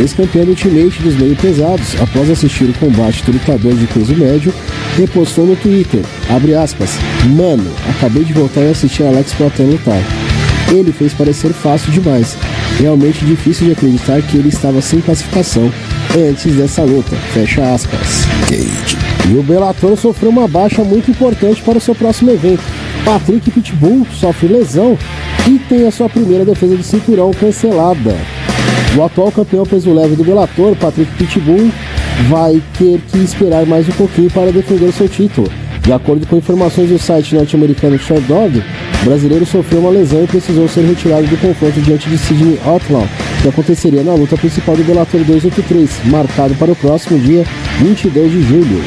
ex-campeão 0.00 0.44
do 0.44 0.50
Ultimate 0.50 1.02
dos 1.02 1.16
meio 1.16 1.36
pesados, 1.36 1.94
após 2.00 2.30
assistir 2.30 2.64
o 2.64 2.74
combate 2.74 3.22
do 3.24 3.32
lutador 3.32 3.74
de 3.74 3.86
peso 3.86 4.14
médio, 4.14 4.52
repostou 4.96 5.46
no 5.46 5.56
Twitter, 5.56 6.00
abre 6.30 6.54
aspas, 6.54 6.90
Mano, 7.36 7.70
acabei 7.90 8.24
de 8.24 8.32
voltar 8.32 8.62
e 8.62 8.70
assistir 8.70 9.02
Alex 9.02 9.32
Poatan 9.34 9.64
lutar. 9.64 10.02
Ele 10.72 10.92
fez 10.92 11.12
parecer 11.12 11.52
fácil 11.52 11.92
demais. 11.92 12.36
Realmente 12.78 13.24
difícil 13.24 13.66
de 13.66 13.72
acreditar 13.72 14.20
que 14.22 14.36
ele 14.36 14.48
estava 14.48 14.80
sem 14.80 15.00
classificação 15.00 15.72
antes 16.16 16.54
dessa 16.54 16.82
luta. 16.82 17.14
Fecha 17.32 17.74
aspas. 17.74 18.24
Cage. 18.48 18.96
E 19.28 19.36
o 19.36 19.42
Bellator 19.42 19.96
sofreu 19.96 20.30
uma 20.30 20.48
baixa 20.48 20.82
muito 20.82 21.10
importante 21.10 21.62
para 21.62 21.78
o 21.78 21.80
seu 21.80 21.94
próximo 21.94 22.30
evento. 22.30 22.62
Patrick 23.04 23.50
Pitbull 23.50 24.06
sofre 24.12 24.48
lesão 24.48 24.98
e 25.46 25.58
tem 25.58 25.86
a 25.86 25.90
sua 25.90 26.08
primeira 26.08 26.44
defesa 26.44 26.76
de 26.76 26.82
cinturão 26.82 27.30
cancelada. 27.32 28.16
O 28.96 29.02
atual 29.02 29.30
campeão 29.30 29.64
peso 29.64 29.92
leve 29.92 30.16
do 30.16 30.24
Bellator, 30.24 30.74
Patrick 30.76 31.12
Pitbull, 31.16 31.70
vai 32.28 32.62
ter 32.78 33.00
que 33.10 33.18
esperar 33.18 33.66
mais 33.66 33.88
um 33.88 33.92
pouquinho 33.92 34.30
para 34.30 34.50
defender 34.50 34.92
seu 34.92 35.08
título. 35.08 35.50
De 35.82 35.92
acordo 35.92 36.26
com 36.26 36.36
informações 36.36 36.88
do 36.88 36.98
site 36.98 37.34
norte-americano 37.34 37.98
Sherdog, 37.98 38.60
o 39.02 39.04
brasileiro 39.04 39.46
sofreu 39.46 39.80
uma 39.80 39.90
lesão 39.90 40.24
e 40.24 40.26
precisou 40.26 40.66
ser 40.66 40.80
retirado 40.80 41.26
do 41.28 41.36
confronto 41.36 41.80
diante 41.80 42.08
de 42.08 42.18
Sidney 42.18 42.58
Outlaw, 42.64 43.06
que 43.46 43.48
aconteceria 43.48 44.02
na 44.02 44.14
luta 44.14 44.36
principal 44.36 44.76
do 44.76 44.82
Bellator 44.82 45.22
283, 45.22 46.06
marcado 46.06 46.54
para 46.56 46.72
o 46.72 46.76
próximo 46.76 47.18
dia 47.18 47.44
22 47.78 48.32
de 48.32 48.42
julho. 48.42 48.82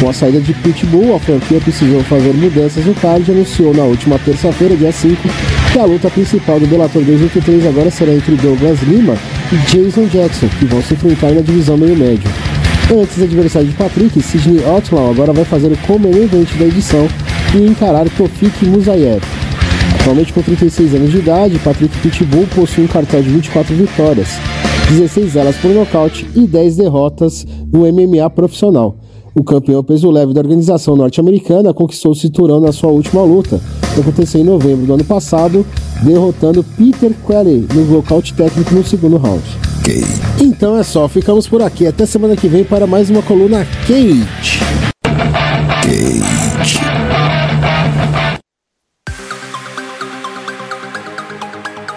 Com 0.00 0.08
a 0.08 0.12
saída 0.12 0.40
de 0.40 0.52
Pitbull, 0.52 1.14
a 1.14 1.20
franquia 1.20 1.60
precisou 1.60 2.02
fazer 2.02 2.32
mudanças 2.34 2.84
no 2.84 2.94
card 2.94 3.30
e 3.30 3.34
anunciou 3.34 3.72
na 3.72 3.84
última 3.84 4.18
terça-feira, 4.18 4.76
dia 4.76 4.90
5, 4.90 5.16
que 5.72 5.78
a 5.78 5.84
luta 5.84 6.10
principal 6.10 6.58
do 6.58 6.66
Bellator 6.66 7.02
283 7.02 7.66
agora 7.66 7.90
será 7.90 8.12
entre 8.12 8.34
Douglas 8.34 8.82
Lima 8.82 9.16
e 9.52 9.56
Jason 9.70 10.06
Jackson, 10.06 10.48
que 10.58 10.64
vão 10.64 10.82
se 10.82 10.94
enfrentar 10.94 11.30
na 11.30 11.40
divisão 11.40 11.76
meio-médio. 11.76 12.28
Antes 12.92 13.22
adversário 13.22 13.68
de 13.68 13.74
Patrick, 13.74 14.20
Sidney 14.20 14.64
Outlaw 14.64 15.10
agora 15.10 15.32
vai 15.32 15.44
fazer 15.44 15.68
o 15.68 15.76
como 15.86 16.08
event 16.08 16.48
da 16.58 16.64
edição 16.64 17.08
e 17.54 17.58
encarar 17.58 18.08
Tofik 18.10 18.66
Musayev. 18.66 19.22
Atualmente 20.04 20.34
com 20.34 20.42
36 20.42 20.94
anos 20.96 21.10
de 21.12 21.16
idade, 21.16 21.58
Patrick 21.60 21.98
Pitbull 22.00 22.46
possui 22.54 22.84
um 22.84 22.86
cartel 22.86 23.22
de 23.22 23.30
24 23.30 23.74
vitórias, 23.74 24.28
16 24.90 25.32
delas 25.32 25.56
por 25.56 25.70
nocaute 25.70 26.28
e 26.36 26.46
10 26.46 26.76
derrotas 26.76 27.46
no 27.72 27.90
MMA 27.90 28.28
profissional. 28.28 28.98
O 29.34 29.42
campeão 29.42 29.82
peso 29.82 30.10
leve 30.10 30.34
da 30.34 30.42
organização 30.42 30.94
norte-americana 30.94 31.72
conquistou 31.72 32.12
o 32.12 32.14
cinturão 32.14 32.60
na 32.60 32.70
sua 32.70 32.90
última 32.90 33.22
luta, 33.22 33.58
que 33.94 34.00
aconteceu 34.02 34.42
em 34.42 34.44
novembro 34.44 34.84
do 34.84 34.92
ano 34.92 35.04
passado, 35.04 35.64
derrotando 36.02 36.62
Peter 36.76 37.14
Quelly 37.26 37.66
no 37.72 37.86
nocaute 37.86 38.34
técnico 38.34 38.74
no 38.74 38.84
segundo 38.84 39.16
round. 39.16 39.42
Okay. 39.80 40.04
Então 40.38 40.76
é 40.76 40.82
só, 40.82 41.08
ficamos 41.08 41.48
por 41.48 41.62
aqui. 41.62 41.86
Até 41.86 42.04
semana 42.04 42.36
que 42.36 42.46
vem 42.46 42.62
para 42.62 42.86
mais 42.86 43.08
uma 43.08 43.22
coluna 43.22 43.66
Cage. 43.86 44.26
Cage. 45.82 46.33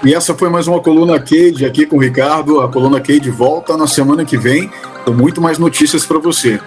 E 0.03 0.13
essa 0.13 0.35
foi 0.35 0.49
mais 0.49 0.67
uma 0.67 0.79
coluna 0.79 1.19
Cage 1.19 1.65
aqui 1.65 1.85
com 1.85 1.97
o 1.97 1.99
Ricardo. 1.99 2.61
A 2.61 2.69
coluna 2.69 3.01
Cage 3.01 3.29
volta 3.31 3.75
na 3.75 3.87
semana 3.87 4.23
que 4.23 4.37
vem 4.37 4.69
com 5.03 5.11
muito 5.11 5.41
mais 5.41 5.57
notícias 5.57 6.05
para 6.05 6.19
você. 6.19 6.59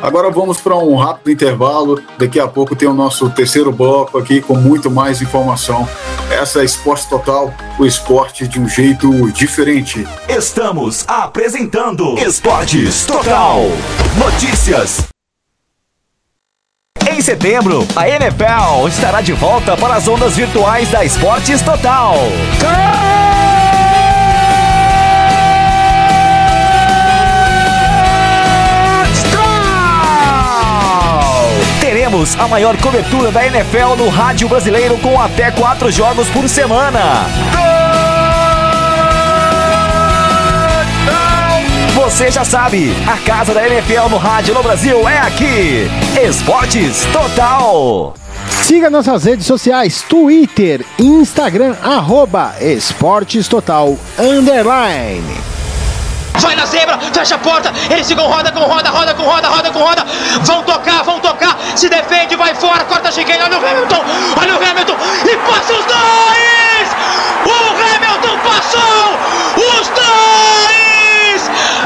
Agora 0.00 0.30
vamos 0.30 0.58
para 0.58 0.76
um 0.76 0.96
rápido 0.96 1.30
intervalo. 1.30 2.00
Daqui 2.18 2.40
a 2.40 2.48
pouco 2.48 2.74
tem 2.74 2.88
o 2.88 2.94
nosso 2.94 3.28
terceiro 3.30 3.72
bloco 3.72 4.16
aqui 4.16 4.40
com 4.40 4.54
muito 4.54 4.90
mais 4.90 5.20
informação. 5.20 5.88
Essa 6.30 6.60
é 6.60 6.64
Esporte 6.64 7.08
Total, 7.08 7.52
o 7.78 7.84
esporte 7.84 8.46
de 8.46 8.60
um 8.60 8.68
jeito 8.68 9.30
diferente. 9.32 10.06
Estamos 10.28 11.04
apresentando 11.08 12.18
Esportes 12.18 13.04
Total. 13.06 13.60
Notícias. 14.18 15.08
Em 17.06 17.20
setembro, 17.20 17.86
a 17.94 18.08
NFL 18.08 18.88
estará 18.88 19.20
de 19.20 19.32
volta 19.32 19.76
para 19.76 19.94
as 19.94 20.08
ondas 20.08 20.36
virtuais 20.36 20.90
da 20.90 21.04
Esportes 21.04 21.60
Total. 21.62 22.14
teremos 32.08 32.38
a 32.38 32.48
maior 32.48 32.76
cobertura 32.78 33.30
da 33.30 33.46
NFL 33.46 33.96
no 33.98 34.08
rádio 34.08 34.48
brasileiro 34.48 34.96
com 34.98 35.20
até 35.20 35.50
quatro 35.50 35.90
jogos 35.90 36.28
por 36.28 36.48
semana. 36.48 37.26
Você 42.08 42.30
já 42.30 42.42
sabe, 42.42 42.90
a 43.06 43.18
casa 43.18 43.52
da 43.52 43.68
NFL 43.68 44.08
no 44.08 44.16
rádio 44.16 44.54
no 44.54 44.62
Brasil 44.62 45.06
é 45.06 45.18
aqui. 45.18 45.86
Esportes 46.26 47.04
Total. 47.12 48.14
Siga 48.62 48.88
nossas 48.88 49.24
redes 49.24 49.44
sociais, 49.44 50.00
Twitter, 50.08 50.86
Instagram, 50.98 51.76
arroba 51.82 52.54
Esportes 52.62 53.46
Total, 53.46 53.94
underline 54.18 55.36
vai 56.40 56.54
na 56.54 56.64
zebra, 56.66 56.98
fecha 57.12 57.34
a 57.34 57.38
porta, 57.38 57.72
eles 57.90 58.06
ficam 58.06 58.26
roda 58.26 58.52
com 58.52 58.60
roda, 58.60 58.88
roda 58.88 59.12
com 59.12 59.24
roda, 59.24 59.48
roda 59.48 59.70
com 59.72 59.80
roda, 59.80 60.06
vão 60.44 60.62
tocar, 60.62 61.02
vão 61.02 61.18
tocar, 61.18 61.58
se 61.74 61.88
defende, 61.88 62.36
vai 62.36 62.54
fora, 62.54 62.84
corta 62.84 63.08
a 63.08 63.12
chiqueira, 63.12 63.44
olha 63.44 63.58
o 63.58 63.66
Hamilton, 63.66 64.04
olha 64.40 64.54
o 64.54 64.70
Hamilton, 64.70 64.96
e 65.24 65.36
passa 65.36 65.72
os 65.72 65.84
dois! 65.84 66.88
O 67.44 67.96
Hamilton 67.96 68.38
passou 68.38 69.80
os 69.80 69.88
dois 69.88 70.87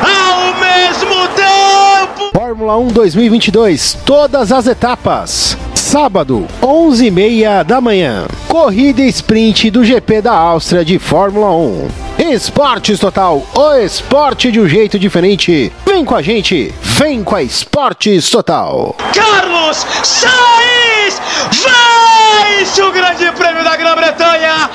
ao 0.01 0.55
mesmo 0.61 1.29
tempo! 1.29 2.31
Fórmula 2.35 2.77
1 2.79 2.89
2022, 2.89 3.99
todas 4.05 4.53
as 4.53 4.67
etapas. 4.67 5.57
Sábado, 5.75 6.47
11h30 6.63 7.65
da 7.65 7.81
manhã. 7.81 8.27
Corrida 8.49 9.03
sprint 9.03 9.71
do 9.71 9.85
GP 9.85 10.23
da 10.23 10.33
Áustria 10.33 10.85
de 10.85 10.99
Fórmula 10.99 11.51
1. 11.55 11.89
Esportes 12.31 12.99
Total, 12.99 13.43
o 13.55 13.75
esporte 13.75 14.51
de 14.51 14.59
um 14.61 14.67
jeito 14.67 14.99
diferente. 14.99 15.73
Vem 15.85 16.05
com 16.05 16.15
a 16.15 16.23
gente, 16.23 16.73
vem 16.81 17.23
com 17.23 17.35
a 17.35 17.43
Esportes 17.43 18.31
Total. 18.31 18.97
Carlos 19.15 19.87
Sainz 20.03 21.21
vence 21.51 22.83
o 22.83 22.91
Grande 22.93 23.31
Prêmio 23.33 23.63
da 23.63 23.77
Grã-Bretanha. 23.77 24.71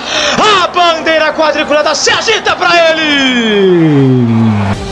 A 0.63 0.67
bandeira 0.67 1.33
quadriculada 1.33 1.95
se 1.95 2.11
agita 2.11 2.55
para 2.55 2.91
ele. 2.91 4.86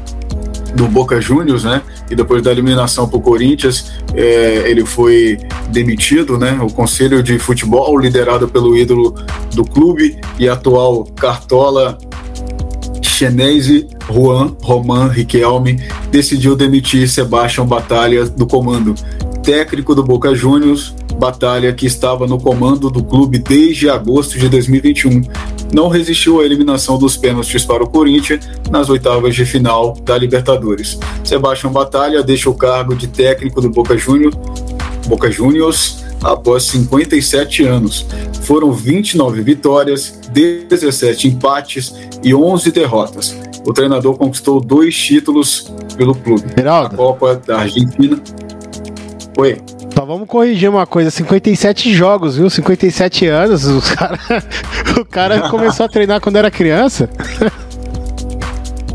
do 0.75 0.89
Boca 0.89 1.21
Juniors, 1.21 1.65
né? 1.65 1.83
E 2.11 2.15
depois 2.15 2.43
da 2.43 2.51
eliminação 2.51 3.09
para 3.09 3.19
o 3.19 3.21
Corinthians, 3.21 3.93
é, 4.15 4.71
ele 4.71 4.85
foi 4.85 5.39
demitido, 5.69 6.39
né? 6.39 6.59
O 6.63 6.73
Conselho 6.73 7.23
de 7.23 7.39
Futebol, 7.39 7.99
liderado 7.99 8.49
pelo 8.49 8.77
ídolo 8.77 9.15
do 9.55 9.65
clube 9.65 10.19
e 10.39 10.49
atual 10.49 11.05
cartola 11.05 11.99
Chenese 13.03 13.87
Juan 14.11 14.57
Roman 14.63 15.09
Riquelme, 15.09 15.81
decidiu 16.11 16.57
demitir 16.57 17.09
Sebastião 17.09 17.67
Batalha 17.67 18.25
do 18.25 18.47
comando. 18.47 18.95
Técnico 19.43 19.95
do 19.95 20.05
Boca 20.05 20.35
Juniors, 20.35 20.95
Batalha, 21.19 21.73
que 21.73 21.87
estava 21.87 22.27
no 22.27 22.39
comando 22.39 22.91
do 22.91 23.03
clube 23.03 23.39
desde 23.39 23.89
agosto 23.89 24.39
de 24.39 24.49
2021, 24.49 25.23
não 25.73 25.89
resistiu 25.89 26.41
à 26.41 26.45
eliminação 26.45 26.99
dos 26.99 27.17
pênaltis 27.17 27.65
para 27.65 27.83
o 27.83 27.89
Corinthians 27.89 28.49
nas 28.71 28.89
oitavas 28.91 29.35
de 29.35 29.45
final 29.45 29.95
da 30.05 30.19
Libertadores. 30.19 30.99
Sebastião 31.25 31.73
Batalha 31.73 32.23
deixa 32.23 32.51
o 32.51 32.55
cargo 32.55 32.95
de 32.95 33.07
técnico 33.07 33.61
do 33.61 33.71
Boca 33.71 33.97
Juniors, 33.97 34.37
Boca 35.07 35.31
Juniors 35.31 36.05
após 36.23 36.65
57 36.65 37.65
anos. 37.65 38.07
Foram 38.43 38.73
29 38.73 39.43
vitórias, 39.43 40.21
17 40.33 41.29
empates 41.29 41.95
e 42.23 42.35
11 42.35 42.71
derrotas. 42.71 43.37
O 43.67 43.73
treinador 43.73 44.17
conquistou 44.17 44.61
dois 44.61 44.97
títulos 44.97 45.73
pelo 45.97 46.15
clube: 46.15 46.45
Geraldo. 46.57 46.95
a 46.95 46.97
Copa 46.97 47.37
da 47.47 47.59
Argentina. 47.61 48.21
Oi. 49.39 49.57
Só 49.95 50.05
vamos 50.05 50.29
corrigir 50.29 50.69
uma 50.69 50.87
coisa: 50.87 51.11
57 51.11 51.93
jogos, 51.95 52.37
viu? 52.37 52.49
57 52.49 53.27
anos. 53.27 53.65
Os 53.65 53.91
cara, 53.91 54.19
o 55.01 55.05
cara 55.05 55.49
começou 55.49 55.87
a 55.87 55.89
treinar 55.89 56.21
quando 56.21 56.37
era 56.37 56.51
criança. 56.51 57.09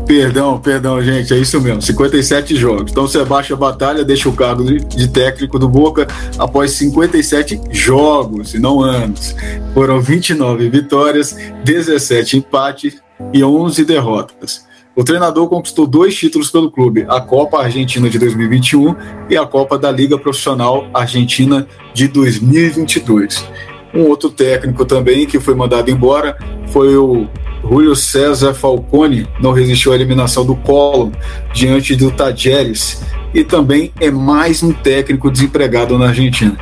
Perdão, 0.08 0.58
perdão, 0.58 1.02
gente, 1.02 1.34
é 1.34 1.36
isso 1.36 1.60
mesmo, 1.60 1.82
57 1.82 2.56
jogos. 2.56 2.90
Então, 2.90 3.06
Sebastião 3.06 3.58
Batalha 3.58 4.02
deixa 4.02 4.26
o 4.26 4.32
cargo 4.32 4.64
de, 4.64 5.06
técnico 5.06 5.58
do 5.58 5.68
Boca 5.68 6.06
após 6.38 6.70
57 6.72 7.60
jogos, 7.70 8.54
e 8.54 8.58
não 8.58 8.80
anos. 8.80 9.36
Foram 9.74 10.00
29 10.00 10.70
vitórias, 10.70 11.36
17 11.62 12.38
empates 12.38 12.96
e 13.34 13.44
11 13.44 13.84
derrotas. 13.84 14.66
O 14.98 15.04
treinador 15.04 15.46
conquistou 15.48 15.86
dois 15.86 16.12
títulos 16.16 16.50
pelo 16.50 16.72
clube, 16.72 17.06
a 17.08 17.20
Copa 17.20 17.62
Argentina 17.62 18.10
de 18.10 18.18
2021 18.18 18.96
e 19.30 19.36
a 19.36 19.46
Copa 19.46 19.78
da 19.78 19.92
Liga 19.92 20.18
Profissional 20.18 20.88
Argentina 20.92 21.68
de 21.94 22.08
2022. 22.08 23.46
Um 23.94 24.08
outro 24.08 24.28
técnico 24.28 24.84
também 24.84 25.24
que 25.24 25.38
foi 25.38 25.54
mandado 25.54 25.88
embora 25.88 26.36
foi 26.72 26.96
o 26.96 27.28
Julio 27.62 27.94
César 27.94 28.52
Falcone, 28.54 29.28
não 29.40 29.52
resistiu 29.52 29.92
à 29.92 29.94
eliminação 29.94 30.44
do 30.44 30.56
Colo 30.56 31.12
diante 31.54 31.94
do 31.94 32.10
Tajeres 32.10 33.00
e 33.32 33.44
também 33.44 33.92
é 34.00 34.10
mais 34.10 34.64
um 34.64 34.72
técnico 34.72 35.30
desempregado 35.30 35.96
na 35.96 36.08
Argentina. 36.08 36.58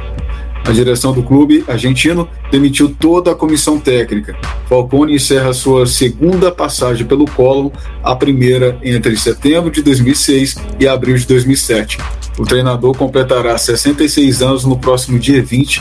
A 0.67 0.73
direção 0.73 1.13
do 1.13 1.23
clube 1.23 1.65
argentino 1.69 2.29
demitiu 2.51 2.89
toda 2.89 3.31
a 3.31 3.35
comissão 3.37 3.79
técnica. 3.79 4.37
Falcone 4.69 5.15
encerra 5.15 5.53
sua 5.53 5.87
segunda 5.87 6.51
passagem 6.51 7.07
pelo 7.07 7.25
Colo, 7.25 7.73
a 8.03 8.17
primeira 8.17 8.77
entre 8.83 9.17
setembro 9.17 9.71
de 9.71 9.81
2006 9.81 10.57
e 10.81 10.89
abril 10.89 11.17
de 11.17 11.25
2007. 11.27 11.99
O 12.37 12.45
treinador 12.45 12.97
completará 12.97 13.57
66 13.57 14.43
anos 14.43 14.65
no 14.65 14.77
próximo 14.77 15.21
dia 15.21 15.41
20. 15.41 15.81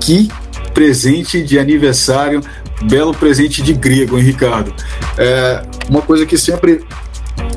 Que 0.00 0.28
presente 0.72 1.42
de 1.42 1.58
aniversário, 1.58 2.40
belo 2.84 3.12
presente 3.12 3.62
de 3.62 3.74
grego, 3.74 4.18
hein, 4.18 4.24
Ricardo? 4.24 4.74
É, 5.18 5.62
uma 5.88 6.00
coisa 6.00 6.24
que 6.24 6.38
sempre 6.38 6.82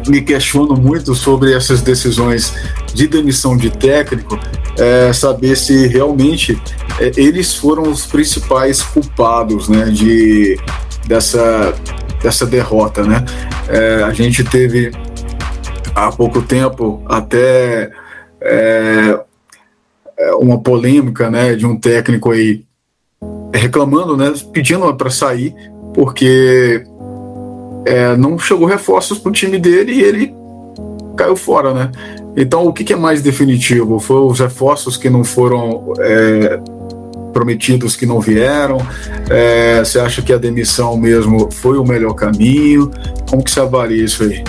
me 0.07 0.21
questiono 0.21 0.75
muito 0.75 1.13
sobre 1.13 1.53
essas 1.53 1.81
decisões 1.81 2.53
de 2.93 3.07
demissão 3.07 3.57
de 3.57 3.69
técnico 3.69 4.39
é 4.77 5.11
saber 5.11 5.55
se 5.55 5.87
realmente 5.87 6.59
é, 6.99 7.11
eles 7.17 7.55
foram 7.55 7.83
os 7.83 8.05
principais 8.05 8.81
culpados 8.81 9.67
né, 9.67 9.85
de, 9.85 10.57
dessa, 11.07 11.73
dessa 12.21 12.45
derrota. 12.45 13.03
Né? 13.03 13.23
É, 13.67 14.03
a 14.03 14.11
gente 14.11 14.43
teve 14.43 14.91
há 15.95 16.11
pouco 16.11 16.41
tempo 16.41 17.01
até 17.07 17.91
é, 18.39 19.19
é 20.17 20.31
uma 20.35 20.59
polêmica 20.59 21.29
né, 21.29 21.55
de 21.55 21.65
um 21.65 21.77
técnico 21.79 22.31
aí 22.31 22.65
reclamando, 23.53 24.15
né, 24.15 24.31
pedindo 24.53 24.93
para 24.95 25.09
sair, 25.09 25.55
porque 25.93 26.83
é, 27.85 28.15
não 28.15 28.37
chegou 28.37 28.65
reforços 28.65 29.17
para 29.17 29.29
o 29.29 29.31
time 29.31 29.57
dele 29.57 29.93
e 29.93 30.01
ele 30.01 30.35
caiu 31.15 31.35
fora, 31.35 31.73
né? 31.73 31.91
Então, 32.35 32.67
o 32.67 32.73
que, 32.73 32.83
que, 32.83 32.93
é 32.93 32.95
mais 32.95 33.21
definitivo? 33.21 33.99
Foi 33.99 34.17
os 34.17 34.39
reforços 34.39 34.95
que 34.95 35.09
não 35.09 35.23
foram 35.23 35.91
é, 35.99 36.59
prometidos 37.33 37.95
que 37.95 38.05
não 38.05 38.21
vieram? 38.21 38.77
É, 39.29 39.83
você 39.83 39.99
acha 39.99 40.21
que 40.21 40.31
a 40.31 40.37
demissão 40.37 40.95
mesmo 40.95 41.51
foi 41.51 41.77
o 41.77 41.83
melhor 41.83 42.13
caminho? 42.13 42.91
Como 43.27 43.43
que 43.43 43.49
você 43.49 43.59
avalia 43.59 44.03
isso 44.03 44.23
aí? 44.23 44.43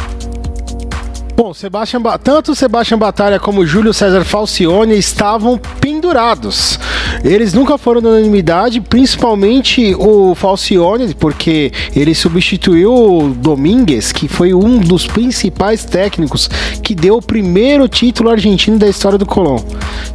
Bom, 1.35 1.55
Sebastian 1.55 2.03
ba 2.03 2.18
tanto 2.18 2.55
Sebastian 2.55 2.99
Batalha 2.99 3.39
como 3.39 3.64
Júlio 3.64 3.95
César 3.95 4.24
Falcione 4.24 4.99
estavam 4.99 5.57
pendurados. 5.81 6.79
Eles 7.25 7.53
nunca 7.53 7.77
foram 7.77 8.01
da 8.01 8.11
unanimidade, 8.11 8.81
principalmente 8.81 9.95
o 9.95 10.35
Falcione, 10.35 11.14
porque 11.14 11.73
ele 11.95 12.14
substituiu 12.14 12.93
o 12.93 13.29
Domingues, 13.31 14.12
que 14.12 14.29
foi 14.29 14.55
um 14.55 14.79
dos 14.79 15.07
principais 15.07 15.85
técnicos 15.85 16.49
que 16.83 16.95
deu 16.95 17.16
o 17.16 17.23
primeiro 17.23 17.89
título 17.89 18.31
argentino 18.31 18.79
da 18.79 18.89
história 18.89 19.19
do 19.19 19.27
Colón. 19.27 19.59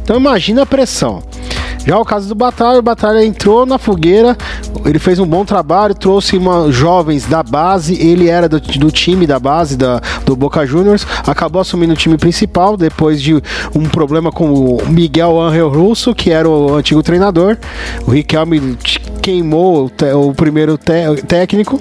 Então 0.02 0.16
imagina 0.16 0.62
a 0.62 0.66
pressão. 0.66 1.22
Já 1.86 1.98
o 1.98 2.04
caso 2.04 2.28
do 2.28 2.34
Batalha, 2.34 2.78
o 2.78 2.82
Batalha 2.82 3.24
entrou 3.24 3.66
na 3.66 3.76
fogueira, 3.76 4.36
ele 4.86 4.98
fez 4.98 5.18
um 5.18 5.26
bom 5.26 5.44
trabalho, 5.44 5.94
trouxe 5.94 6.36
uma, 6.36 6.72
jovens 6.72 7.26
da 7.26 7.42
base, 7.42 7.94
ele 7.94 8.28
era 8.28 8.48
do, 8.48 8.58
do 8.58 8.90
time 8.90 9.26
da 9.26 9.38
base 9.38 9.76
da, 9.76 10.00
do 10.24 10.34
Boca 10.34 10.66
Juniors, 10.66 11.06
acabou 11.26 11.60
assumindo 11.60 11.92
o 11.92 11.96
time 11.96 12.16
principal 12.16 12.76
depois 12.76 13.20
de 13.20 13.34
um 13.74 13.82
problema 13.82 14.32
com 14.32 14.52
o 14.52 14.86
Miguel 14.88 15.38
Angel 15.38 15.68
Russo, 15.68 16.14
que 16.14 16.30
era 16.30 16.48
o 16.48 16.74
antigo 16.74 17.02
treinador. 17.02 17.58
O 18.06 18.10
Riquelme 18.12 18.78
queimou 19.20 19.90
o, 19.90 20.28
o 20.28 20.34
primeiro 20.34 20.78
técnico, 20.78 21.78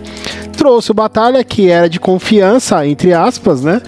trouxe 0.64 0.92
o 0.92 0.94
Batalha, 0.94 1.44
que 1.44 1.70
era 1.70 1.90
de 1.90 2.00
confiança, 2.00 2.88
entre 2.88 3.14
aspas, 3.14 3.62
né? 3.62 3.82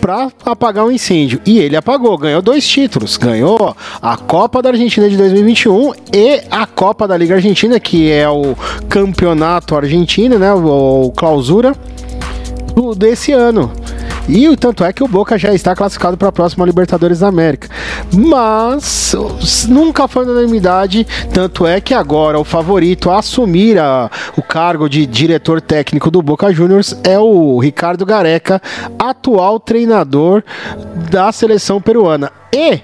Pra 0.00 0.30
apagar 0.42 0.86
o 0.86 0.88
um 0.88 0.90
incêndio. 0.90 1.38
E 1.44 1.58
ele 1.58 1.76
apagou, 1.76 2.16
ganhou 2.16 2.40
dois 2.40 2.66
títulos. 2.66 3.18
Ganhou 3.18 3.76
a 4.00 4.16
Copa 4.16 4.62
da 4.62 4.70
Argentina 4.70 5.06
de 5.06 5.18
2021 5.18 5.92
e 6.14 6.40
a 6.50 6.66
Copa 6.66 7.06
da 7.06 7.14
Liga 7.14 7.34
Argentina, 7.34 7.78
que 7.78 8.10
é 8.10 8.26
o 8.26 8.56
campeonato 8.88 9.76
argentino, 9.76 10.38
né? 10.38 10.50
O, 10.54 11.08
o 11.08 11.12
clausura 11.12 11.74
desse 12.96 13.30
ano. 13.32 13.70
E 14.28 14.48
o 14.48 14.56
tanto 14.56 14.84
é 14.84 14.92
que 14.92 15.04
o 15.04 15.08
Boca 15.08 15.36
já 15.38 15.52
está 15.52 15.74
classificado 15.74 16.16
para 16.16 16.28
a 16.28 16.32
próxima 16.32 16.64
Libertadores 16.64 17.18
da 17.18 17.28
América. 17.28 17.68
Mas 18.12 19.14
nunca 19.68 20.08
foi 20.08 20.24
unanimidade, 20.24 21.06
tanto 21.32 21.66
é 21.66 21.80
que 21.80 21.92
agora 21.92 22.38
o 22.38 22.44
favorito 22.44 23.10
a 23.10 23.18
assumir 23.18 23.78
a, 23.78 24.10
o 24.36 24.42
cargo 24.42 24.88
de 24.88 25.06
diretor 25.06 25.60
técnico 25.60 26.10
do 26.10 26.22
Boca 26.22 26.52
Juniors 26.52 26.96
é 27.04 27.18
o 27.18 27.58
Ricardo 27.58 28.06
Gareca, 28.06 28.60
atual 28.98 29.60
treinador 29.60 30.42
da 31.10 31.30
seleção 31.30 31.80
peruana. 31.80 32.32
E 32.52 32.80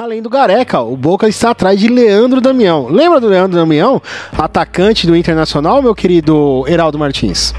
Além 0.00 0.22
do 0.22 0.30
Gareca, 0.30 0.80
o 0.80 0.96
Boca 0.96 1.26
está 1.26 1.50
atrás 1.50 1.80
de 1.80 1.88
Leandro 1.88 2.40
Damião. 2.40 2.86
Lembra 2.86 3.18
do 3.18 3.26
Leandro 3.26 3.58
Damião? 3.58 4.00
Atacante 4.38 5.08
do 5.08 5.16
Internacional, 5.16 5.82
meu 5.82 5.92
querido 5.92 6.64
Heraldo 6.68 6.96
Martins? 6.96 7.52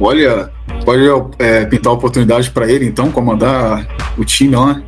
Olha, 0.00 0.50
pode 0.86 1.02
é, 1.40 1.66
pintar 1.66 1.92
oportunidade 1.92 2.48
para 2.52 2.70
ele, 2.70 2.86
então, 2.86 3.10
comandar 3.10 3.84
o 4.16 4.24
time 4.24 4.54
lá. 4.54 4.80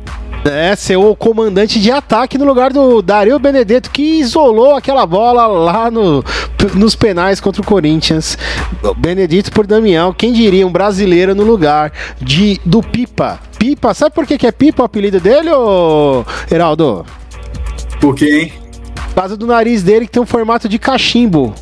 É, 0.45 0.73
ser 0.73 0.95
o 0.95 1.13
comandante 1.13 1.81
de 1.81 1.91
ataque 1.91 2.37
no 2.37 2.45
lugar 2.45 2.71
do 2.71 3.01
Dario 3.01 3.37
Benedetto, 3.37 3.91
que 3.91 4.21
isolou 4.21 4.73
aquela 4.73 5.05
bola 5.05 5.45
lá 5.45 5.91
no, 5.91 6.23
nos 6.75 6.95
penais 6.95 7.41
contra 7.41 7.61
o 7.61 7.65
Corinthians. 7.65 8.37
Benedito 8.97 9.51
por 9.51 9.67
Damião, 9.67 10.13
quem 10.13 10.31
diria, 10.31 10.65
um 10.65 10.71
brasileiro 10.71 11.35
no 11.35 11.43
lugar 11.43 11.91
de 12.21 12.61
do 12.65 12.81
Pipa. 12.81 13.37
Pipa, 13.59 13.93
sabe 13.93 14.15
por 14.15 14.25
que, 14.25 14.37
que 14.37 14.47
é 14.47 14.51
Pipa 14.53 14.83
o 14.83 14.85
apelido 14.85 15.19
dele, 15.19 15.51
ô 15.51 16.23
Heraldo? 16.49 17.05
Por 17.99 18.15
quê, 18.15 18.43
hein? 18.43 18.53
Por 19.09 19.15
causa 19.15 19.35
do 19.35 19.45
nariz 19.45 19.83
dele 19.83 20.05
que 20.05 20.13
tem 20.13 20.23
um 20.23 20.25
formato 20.25 20.69
de 20.69 20.79
cachimbo. 20.79 21.53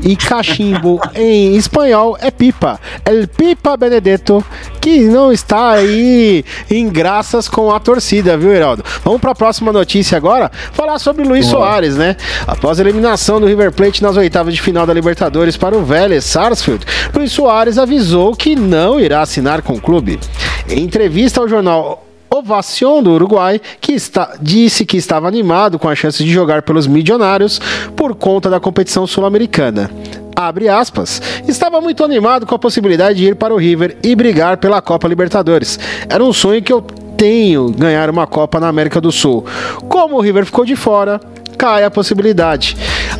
E 0.00 0.14
cachimbo 0.14 1.00
em 1.14 1.56
espanhol 1.56 2.16
é 2.20 2.30
pipa. 2.30 2.78
El 3.04 3.26
Pipa 3.26 3.76
Benedetto, 3.76 4.44
que 4.80 5.00
não 5.00 5.32
está 5.32 5.70
aí 5.70 6.44
em 6.70 6.88
graças 6.88 7.48
com 7.48 7.72
a 7.72 7.80
torcida, 7.80 8.36
viu, 8.36 8.52
Heraldo? 8.52 8.84
Vamos 9.04 9.20
para 9.20 9.32
a 9.32 9.34
próxima 9.34 9.72
notícia 9.72 10.16
agora, 10.16 10.50
falar 10.72 10.98
sobre 10.98 11.24
Luiz 11.24 11.46
Soares, 11.46 11.96
né? 11.96 12.16
Após 12.46 12.78
a 12.78 12.82
eliminação 12.82 13.40
do 13.40 13.46
River 13.46 13.72
Plate 13.72 14.02
nas 14.02 14.16
oitavas 14.16 14.54
de 14.54 14.60
final 14.60 14.86
da 14.86 14.94
Libertadores 14.94 15.56
para 15.56 15.76
o 15.76 15.84
Vélez 15.84 16.24
Sarsfield, 16.24 16.84
Luiz 17.14 17.32
Soares 17.32 17.78
avisou 17.78 18.34
que 18.36 18.54
não 18.54 19.00
irá 19.00 19.22
assinar 19.22 19.62
com 19.62 19.74
o 19.74 19.80
clube. 19.80 20.20
Em 20.68 20.82
entrevista 20.82 21.40
ao 21.40 21.48
jornal 21.48 22.05
Ovação 22.30 23.02
do 23.02 23.12
Uruguai, 23.12 23.60
que 23.80 23.92
está, 23.92 24.34
disse 24.40 24.84
que 24.84 24.96
estava 24.96 25.28
animado 25.28 25.78
com 25.78 25.88
a 25.88 25.94
chance 25.94 26.22
de 26.22 26.30
jogar 26.30 26.62
pelos 26.62 26.86
milionários 26.86 27.60
por 27.94 28.14
conta 28.14 28.50
da 28.50 28.60
competição 28.60 29.06
sul-americana. 29.06 29.90
Abre 30.34 30.68
aspas. 30.68 31.22
Estava 31.48 31.80
muito 31.80 32.04
animado 32.04 32.44
com 32.44 32.54
a 32.54 32.58
possibilidade 32.58 33.18
de 33.18 33.28
ir 33.28 33.36
para 33.36 33.54
o 33.54 33.56
River 33.56 33.96
e 34.02 34.14
brigar 34.14 34.58
pela 34.58 34.82
Copa 34.82 35.08
Libertadores. 35.08 35.78
Era 36.08 36.22
um 36.22 36.32
sonho 36.32 36.62
que 36.62 36.72
eu 36.72 36.82
tenho 37.16 37.70
ganhar 37.70 38.10
uma 38.10 38.26
Copa 38.26 38.60
na 38.60 38.68
América 38.68 39.00
do 39.00 39.10
Sul. 39.10 39.46
Como 39.88 40.16
o 40.16 40.20
River 40.20 40.44
ficou 40.44 40.66
de 40.66 40.76
fora, 40.76 41.18
cai 41.56 41.84
a 41.84 41.90
possibilidade. 41.90 42.76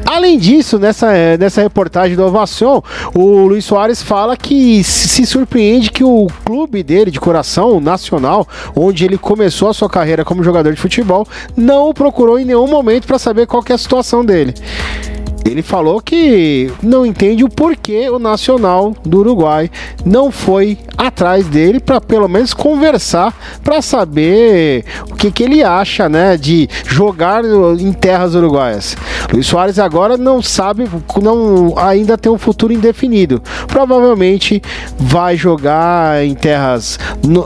Além 0.07 0.39
disso, 0.39 0.79
nessa, 0.79 1.13
eh, 1.13 1.37
nessa 1.37 1.61
reportagem 1.61 2.17
do 2.17 2.25
Ovação, 2.25 2.83
o 3.13 3.47
Luiz 3.47 3.65
Soares 3.65 4.01
fala 4.01 4.37
que 4.37 4.83
se 4.85 5.27
surpreende 5.27 5.91
que 5.91 6.05
o 6.05 6.29
clube 6.45 6.85
dele 6.85 7.11
de 7.11 7.19
coração, 7.19 7.81
nacional, 7.81 8.47
onde 8.75 9.05
ele 9.05 9.19
começou 9.19 9.69
a 9.69 9.75
sua 9.75 9.91
carreira 9.91 10.25
como 10.25 10.45
jogador 10.45 10.73
de 10.73 10.81
futebol, 10.81 11.27
não 11.57 11.89
o 11.89 11.95
procurou 11.95 12.39
em 12.39 12.45
nenhum 12.45 12.69
momento 12.69 13.07
para 13.07 13.19
saber 13.19 13.47
qual 13.47 13.65
é 13.69 13.73
a 13.73 13.79
situação 13.79 14.25
dele. 14.25 14.55
Ele 15.47 15.63
falou 15.63 16.01
que 16.01 16.73
não 16.83 17.07
entende 17.07 17.45
o 17.45 17.49
porquê 17.49 18.11
o 18.11 18.19
Nacional 18.19 18.95
do 19.05 19.21
Uruguai 19.21 19.71
não 20.05 20.33
foi 20.33 20.77
atrás 20.99 21.47
dele 21.47 21.79
para 21.79 22.01
pelo 22.01 22.29
menos 22.29 22.53
conversar 22.53 23.33
para 23.63 23.81
saber 23.81 24.85
o 25.09 25.15
que, 25.15 25.31
que 25.31 25.45
ele 25.45 25.63
acha, 25.63 26.09
né, 26.09 26.37
de 26.37 26.69
jogar 26.87 27.45
em 27.45 27.93
terras 27.93 28.35
uruguaias. 28.35 28.97
Luiz 29.33 29.47
Soares 29.47 29.79
agora 29.79 30.17
não 30.17 30.43
sabe, 30.43 30.89
não 31.23 31.75
ainda 31.77 32.19
tem 32.19 32.31
um 32.31 32.39
futuro 32.39 32.73
indefinido. 32.73 33.41
Provavelmente 33.69 34.61
vai 34.99 35.37
jogar 35.37 36.25
em 36.25 36.35
terras 36.35 36.99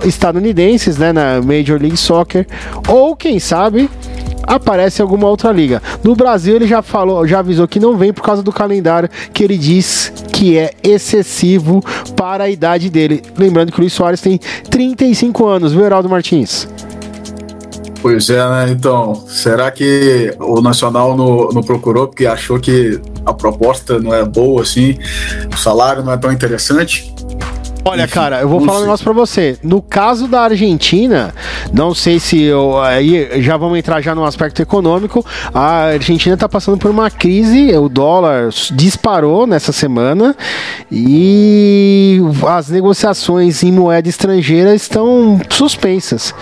estadunidenses, 0.04 0.96
né, 0.96 1.12
na 1.12 1.40
Major 1.42 1.80
League 1.80 1.96
Soccer, 1.96 2.46
ou 2.88 3.14
quem 3.14 3.38
sabe 3.38 3.90
aparece 4.50 5.00
em 5.00 5.04
alguma 5.04 5.28
outra 5.28 5.52
liga. 5.52 5.80
No 6.02 6.16
Brasil 6.16 6.56
ele 6.56 6.66
já 6.66 6.82
falou, 6.82 7.26
já 7.26 7.38
avisou 7.38 7.68
que 7.68 7.78
não 7.78 7.96
vem 7.96 8.12
por 8.12 8.22
causa 8.22 8.42
do 8.42 8.50
calendário 8.50 9.08
que 9.32 9.44
ele 9.44 9.56
diz 9.56 10.12
que 10.32 10.58
é 10.58 10.72
excessivo 10.82 11.82
para 12.16 12.44
a 12.44 12.50
idade 12.50 12.90
dele. 12.90 13.22
Lembrando 13.38 13.70
que 13.70 13.78
o 13.78 13.80
Luiz 13.82 13.92
Soares 13.92 14.20
tem 14.20 14.38
35 14.68 15.46
anos, 15.46 15.72
viu, 15.72 15.84
Heraldo 15.84 16.08
Martins? 16.08 16.68
Pois 18.02 18.30
é, 18.30 18.36
né? 18.38 18.70
Então, 18.70 19.14
será 19.28 19.70
que 19.70 20.34
o 20.40 20.60
Nacional 20.60 21.16
não, 21.16 21.50
não 21.50 21.62
procurou 21.62 22.08
porque 22.08 22.26
achou 22.26 22.58
que 22.58 22.98
a 23.26 23.32
proposta 23.32 23.98
não 23.98 24.14
é 24.14 24.24
boa 24.24 24.62
assim, 24.62 24.96
o 25.52 25.56
salário 25.56 26.02
não 26.02 26.12
é 26.12 26.16
tão 26.16 26.32
interessante? 26.32 27.14
Olha, 27.84 28.06
cara, 28.06 28.40
eu 28.40 28.48
vou 28.48 28.60
falar 28.60 28.78
um 28.78 28.82
negócio 28.82 29.04
pra 29.04 29.12
você. 29.12 29.58
No 29.62 29.80
caso 29.80 30.28
da 30.28 30.42
Argentina, 30.42 31.34
não 31.72 31.94
sei 31.94 32.20
se 32.20 32.40
eu. 32.42 32.78
Aí 32.80 33.42
já 33.42 33.56
vamos 33.56 33.78
entrar 33.78 34.00
já 34.02 34.14
no 34.14 34.24
aspecto 34.24 34.60
econômico. 34.60 35.24
A 35.54 35.86
Argentina 35.92 36.36
tá 36.36 36.48
passando 36.48 36.78
por 36.78 36.90
uma 36.90 37.10
crise, 37.10 37.74
o 37.76 37.88
dólar 37.88 38.50
disparou 38.72 39.46
nessa 39.46 39.72
semana 39.72 40.36
e 40.92 42.20
as 42.48 42.68
negociações 42.68 43.62
em 43.62 43.72
moeda 43.72 44.08
estrangeira 44.08 44.74
estão 44.74 45.40
suspensas. 45.48 46.34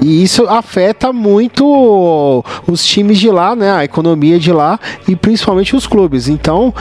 E 0.00 0.22
isso 0.22 0.46
afeta 0.48 1.12
muito 1.12 2.44
os 2.66 2.84
times 2.84 3.18
de 3.18 3.30
lá, 3.30 3.56
né? 3.56 3.72
A 3.72 3.84
economia 3.84 4.38
de 4.38 4.52
lá 4.52 4.78
e 5.08 5.16
principalmente 5.16 5.74
os 5.74 5.86
clubes. 5.86 6.28
Então 6.28 6.72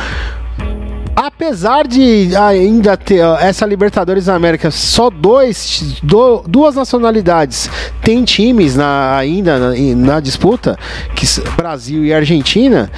apesar 1.15 1.87
de 1.87 2.35
ainda 2.35 2.97
ter 2.97 3.23
essa 3.39 3.65
Libertadores 3.65 4.25
da 4.25 4.35
América, 4.35 4.69
só 4.69 5.09
dois, 5.09 5.99
do, 6.03 6.43
duas 6.47 6.75
nacionalidades 6.75 7.69
tem 8.01 8.23
times 8.23 8.75
na, 8.75 9.15
ainda 9.17 9.57
na, 9.57 9.95
na 9.95 10.19
disputa, 10.19 10.77
que 11.15 11.25
Brasil 11.55 12.03
e 12.03 12.13
Argentina 12.13 12.91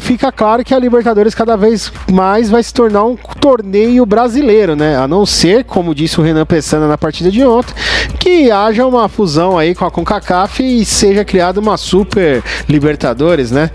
fica 0.00 0.32
claro 0.32 0.64
que 0.64 0.74
a 0.74 0.78
Libertadores 0.78 1.34
cada 1.34 1.56
vez 1.56 1.92
mais 2.10 2.50
vai 2.50 2.62
se 2.62 2.72
tornar 2.74 3.04
um 3.04 3.16
torneio 3.16 4.04
brasileiro, 4.04 4.74
né? 4.74 4.96
A 4.96 5.06
não 5.06 5.24
ser, 5.24 5.64
como 5.64 5.94
disse 5.94 6.20
o 6.20 6.22
Renan 6.22 6.44
Pessana 6.44 6.88
na 6.88 6.98
partida 6.98 7.30
de 7.30 7.44
ontem, 7.44 7.72
que 8.18 8.50
haja 8.50 8.86
uma 8.86 9.08
fusão 9.08 9.56
aí 9.56 9.74
com 9.74 9.84
a 9.84 9.90
CONCACAF 9.90 10.62
e 10.62 10.84
seja 10.84 11.24
criada 11.24 11.60
uma 11.60 11.76
super 11.76 12.42
Libertadores, 12.68 13.50
né? 13.50 13.70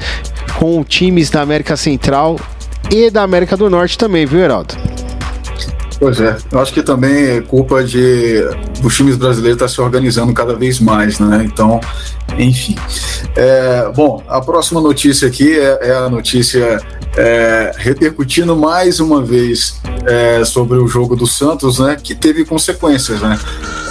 Com 0.60 0.84
times 0.84 1.30
da 1.30 1.42
América 1.42 1.78
Central 1.78 2.38
e 2.92 3.10
da 3.10 3.24
América 3.24 3.58
do 3.58 3.70
Norte 3.70 3.98
também, 3.98 4.26
viu, 4.26 4.40
Heraldo? 4.40 4.76
Pois 6.00 6.20
é, 6.20 6.38
eu 6.52 6.60
acho 6.60 6.72
que 6.72 6.84
também 6.84 7.38
é 7.38 7.42
culpa 7.42 7.84
de 7.84 8.44
os 8.84 8.96
times 8.96 9.18
brasileiros 9.18 9.56
estar 9.56 9.66
tá 9.66 9.72
se 9.72 9.82
organizando 9.82 10.32
cada 10.32 10.54
vez 10.54 10.80
mais, 10.80 11.20
né? 11.20 11.44
Então, 11.44 11.82
enfim. 12.38 12.76
É, 13.36 13.92
bom, 13.96 14.24
a 14.28 14.40
próxima 14.40 14.80
notícia 14.80 15.28
aqui 15.28 15.58
é, 15.58 15.90
é 15.90 15.96
a 15.96 16.08
notícia 16.08 16.80
é, 17.18 17.72
repercutindo 17.78 18.56
mais 18.56 19.00
uma 19.00 19.24
vez 19.24 19.82
é, 20.06 20.46
sobre 20.46 20.78
o 20.78 20.88
jogo 20.88 21.16
do 21.16 21.26
Santos, 21.26 21.80
né? 21.80 21.98
Que 22.02 22.14
teve 22.14 22.46
consequências, 22.46 23.20
né? 23.20 23.40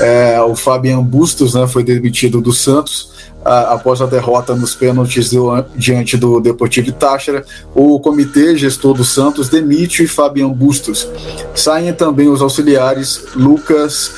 É, 0.00 0.40
o 0.42 0.54
Fabian 0.54 1.02
Bustos, 1.02 1.54
né? 1.54 1.66
Foi 1.66 1.82
demitido 1.82 2.40
do 2.40 2.52
Santos 2.52 3.15
após 3.46 4.00
a 4.02 4.06
derrota 4.06 4.54
nos 4.54 4.74
pênaltis 4.74 5.30
diante 5.76 6.16
do 6.16 6.40
Deportivo 6.40 6.90
Táchira, 6.92 7.44
o 7.74 8.00
comitê 8.00 8.56
gestor 8.56 8.94
do 8.94 9.04
Santos 9.04 9.48
demite 9.48 10.06
Fabian 10.06 10.48
Bustos. 10.48 11.08
Saem 11.54 11.92
também 11.92 12.28
os 12.28 12.42
auxiliares 12.42 13.26
Lucas 13.34 14.14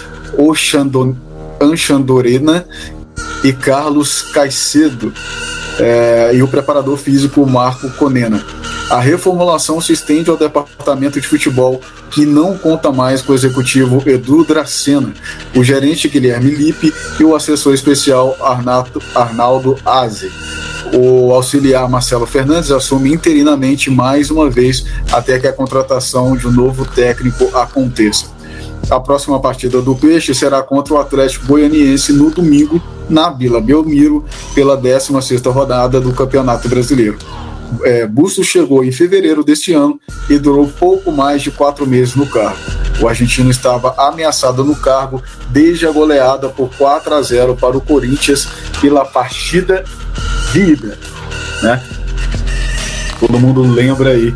Oxandorena 1.61 2.67
e 3.43 3.53
Carlos 3.53 4.23
Caicedo 4.23 5.13
é, 5.79 6.33
e 6.35 6.43
o 6.43 6.49
preparador 6.49 6.97
físico 6.97 7.47
Marco 7.47 7.89
Conena. 7.91 8.45
A 8.91 9.01
reformulação 9.01 9.81
se 9.81 9.93
estende 9.93 10.31
ao 10.31 10.37
departamento 10.37 11.21
de 11.21 11.29
futebol, 11.29 11.81
que 12.11 12.25
não 12.25 12.57
conta 12.57 12.91
mais 12.91 13.21
com 13.21 13.33
o 13.33 13.35
executivo 13.35 14.03
Edu 14.07 14.45
Dracena, 14.45 15.13
o 15.55 15.63
gerente 15.63 16.09
Guilherme 16.09 16.51
Lippe 16.51 16.93
e 17.21 17.25
o 17.25 17.37
assessor 17.37 17.75
especial 17.75 18.35
Arnato, 18.41 19.03
Arnaldo 19.15 19.77
Aze. 19.85 20.33
O 20.95 21.35
auxiliar 21.35 21.87
Marcelo 21.89 22.27
Fernandes 22.27 22.71
assume 22.71 23.13
interinamente 23.13 23.91
mais 23.91 24.31
uma 24.31 24.49
vez 24.49 24.87
até 25.13 25.39
que 25.39 25.47
a 25.47 25.53
contratação 25.53 26.35
de 26.35 26.47
um 26.47 26.53
novo 26.53 26.87
técnico 26.87 27.55
aconteça. 27.55 28.38
A 28.91 29.01
próxima 29.01 29.39
partida 29.41 29.83
do 29.83 29.95
Peixe 29.95 30.35
será 30.35 30.63
contra 30.63 30.95
o 30.95 30.99
Atlético 30.99 31.47
Goianiense 31.47 32.13
no 32.13 32.31
domingo, 32.31 32.83
na 33.09 33.31
Vila 33.31 33.61
Belmiro, 33.61 34.25
pela 34.55 34.81
16ª 34.81 35.51
rodada 35.53 36.01
do 36.01 36.13
Campeonato 36.13 36.69
Brasileiro 36.69 37.19
é, 37.83 38.07
Bustos 38.07 38.47
chegou 38.47 38.85
em 38.85 38.93
fevereiro 38.93 39.45
deste 39.45 39.73
ano 39.73 40.01
e 40.29 40.39
durou 40.39 40.67
pouco 40.67 41.13
mais 41.13 41.43
de 41.43 41.51
quatro 41.51 41.87
meses 41.87 42.15
no 42.15 42.27
cargo. 42.27 42.59
O 43.01 43.09
argentino 43.09 43.51
estava 43.51 43.95
ameaçado 43.97 44.65
no 44.65 44.75
cargo 44.75 45.23
desde 45.51 45.87
a 45.87 45.93
goleada 45.93 46.49
por 46.49 46.71
4 46.77 47.15
a 47.15 47.23
0 47.23 47.57
para 47.57 47.77
o 47.77 47.81
Corinthians 47.81 48.49
pela 48.81 49.05
partida 49.05 49.85
de 50.53 50.61
ida. 50.61 50.99
Né? 51.63 51.83
Todo 53.21 53.39
mundo 53.39 53.63
lembra 53.63 54.11
aí 54.11 54.35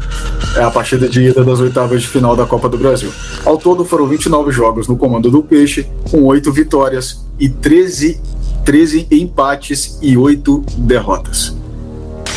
a 0.56 0.70
partida 0.70 1.08
de 1.08 1.22
ida 1.22 1.44
das 1.44 1.60
oitavas 1.60 2.02
de 2.02 2.08
final 2.08 2.36
da 2.36 2.44
Copa 2.44 2.68
do 2.68 2.76
Brasil. 2.78 3.12
Ao 3.44 3.56
todo 3.56 3.84
foram 3.84 4.06
29 4.06 4.50
jogos 4.52 4.88
no 4.88 4.96
comando 4.96 5.30
do 5.30 5.42
Peixe, 5.42 5.86
com 6.10 6.24
8 6.24 6.52
vitórias 6.52 7.24
e 7.38 7.48
13, 7.48 8.20
13 8.64 9.06
empates 9.10 9.98
e 10.02 10.16
8 10.16 10.64
derrotas. 10.78 11.56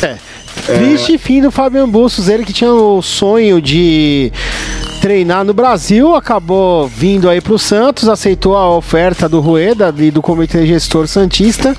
É, 0.02 0.16
Triste 0.64 1.14
é... 1.14 1.18
fim 1.18 1.40
do 1.40 1.50
Fabian 1.50 1.88
Bustos, 1.88 2.28
ele 2.28 2.44
que 2.44 2.52
tinha 2.52 2.72
o 2.72 3.00
sonho 3.00 3.60
de 3.60 4.32
treinar 5.06 5.44
no 5.44 5.54
Brasil, 5.54 6.16
acabou 6.16 6.88
vindo 6.88 7.30
aí 7.30 7.40
para 7.40 7.52
o 7.52 7.58
Santos, 7.60 8.08
aceitou 8.08 8.56
a 8.56 8.68
oferta 8.76 9.28
do 9.28 9.38
Rueda 9.38 9.94
e 9.98 10.10
do 10.10 10.20
Comitê 10.20 10.66
Gestor 10.66 11.06
Santista 11.06 11.76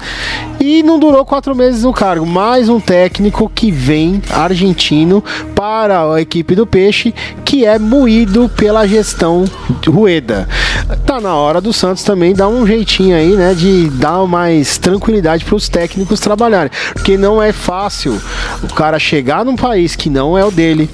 e 0.62 0.82
não 0.82 0.98
durou 0.98 1.26
quatro 1.26 1.54
meses 1.54 1.84
no 1.84 1.92
cargo. 1.92 2.26
Mais 2.26 2.70
um 2.70 2.80
técnico 2.80 3.52
que 3.54 3.70
vem 3.70 4.22
argentino 4.32 5.22
para 5.54 6.10
a 6.10 6.22
equipe 6.22 6.56
do 6.56 6.66
Peixe, 6.66 7.14
que 7.44 7.66
é 7.66 7.78
moído 7.78 8.48
pela 8.48 8.88
gestão 8.88 9.44
Rueda. 9.86 10.48
Tá 11.06 11.20
na 11.20 11.36
hora 11.36 11.60
do 11.60 11.74
Santos 11.74 12.04
também 12.04 12.34
dar 12.34 12.48
um 12.48 12.66
jeitinho 12.66 13.14
aí, 13.14 13.36
né, 13.36 13.54
de 13.54 13.90
dar 13.90 14.26
mais 14.26 14.78
tranquilidade 14.78 15.44
para 15.44 15.56
os 15.56 15.68
técnicos 15.68 16.22
trabalharem, 16.22 16.72
porque 16.94 17.18
não 17.18 17.44
é 17.44 17.52
fácil 17.52 18.18
o 18.64 18.74
cara 18.74 18.98
chegar 18.98 19.44
num 19.44 19.58
país 19.58 19.98
que 19.98 20.10
não 20.10 20.38
é 20.38 20.46
o 20.46 20.52
dele 20.52 20.90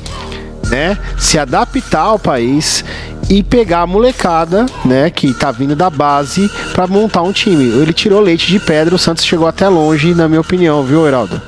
né, 0.73 0.97
se 1.19 1.37
adaptar 1.37 2.01
ao 2.01 2.17
país 2.17 2.83
e 3.29 3.43
pegar 3.43 3.81
a 3.81 3.87
molecada, 3.87 4.65
né, 4.83 5.11
que 5.11 5.31
tá 5.31 5.51
vindo 5.51 5.75
da 5.75 5.87
base 5.87 6.49
para 6.73 6.87
montar 6.87 7.21
um 7.21 7.31
time. 7.31 7.65
Ele 7.65 7.93
tirou 7.93 8.19
leite 8.19 8.47
de 8.47 8.59
pedra, 8.59 8.95
o 8.95 8.97
Santos 8.97 9.23
chegou 9.23 9.47
até 9.47 9.69
longe, 9.69 10.15
na 10.15 10.27
minha 10.27 10.41
opinião, 10.41 10.83
viu, 10.83 11.05
Heraldo? 11.05 11.39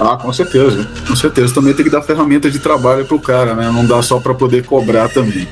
Ah, 0.00 0.16
com 0.16 0.32
certeza. 0.32 0.88
Com 1.06 1.16
certeza. 1.16 1.54
Também 1.54 1.74
tem 1.74 1.84
que 1.84 1.90
dar 1.90 2.02
ferramenta 2.02 2.50
de 2.50 2.58
trabalho 2.58 3.04
pro 3.04 3.18
cara, 3.18 3.54
né? 3.54 3.70
Não 3.70 3.84
dá 3.84 4.00
só 4.02 4.20
para 4.20 4.34
poder 4.34 4.64
cobrar 4.64 5.08
também. 5.08 5.48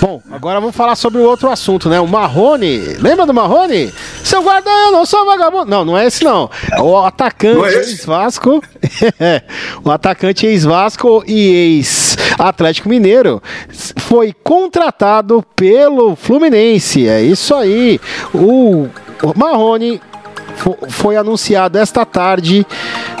Bom, 0.00 0.20
agora 0.30 0.60
vamos 0.60 0.76
falar 0.76 0.94
sobre 0.94 1.20
o 1.20 1.24
outro 1.24 1.48
assunto, 1.48 1.88
né? 1.88 1.98
O 1.98 2.06
Marrone. 2.06 2.78
Lembra 3.00 3.24
do 3.24 3.32
Marrone? 3.32 3.92
Seu 4.22 4.42
guarda, 4.42 4.70
eu 4.70 4.92
não 4.92 5.06
sou 5.06 5.24
vagabundo. 5.24 5.70
Não, 5.70 5.84
não 5.84 5.96
é 5.96 6.06
esse 6.06 6.22
não. 6.22 6.50
É 6.70 6.80
o 6.80 6.98
atacante 6.98 7.64
é 7.64 7.78
ex-Vasco. 7.78 8.62
o 9.82 9.90
atacante 9.90 10.46
ex-Vasco 10.46 11.24
e 11.26 11.76
ex-Atlético 11.76 12.88
Mineiro 12.88 13.42
foi 13.96 14.34
contratado 14.44 15.42
pelo 15.54 16.14
Fluminense. 16.14 17.08
É 17.08 17.22
isso 17.22 17.54
aí. 17.54 17.98
O 18.34 18.88
Marrone 19.34 20.00
foi 20.88 21.16
anunciado 21.16 21.78
esta 21.78 22.04
tarde 22.04 22.66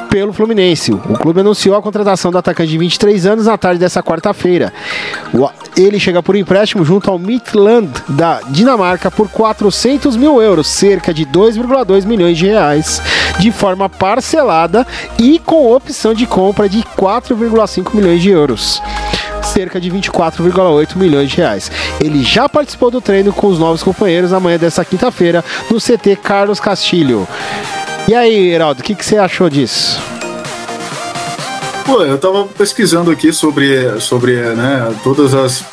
pelo 0.08 0.32
Fluminense. 0.32 0.92
O 0.92 1.18
clube 1.18 1.40
anunciou 1.40 1.76
a 1.76 1.82
contratação 1.82 2.30
do 2.30 2.38
atacante 2.38 2.70
de 2.70 2.78
23 2.78 3.26
anos 3.26 3.46
na 3.46 3.58
tarde 3.58 3.78
dessa 3.78 4.02
quarta-feira. 4.02 4.72
Ele 5.76 6.00
chega 6.00 6.22
por 6.22 6.36
empréstimo 6.36 6.84
junto 6.84 7.10
ao 7.10 7.18
Midland 7.18 7.90
da 8.08 8.40
Dinamarca 8.48 9.10
por 9.10 9.28
400 9.28 10.16
mil 10.16 10.40
euros, 10.40 10.68
cerca 10.68 11.12
de 11.12 11.26
2,2 11.26 12.06
milhões 12.06 12.38
de 12.38 12.46
reais, 12.46 13.02
de 13.38 13.52
forma 13.52 13.88
parcelada 13.88 14.86
e 15.18 15.38
com 15.38 15.70
opção 15.70 16.14
de 16.14 16.26
compra 16.26 16.68
de 16.68 16.82
4,5 16.96 17.94
milhões 17.94 18.22
de 18.22 18.30
euros 18.30 18.80
cerca 19.56 19.80
de 19.80 19.90
24,8 19.90 20.96
milhões 20.96 21.30
de 21.30 21.36
reais. 21.38 21.70
Ele 21.98 22.22
já 22.22 22.46
participou 22.46 22.90
do 22.90 23.00
treino 23.00 23.32
com 23.32 23.46
os 23.46 23.58
novos 23.58 23.82
companheiros 23.82 24.30
na 24.30 24.38
manhã 24.38 24.58
dessa 24.58 24.84
quinta-feira 24.84 25.42
no 25.70 25.80
CT 25.80 26.16
Carlos 26.22 26.60
Castilho. 26.60 27.26
E 28.06 28.14
aí, 28.14 28.50
Heraldo, 28.50 28.82
o 28.82 28.84
que, 28.84 28.94
que 28.94 29.04
você 29.04 29.16
achou 29.16 29.48
disso? 29.48 29.98
Pô, 31.86 32.02
eu 32.02 32.18
tava 32.18 32.44
pesquisando 32.44 33.10
aqui 33.10 33.32
sobre, 33.32 33.98
sobre 33.98 34.34
né, 34.34 34.94
todas 35.02 35.32
as 35.32 35.64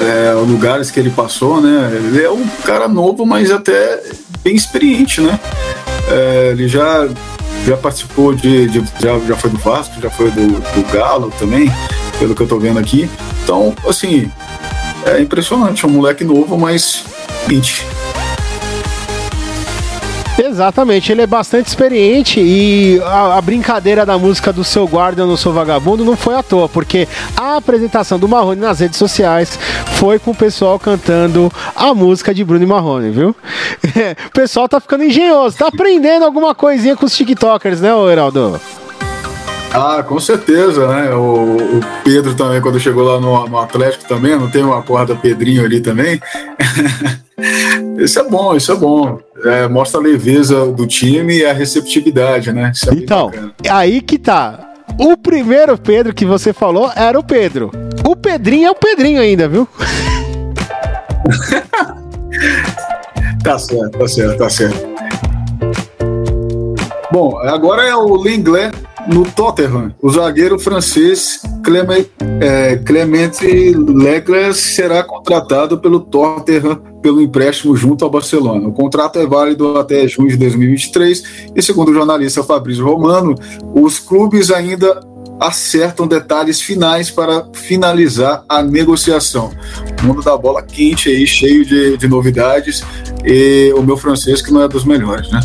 é, 0.00 0.32
lugares 0.32 0.90
que 0.90 0.98
ele 0.98 1.10
passou, 1.10 1.60
né? 1.60 1.92
Ele 1.92 2.24
é 2.24 2.30
um 2.30 2.44
cara 2.64 2.88
novo, 2.88 3.24
mas 3.24 3.52
até 3.52 4.02
bem 4.42 4.56
experiente, 4.56 5.20
né? 5.20 5.38
É, 6.10 6.48
ele 6.52 6.66
já, 6.66 7.08
já 7.64 7.76
participou 7.76 8.34
de, 8.34 8.66
de, 8.66 8.82
já, 9.00 9.16
já 9.20 9.36
foi 9.36 9.50
do 9.50 9.58
Vasco, 9.58 10.00
já 10.00 10.10
foi 10.10 10.30
do, 10.30 10.48
do 10.48 10.92
Galo 10.92 11.32
também, 11.38 11.70
pelo 12.18 12.34
que 12.34 12.42
eu 12.42 12.48
tô 12.48 12.58
vendo 12.58 12.78
aqui. 12.78 13.08
Então, 13.42 13.74
assim, 13.86 14.30
é 15.04 15.20
impressionante, 15.20 15.84
é 15.84 15.88
um 15.88 15.92
moleque 15.92 16.24
novo, 16.24 16.58
mas 16.58 17.04
20. 17.46 17.98
Exatamente, 20.38 21.10
ele 21.10 21.22
é 21.22 21.26
bastante 21.26 21.66
experiente 21.66 22.40
e 22.40 23.00
a, 23.04 23.38
a, 23.38 23.42
brincadeira 23.42 24.06
da 24.06 24.16
música 24.16 24.52
do 24.52 24.62
seu 24.62 24.86
guarda, 24.86 25.22
eu 25.22 25.26
não 25.26 25.36
sou 25.36 25.52
vagabundo, 25.52 26.04
não 26.04 26.16
foi 26.16 26.36
à 26.36 26.44
toa, 26.44 26.68
porque 26.68 27.08
a 27.36 27.56
apresentação 27.56 28.20
do 28.20 28.28
Marrone 28.28 28.60
nas 28.60 28.78
redes 28.78 28.98
sociais 28.98 29.58
foi 29.94 30.16
com 30.20 30.30
o 30.30 30.34
pessoal 30.34 30.78
cantando 30.78 31.50
a 31.74 31.92
música 31.92 32.32
de 32.32 32.44
Bruno 32.44 32.64
Marrone, 32.68 33.10
viu? 33.10 33.30
o 34.28 34.30
pessoal 34.30 34.68
tá 34.68 34.78
ficando 34.78 35.02
engenhoso, 35.02 35.56
tá 35.58 35.66
aprendendo 35.66 36.24
alguma 36.24 36.54
coisinha 36.54 36.96
com 36.96 37.04
os 37.04 37.16
TikTokers, 37.16 37.80
né, 37.80 37.90
Heraldo? 38.10 38.60
Ah, 39.72 40.02
com 40.02 40.18
certeza, 40.18 40.86
né? 40.88 41.10
O, 41.14 41.78
o, 41.78 41.80
Pedro 42.02 42.34
também, 42.34 42.60
quando 42.60 42.80
chegou 42.80 43.04
lá 43.04 43.20
no, 43.20 43.46
no 43.48 43.58
Atlético 43.58 44.08
também, 44.08 44.34
não 44.36 44.50
tem 44.50 44.62
uma 44.62 44.82
porra 44.82 45.14
Pedrinho 45.14 45.64
ali 45.64 45.80
também. 45.80 46.20
isso 47.98 48.18
é 48.18 48.24
bom, 48.24 48.56
isso 48.56 48.72
é 48.72 48.74
bom. 48.74 49.20
É, 49.44 49.68
mostra 49.68 50.00
a 50.00 50.02
leveza 50.02 50.66
do 50.72 50.86
time 50.86 51.38
e 51.38 51.44
a 51.44 51.52
receptividade, 51.52 52.50
né? 52.52 52.72
É 52.90 52.94
então, 52.94 53.30
aí 53.68 54.00
que 54.00 54.18
tá. 54.18 54.64
O 54.98 55.16
primeiro 55.16 55.76
Pedro 55.76 56.14
que 56.14 56.24
você 56.24 56.52
falou 56.52 56.90
era 56.96 57.18
o 57.18 57.22
Pedro. 57.22 57.70
O 58.06 58.16
Pedrinho 58.16 58.68
é 58.68 58.70
o 58.70 58.74
Pedrinho 58.74 59.20
ainda, 59.20 59.46
viu? 59.48 59.68
tá 63.44 63.58
certo, 63.58 63.98
tá 63.98 64.08
certo, 64.08 64.38
tá 64.38 64.48
certo. 64.48 64.88
Bom, 67.12 67.38
agora 67.38 67.86
é 67.86 67.94
o 67.94 68.16
Lenglet 68.16 68.87
no 69.08 69.24
Tottenham, 69.24 69.94
o 70.02 70.10
zagueiro 70.10 70.58
francês 70.58 71.40
Clement, 71.64 72.04
é, 72.40 72.76
Clemente 72.76 73.72
Legles 73.74 74.58
será 74.58 75.02
contratado 75.02 75.78
pelo 75.78 76.00
Tottenham 76.00 76.76
pelo 77.00 77.22
empréstimo 77.22 77.74
junto 77.74 78.04
ao 78.04 78.10
Barcelona. 78.10 78.68
O 78.68 78.72
contrato 78.72 79.18
é 79.18 79.26
válido 79.26 79.78
até 79.78 80.06
junho 80.06 80.28
de 80.28 80.36
2023 80.36 81.50
e, 81.54 81.62
segundo 81.62 81.90
o 81.90 81.94
jornalista 81.94 82.42
Fabrício 82.42 82.84
Romano, 82.84 83.34
os 83.74 83.98
clubes 83.98 84.50
ainda 84.50 85.00
acertam 85.40 86.06
detalhes 86.06 86.60
finais 86.60 87.10
para 87.10 87.46
finalizar 87.52 88.44
a 88.48 88.62
negociação. 88.62 89.52
O 90.02 90.06
mundo 90.06 90.22
da 90.22 90.36
bola 90.36 90.62
quente 90.62 91.08
aí, 91.08 91.26
cheio 91.26 91.64
de, 91.64 91.96
de 91.96 92.08
novidades, 92.08 92.84
e 93.24 93.72
o 93.76 93.82
meu 93.82 93.96
francês 93.96 94.40
que 94.42 94.52
não 94.52 94.62
é 94.62 94.68
dos 94.68 94.84
melhores, 94.84 95.30
né? 95.30 95.40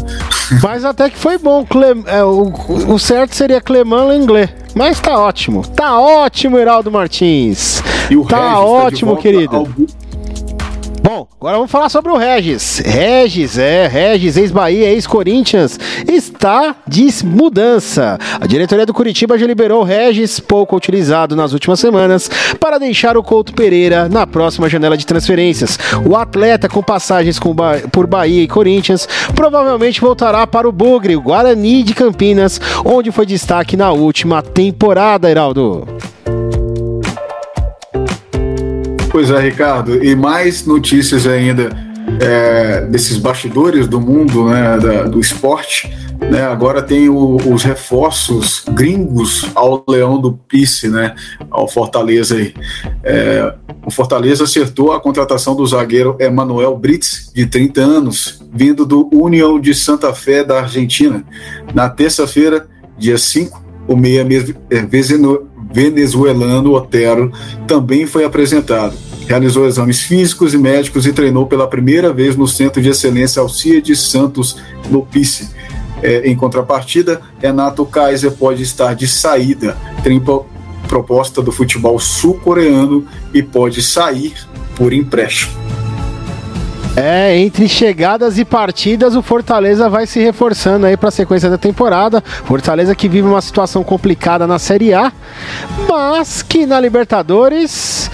Mas 0.62 0.86
até 0.86 1.10
que 1.10 1.18
foi 1.18 1.38
bom, 1.38 1.66
Clem, 1.66 2.04
é, 2.06 2.24
o, 2.24 2.52
o 2.88 3.00
certo 3.00 3.36
seria 3.36 3.62
Clemão 3.62 4.08
Lenglet. 4.08 4.54
Mas 4.76 5.00
tá 5.00 5.18
ótimo, 5.18 5.66
tá 5.68 6.00
ótimo, 6.00 6.58
Heraldo 6.58 6.92
Martins. 6.92 7.82
E 8.10 8.18
o 8.18 8.26
tá 8.26 8.54
Regis 8.54 8.70
ótimo, 8.70 9.16
tá 9.16 9.22
querido. 9.22 9.56
Ao 9.56 9.68
Bom, 11.04 11.28
agora 11.38 11.58
vamos 11.58 11.70
falar 11.70 11.90
sobre 11.90 12.14
o 12.14 12.16
Regis. 12.16 12.80
Regis, 12.80 13.58
é, 13.58 13.88
Regis, 13.88 14.38
ex-Bahia, 14.38 14.90
ex-Corinthians, 14.90 15.78
está 16.08 16.78
de 16.88 17.10
mudança. 17.26 18.18
A 18.40 18.48
diretoria 18.48 18.86
do 18.86 18.94
Curitiba 18.94 19.38
já 19.38 19.46
liberou 19.46 19.82
o 19.82 19.84
Regis, 19.84 20.40
pouco 20.40 20.78
utilizado 20.78 21.36
nas 21.36 21.52
últimas 21.52 21.82
semanas, 21.82 22.32
para 22.58 22.78
deixar 22.78 23.18
o 23.18 23.22
Couto 23.22 23.54
Pereira 23.54 24.08
na 24.08 24.26
próxima 24.26 24.70
janela 24.70 24.96
de 24.96 25.06
transferências. 25.06 25.78
O 26.10 26.16
atleta 26.16 26.70
com 26.70 26.82
passagens 26.82 27.38
com 27.38 27.54
ba 27.54 27.82
por 27.92 28.08
Bahia 28.08 28.42
e 28.42 28.48
Corinthians 28.48 29.06
provavelmente 29.36 30.00
voltará 30.00 30.48
para 30.48 30.70
o 30.70 30.72
Bugre, 30.72 31.18
o 31.18 31.22
Guarani 31.22 31.84
de 31.84 31.94
Campinas, 31.94 32.62
onde 32.86 33.12
foi 33.12 33.26
destaque 33.26 33.76
na 33.76 33.92
última 33.92 34.42
temporada, 34.42 35.30
Heraldo. 35.30 35.86
Pois 39.14 39.30
é, 39.30 39.40
Ricardo. 39.40 40.04
E 40.04 40.16
mais 40.16 40.66
notícias 40.66 41.28
ainda 41.28 41.70
é, 42.20 42.82
desses 42.88 43.16
bastidores 43.16 43.88
do 43.88 44.02
mundo 44.02 44.46
né, 44.46 44.76
da, 44.80 45.04
do 45.04 45.20
esporte. 45.20 45.88
Né, 46.20 46.42
agora 46.42 46.82
tem 46.82 47.10
o, 47.10 47.36
os 47.36 47.62
reforços 47.62 48.66
gringos 48.72 49.46
ao 49.54 49.84
Leão 49.88 50.20
do 50.20 50.34
Pice, 50.34 50.90
né, 50.90 51.14
ao 51.52 51.68
Fortaleza. 51.68 52.36
Aí. 52.36 52.56
É, 53.04 53.54
o 53.86 53.92
Fortaleza 53.92 54.46
acertou 54.46 54.92
a 54.92 55.00
contratação 55.00 55.56
do 55.56 55.64
zagueiro 55.68 56.18
Emanuel 56.20 56.76
Brits, 56.76 57.32
de 57.36 57.46
30 57.46 57.82
anos, 57.82 58.44
vindo 58.52 58.84
do 58.84 59.08
União 59.14 59.60
de 59.60 59.76
Santa 59.76 60.12
Fé 60.12 60.44
da 60.44 60.62
Argentina. 60.62 61.24
Na 61.72 61.88
terça-feira, 61.88 62.68
dia 62.98 63.20
5, 63.20 63.64
o 63.88 63.96
meia 63.96 64.26
venezuelano 65.74 66.74
Otero 66.74 67.32
também 67.68 68.06
foi 68.06 68.24
apresentado. 68.24 68.96
Realizou 69.28 69.66
exames 69.66 70.02
físicos 70.02 70.54
e 70.54 70.58
médicos 70.58 71.08
e 71.08 71.14
treinou 71.14 71.48
pela 71.48 71.68
primeira 71.68 72.14
vez 72.14 72.36
no 72.36 72.48
Centro 72.48 72.82
de 72.82 72.90
Excelência 72.90 73.42
Alcides 73.42 74.00
Santos, 74.00 74.58
no 74.90 75.06
Pice. 75.06 75.50
É, 76.02 76.30
em 76.30 76.36
contrapartida, 76.36 77.22
Renato 77.40 77.86
Kaiser 77.86 78.32
pode 78.32 78.62
estar 78.62 78.94
de 78.94 79.08
saída, 79.08 79.78
tem 80.04 80.22
proposta 80.88 81.42
do 81.42 81.52
futebol 81.52 81.98
sul-coreano 81.98 83.08
e 83.34 83.42
pode 83.42 83.82
sair 83.82 84.34
por 84.76 84.92
empréstimo. 84.92 85.54
É, 86.96 87.36
entre 87.38 87.68
chegadas 87.68 88.38
e 88.38 88.46
partidas, 88.46 89.16
o 89.16 89.24
Fortaleza 89.24 89.90
vai 89.90 90.06
se 90.06 90.20
reforçando 90.20 90.86
aí 90.86 90.96
para 90.96 91.10
a 91.10 91.12
sequência 91.12 91.50
da 91.50 91.58
temporada. 91.58 92.22
Fortaleza 92.22 92.94
que 92.94 93.10
vive 93.10 93.28
uma 93.28 93.42
situação 93.42 93.84
complicada 93.84 94.46
na 94.46 94.60
Série 94.60 94.94
A, 94.94 95.12
mas 95.90 96.44
que 96.44 96.68
na 96.68 96.80
Libertadores 96.80 98.12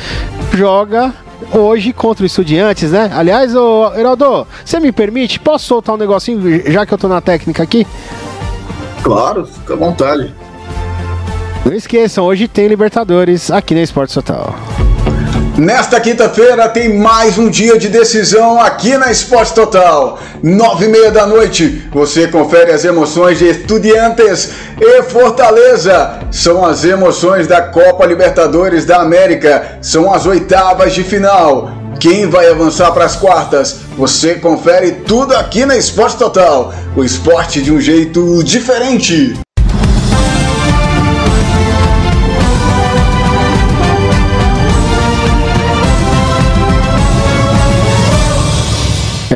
joga 0.54 1.14
hoje 1.54 1.92
contra 1.92 2.24
o 2.24 2.26
Estudiantes, 2.26 2.92
né? 2.92 3.12
Aliás, 3.14 3.54
ô 3.54 3.92
Heraldo, 3.96 4.48
você 4.64 4.80
me 4.80 4.94
permite? 4.94 5.42
Posso 5.42 5.66
soltar 5.66 5.96
um 5.96 5.98
negocinho 5.98 6.72
já 6.72 6.86
que 6.86 6.94
eu 6.94 6.98
tô 6.98 7.10
na 7.10 7.20
técnica 7.20 7.62
aqui? 7.62 7.86
Claro, 9.04 9.46
fica 9.46 9.74
à 9.74 9.78
vontade. 9.78 10.34
Não 11.66 11.74
esqueçam, 11.74 12.24
hoje 12.24 12.48
tem 12.48 12.68
Libertadores 12.68 13.52
aqui 13.52 13.76
na 13.76 13.82
Esporte 13.82 14.14
Total. 14.14 14.56
Nesta 15.60 16.00
quinta-feira 16.00 16.70
tem 16.70 16.98
mais 16.98 17.38
um 17.38 17.50
dia 17.50 17.78
de 17.78 17.90
decisão 17.90 18.62
aqui 18.62 18.98
na 18.98 19.12
Esporte 19.12 19.54
Total. 19.54 20.18
Nove 20.42 20.86
e 20.86 20.88
meia 20.88 21.12
da 21.12 21.28
noite, 21.28 21.86
você 21.92 22.30
confere 22.30 22.72
as 22.72 22.86
emoções 22.86 23.40
de 23.40 23.50
Estudiantes 23.50 24.52
e 24.80 25.04
Fortaleza. 25.04 26.22
São 26.32 26.66
as 26.66 26.86
emoções 26.86 27.46
da 27.46 27.62
Copa 27.62 28.06
Libertadores 28.06 28.86
da 28.86 29.02
América. 29.02 29.80
São 29.82 30.14
as 30.14 30.26
oitavas 30.26 30.94
de 30.94 31.04
final. 31.04 31.70
Quem 32.00 32.30
vai 32.30 32.50
avançar 32.50 32.94
para 32.94 33.04
as 33.04 33.18
quartas? 33.18 33.82
Você 33.98 34.36
confere 34.36 34.94
tudo 35.06 35.36
aqui 35.36 35.66
na 35.66 35.76
Esporte 35.76 36.16
Total. 36.16 36.74
O 36.96 37.04
esporte 37.04 37.62
de 37.62 37.74
um 37.74 37.82
jeito 37.82 38.42
diferente. 38.46 39.38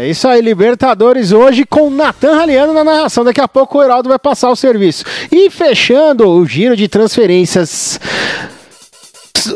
É 0.04 0.10
isso 0.10 0.28
aí, 0.28 0.41
Libertadores 0.41 1.32
hoje 1.32 1.64
com 1.64 1.89
Natan 1.89 2.36
Raliano 2.36 2.74
na 2.74 2.84
narração. 2.84 3.24
Daqui 3.24 3.39
a 3.39 3.47
pouco 3.47 3.78
o 3.78 3.82
Heraldo 3.82 4.10
vai 4.10 4.20
passar 4.20 4.49
o 4.49 4.56
serviço. 4.56 5.06
E 5.32 5.49
fechando 5.49 6.28
o 6.28 6.45
giro 6.45 6.76
de 6.76 6.89
transferências. 6.89 7.97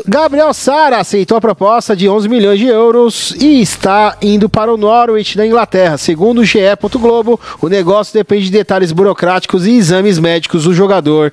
Gabriel 0.06 0.54
Sara 0.54 1.00
aceitou 1.00 1.36
a 1.36 1.40
proposta 1.40 1.94
de 1.94 2.08
11 2.08 2.30
milhões 2.30 2.58
de 2.58 2.66
euros 2.66 3.34
e 3.38 3.60
está 3.60 4.16
indo 4.22 4.48
para 4.48 4.72
o 4.72 4.78
Norwich 4.78 5.36
da 5.36 5.46
Inglaterra. 5.46 5.98
Segundo 5.98 6.38
o 6.38 6.44
GE. 6.46 6.60
Globo, 6.94 7.38
o 7.60 7.68
negócio 7.68 8.14
depende 8.14 8.46
de 8.46 8.50
detalhes 8.50 8.90
burocráticos 8.90 9.66
e 9.66 9.72
exames 9.72 10.18
médicos 10.18 10.64
do 10.64 10.72
jogador, 10.72 11.30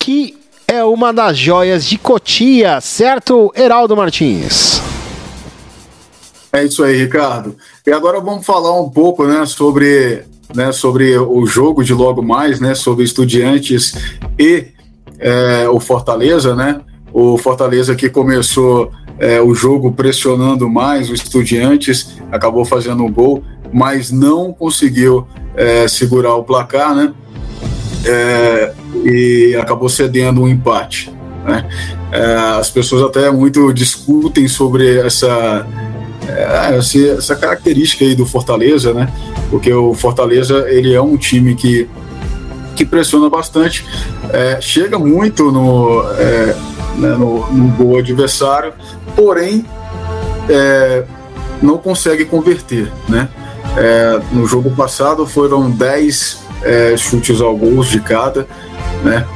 que 0.00 0.36
é 0.66 0.82
uma 0.82 1.12
das 1.12 1.38
joias 1.38 1.86
de 1.86 1.96
Cotia, 1.96 2.80
certo, 2.80 3.52
Heraldo 3.54 3.96
Martins? 3.96 4.82
É 6.52 6.64
isso 6.64 6.82
aí, 6.82 6.96
Ricardo. 6.96 7.56
E 7.86 7.92
agora 7.92 8.20
vamos 8.20 8.44
falar 8.44 8.80
um 8.80 8.90
pouco, 8.90 9.24
né, 9.24 9.46
sobre, 9.46 10.24
né, 10.52 10.72
sobre 10.72 11.16
o 11.16 11.46
jogo 11.46 11.84
de 11.84 11.94
logo 11.94 12.20
mais, 12.20 12.58
né, 12.58 12.74
sobre 12.74 13.04
Estudiantes 13.04 13.94
e 14.36 14.66
é, 15.20 15.68
o 15.68 15.78
Fortaleza, 15.78 16.56
né? 16.56 16.80
O 17.12 17.38
Fortaleza 17.38 17.94
que 17.94 18.10
começou 18.10 18.90
é, 19.20 19.40
o 19.40 19.54
jogo 19.54 19.92
pressionando 19.92 20.68
mais 20.68 21.08
o 21.08 21.14
Estudiantes, 21.14 22.18
acabou 22.32 22.64
fazendo 22.64 23.04
um 23.04 23.12
gol, 23.12 23.44
mas 23.72 24.10
não 24.10 24.52
conseguiu 24.52 25.24
é, 25.54 25.86
segurar 25.86 26.34
o 26.34 26.42
placar, 26.42 26.92
né? 26.92 27.14
É, 28.04 28.72
e 29.04 29.56
acabou 29.60 29.88
cedendo 29.88 30.42
um 30.42 30.48
empate. 30.48 31.14
Né? 31.44 31.64
É, 32.10 32.34
as 32.58 32.68
pessoas 32.68 33.02
até 33.02 33.30
muito 33.30 33.72
discutem 33.72 34.48
sobre 34.48 34.98
essa 34.98 35.64
é, 36.28 36.76
essa 37.16 37.36
característica 37.36 38.04
aí 38.04 38.14
do 38.14 38.26
Fortaleza, 38.26 38.92
né? 38.92 39.12
Porque 39.50 39.72
o 39.72 39.94
Fortaleza 39.94 40.66
ele 40.68 40.92
é 40.92 41.00
um 41.00 41.16
time 41.16 41.54
que, 41.54 41.88
que 42.74 42.84
pressiona 42.84 43.28
bastante, 43.30 43.86
é, 44.32 44.60
chega 44.60 44.98
muito 44.98 45.50
no, 45.50 46.02
é, 46.18 46.56
né, 46.96 47.08
no, 47.10 47.50
no, 47.52 47.68
gol 47.76 47.98
adversário, 47.98 48.72
porém 49.14 49.64
é, 50.48 51.04
não 51.62 51.78
consegue 51.78 52.24
converter, 52.24 52.90
né? 53.08 53.28
É, 53.76 54.20
no 54.32 54.46
jogo 54.46 54.70
passado 54.70 55.26
foram 55.26 55.70
10 55.70 56.40
é, 56.62 56.96
chutes 56.96 57.40
ao 57.40 57.56
gol 57.56 57.84
de 57.84 58.00
cada, 58.00 58.46
né? 59.04 59.26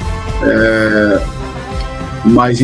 mas, 2.25 2.59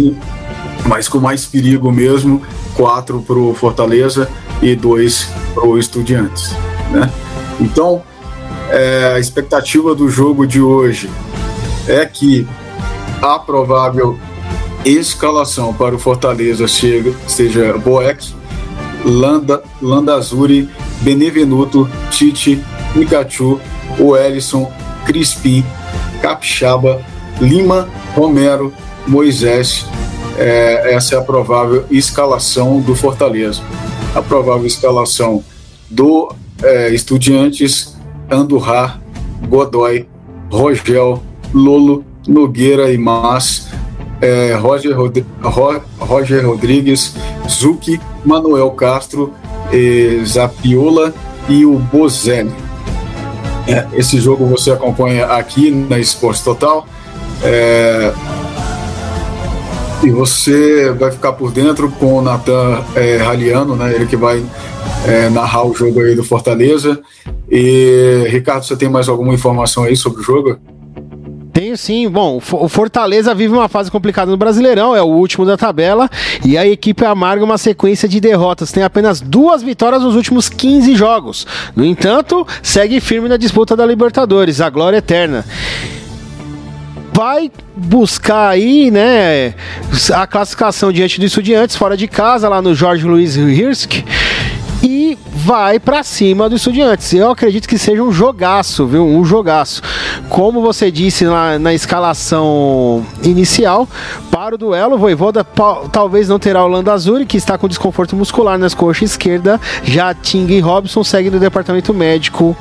mas 0.87 1.09
com 1.09 1.18
mais 1.18 1.45
perigo 1.45 1.93
mesmo 1.93 2.41
quatro 2.77 3.20
para 3.22 3.39
o 3.39 3.55
Fortaleza 3.55 4.29
e 4.62 4.74
dois 4.74 5.29
para 5.55 5.66
o 5.66 5.79
Estudiantes. 5.79 6.55
Né? 6.91 7.11
Então, 7.61 8.03
é, 8.70 9.12
a 9.14 9.18
expectativa 9.18 9.95
do 9.95 10.09
jogo 10.09 10.47
de 10.47 10.61
hoje 10.61 11.11
é 11.89 12.05
que 12.05 12.47
a 13.22 13.39
provável 13.39 14.18
escalação 14.85 15.72
para 15.72 15.95
o 15.95 15.99
Fortaleza 15.99 16.66
seja 16.68 17.77
Boeck, 17.79 18.35
Landa, 19.05 19.62
Landazuri, 19.81 20.68
Benevenuto, 21.01 21.89
Tite, 22.11 22.62
Pikachu, 22.93 23.61
Wellison, 23.99 24.70
Crispim, 25.05 25.64
Capixaba, 26.20 27.01
Lima, 27.41 27.89
Romero, 28.14 28.72
Moisés, 29.07 29.87
é, 30.37 30.95
essa 30.95 31.14
é 31.14 31.18
a 31.18 31.22
provável 31.22 31.84
escalação 31.91 32.80
do 32.80 32.95
Fortaleza. 32.95 33.62
A 34.14 34.22
provável 34.22 34.66
escalação 34.66 35.43
do 35.91 36.32
é, 36.62 36.95
Estudiantes, 36.95 37.97
Andurra, 38.30 39.01
Godoy, 39.49 40.09
Rogel, 40.51 41.22
Lolo, 41.53 42.05
Nogueira 42.26 42.93
e 42.93 42.99
Mas, 42.99 43.68
é, 44.20 44.55
Roger, 44.55 44.97
Rod 44.97 45.18
Ro 45.43 45.82
Roger 45.99 46.47
Rodrigues, 46.47 47.14
Zuki, 47.49 48.01
Manuel 48.24 48.70
Castro, 48.70 49.32
Zapiola 50.24 51.12
e 51.49 51.64
o 51.64 51.78
Bozelli. 51.78 52.53
É, 53.68 53.84
esse 53.95 54.20
jogo 54.20 54.47
você 54.47 54.70
acompanha 54.70 55.26
aqui 55.26 55.70
na 55.70 55.99
Esporte 55.99 56.43
Total. 56.43 56.87
É, 57.43 58.12
e 60.03 60.11
você 60.11 60.90
vai 60.92 61.11
ficar 61.11 61.32
por 61.32 61.51
dentro 61.51 61.90
com 61.90 62.14
o 62.14 62.22
Natan 62.22 62.82
é, 62.94 63.16
Raliano, 63.16 63.74
né? 63.74 63.94
Ele 63.94 64.07
que 64.07 64.16
vai 64.16 64.44
é, 65.07 65.28
narrar 65.30 65.66
o 65.66 65.74
jogo 65.74 66.01
aí 66.01 66.14
do 66.14 66.22
Fortaleza. 66.22 67.01
E 67.51 68.26
Ricardo, 68.28 68.64
você 68.64 68.76
tem 68.76 68.88
mais 68.88 69.09
alguma 69.09 69.34
informação 69.34 69.84
aí 69.84 69.97
sobre 69.97 70.20
o 70.20 70.22
jogo? 70.22 70.59
Tenho 71.53 71.76
sim. 71.78 72.09
Bom, 72.09 72.36
o 72.53 72.68
Fortaleza 72.68 73.34
vive 73.34 73.55
uma 73.55 73.68
fase 73.68 73.90
complicada 73.90 74.30
no 74.30 74.36
Brasileirão, 74.36 74.94
é 74.94 75.01
o 75.01 75.07
último 75.07 75.47
da 75.47 75.57
tabela, 75.57 76.09
e 76.44 76.59
a 76.59 76.66
equipe 76.66 77.03
amarga 77.03 77.42
uma 77.42 77.57
sequência 77.57 78.07
de 78.07 78.20
derrotas. 78.20 78.70
Tem 78.70 78.82
apenas 78.82 79.22
duas 79.22 79.62
vitórias 79.62 80.03
nos 80.03 80.14
últimos 80.14 80.51
15 80.51 80.94
jogos. 80.94 81.47
No 81.74 81.84
entanto, 81.84 82.47
segue 82.62 83.01
firme 83.01 83.28
na 83.28 83.38
disputa 83.38 83.74
da 83.74 83.86
Libertadores, 83.86 84.61
a 84.61 84.68
glória 84.68 84.99
eterna 84.99 85.47
vai 87.16 87.50
buscar 87.74 88.50
aí, 88.50 88.90
né, 88.90 89.54
a 90.12 90.26
classificação 90.26 90.92
diante 90.92 91.18
do 91.18 91.24
Estudiantes 91.24 91.74
fora 91.74 91.96
de 91.96 92.06
casa, 92.06 92.46
lá 92.46 92.60
no 92.60 92.74
Jorge 92.74 93.06
Luiz 93.06 93.36
Hirsk 93.36 94.04
e 94.82 95.16
vai 95.47 95.78
para 95.78 96.03
cima 96.03 96.49
do 96.49 96.57
Estudiantes. 96.57 97.12
Eu 97.12 97.30
acredito 97.30 97.68
que 97.68 97.78
seja 97.78 98.03
um 98.03 98.11
jogaço, 98.11 98.84
viu? 98.84 99.07
Um 99.07 99.24
jogaço. 99.24 99.80
Como 100.28 100.61
você 100.61 100.90
disse 100.90 101.24
na, 101.24 101.57
na 101.57 101.72
escalação 101.72 103.07
inicial, 103.22 103.88
para 104.28 104.57
o 104.57 104.59
duelo, 104.59 104.97
o 104.97 104.99
Voivoda 104.99 105.47
talvez 105.92 106.28
não 106.28 106.36
terá 106.36 106.64
o 106.64 106.66
Landazuri, 106.66 107.24
que 107.24 107.36
está 107.36 107.57
com 107.57 107.68
desconforto 107.68 108.16
muscular 108.16 108.59
nas 108.59 108.74
coxas 108.74 109.12
esquerda. 109.12 109.61
Já 109.84 110.12
Ting 110.12 110.49
e 110.49 110.59
Robson 110.59 111.05
seguem 111.05 111.30
no 111.30 111.38
departamento 111.38 111.94
médico 111.94 112.57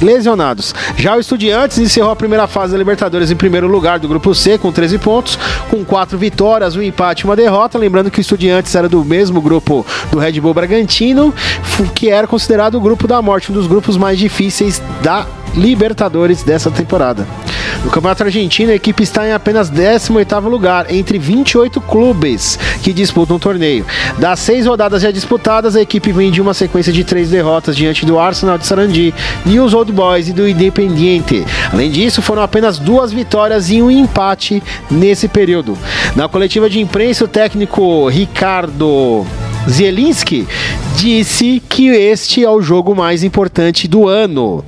lesionados. 0.00 0.74
Já 0.96 1.16
o 1.16 1.20
Estudiantes 1.20 1.78
encerrou 1.78 2.10
a 2.10 2.16
primeira 2.16 2.46
fase 2.46 2.72
da 2.72 2.78
Libertadores 2.78 3.30
em 3.30 3.36
primeiro 3.36 3.66
lugar 3.66 3.98
do 3.98 4.08
grupo 4.08 4.34
C 4.34 4.58
com 4.58 4.72
13 4.72 4.98
pontos, 4.98 5.38
com 5.70 5.84
quatro 5.84 6.18
vitórias, 6.18 6.76
um 6.76 6.82
empate 6.82 7.22
e 7.22 7.24
uma 7.24 7.36
derrota. 7.36 7.78
Lembrando 7.78 8.10
que 8.10 8.18
o 8.18 8.20
Estudiantes 8.20 8.74
era 8.74 8.88
do 8.88 9.04
mesmo 9.04 9.40
grupo 9.40 9.84
do 10.10 10.18
Red 10.18 10.40
Bull 10.40 10.54
Bragantino, 10.54 11.34
que 11.94 12.10
era 12.14 12.26
considerado 12.26 12.76
o 12.76 12.80
grupo 12.80 13.06
da 13.06 13.20
morte, 13.20 13.50
um 13.50 13.54
dos 13.54 13.66
grupos 13.66 13.96
mais 13.96 14.18
difíceis 14.18 14.80
da 15.02 15.26
Libertadores 15.56 16.42
dessa 16.42 16.70
temporada. 16.70 17.26
No 17.84 17.90
Campeonato 17.90 18.24
Argentino, 18.24 18.72
a 18.72 18.74
equipe 18.74 19.02
está 19.02 19.26
em 19.28 19.32
apenas 19.32 19.70
18º 19.70 20.48
lugar, 20.48 20.92
entre 20.92 21.18
28 21.18 21.80
clubes 21.82 22.58
que 22.82 22.92
disputam 22.92 23.36
o 23.36 23.38
torneio. 23.38 23.86
Das 24.18 24.40
seis 24.40 24.66
rodadas 24.66 25.02
já 25.02 25.10
disputadas, 25.10 25.76
a 25.76 25.82
equipe 25.82 26.10
vem 26.10 26.30
de 26.30 26.40
uma 26.40 26.54
sequência 26.54 26.92
de 26.92 27.04
três 27.04 27.30
derrotas 27.30 27.76
diante 27.76 28.04
do 28.04 28.18
Arsenal 28.18 28.58
de 28.58 28.66
Sarandi, 28.66 29.14
News 29.46 29.74
Old 29.74 29.92
Boys 29.92 30.28
e 30.28 30.32
do 30.32 30.48
Independiente. 30.48 31.44
Além 31.72 31.90
disso, 31.90 32.22
foram 32.22 32.42
apenas 32.42 32.78
duas 32.78 33.12
vitórias 33.12 33.70
e 33.70 33.80
um 33.80 33.90
empate 33.90 34.62
nesse 34.90 35.28
período. 35.28 35.78
Na 36.16 36.28
coletiva 36.28 36.68
de 36.68 36.80
imprensa, 36.80 37.24
o 37.24 37.28
técnico 37.28 38.08
Ricardo 38.08 39.26
Zielinski 39.68 40.46
disse 40.96 41.62
que 41.68 41.88
este 41.88 42.44
é 42.44 42.50
o 42.50 42.60
jogo 42.60 42.94
mais 42.94 43.24
importante 43.24 43.88
do 43.88 44.06
ano 44.06 44.64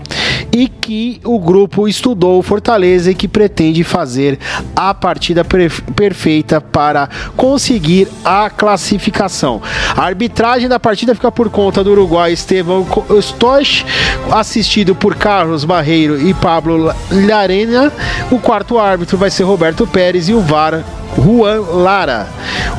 e 0.57 0.69
que 0.69 1.21
o 1.23 1.39
grupo 1.39 1.87
estudou 1.87 2.43
Fortaleza 2.43 3.11
e 3.11 3.15
que 3.15 3.29
pretende 3.29 3.85
fazer 3.85 4.39
a 4.75 4.95
partida 4.95 5.45
perfeita 5.45 6.63
para 6.63 7.11
conseguir 7.37 8.09
a 8.25 8.49
classificação. 8.49 9.61
A 9.95 10.03
arbitragem 10.03 10.67
da 10.67 10.81
partida 10.81 11.15
fica 11.15 11.31
por 11.31 11.51
conta 11.51 11.85
do 11.85 11.91
Uruguai 11.91 12.33
Estevão 12.33 12.87
Stoich, 13.21 13.85
assistido 14.33 14.95
por 14.95 15.15
Carlos 15.17 15.63
Barreiro 15.67 16.19
e 16.19 16.33
Pablo 16.33 16.91
Llarena. 17.11 17.93
O 18.31 18.39
quarto 18.39 18.79
árbitro 18.79 19.19
vai 19.19 19.29
ser 19.29 19.43
Roberto 19.43 19.87
Pérez 19.87 20.31
e 20.31 20.33
o 20.33 20.41
VAR 20.41 20.83
Juan 21.19 21.61
Lara. 21.83 22.29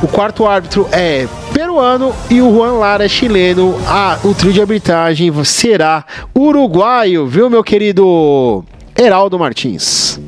O 0.02 0.08
quarto 0.08 0.46
árbitro 0.46 0.88
é 0.92 1.26
peruano 1.52 2.14
e 2.30 2.40
o 2.40 2.54
Juan 2.54 2.74
Lara 2.74 3.04
é 3.04 3.08
chileno. 3.08 3.74
Ah, 3.86 4.16
o 4.22 4.32
trio 4.32 4.52
de 4.52 4.60
arbitragem 4.60 5.32
será 5.44 6.04
uruguaio, 6.36 7.26
viu, 7.26 7.50
meu 7.50 7.64
querido 7.68 8.64
Heraldo 8.96 9.38
Martins? 9.38 10.18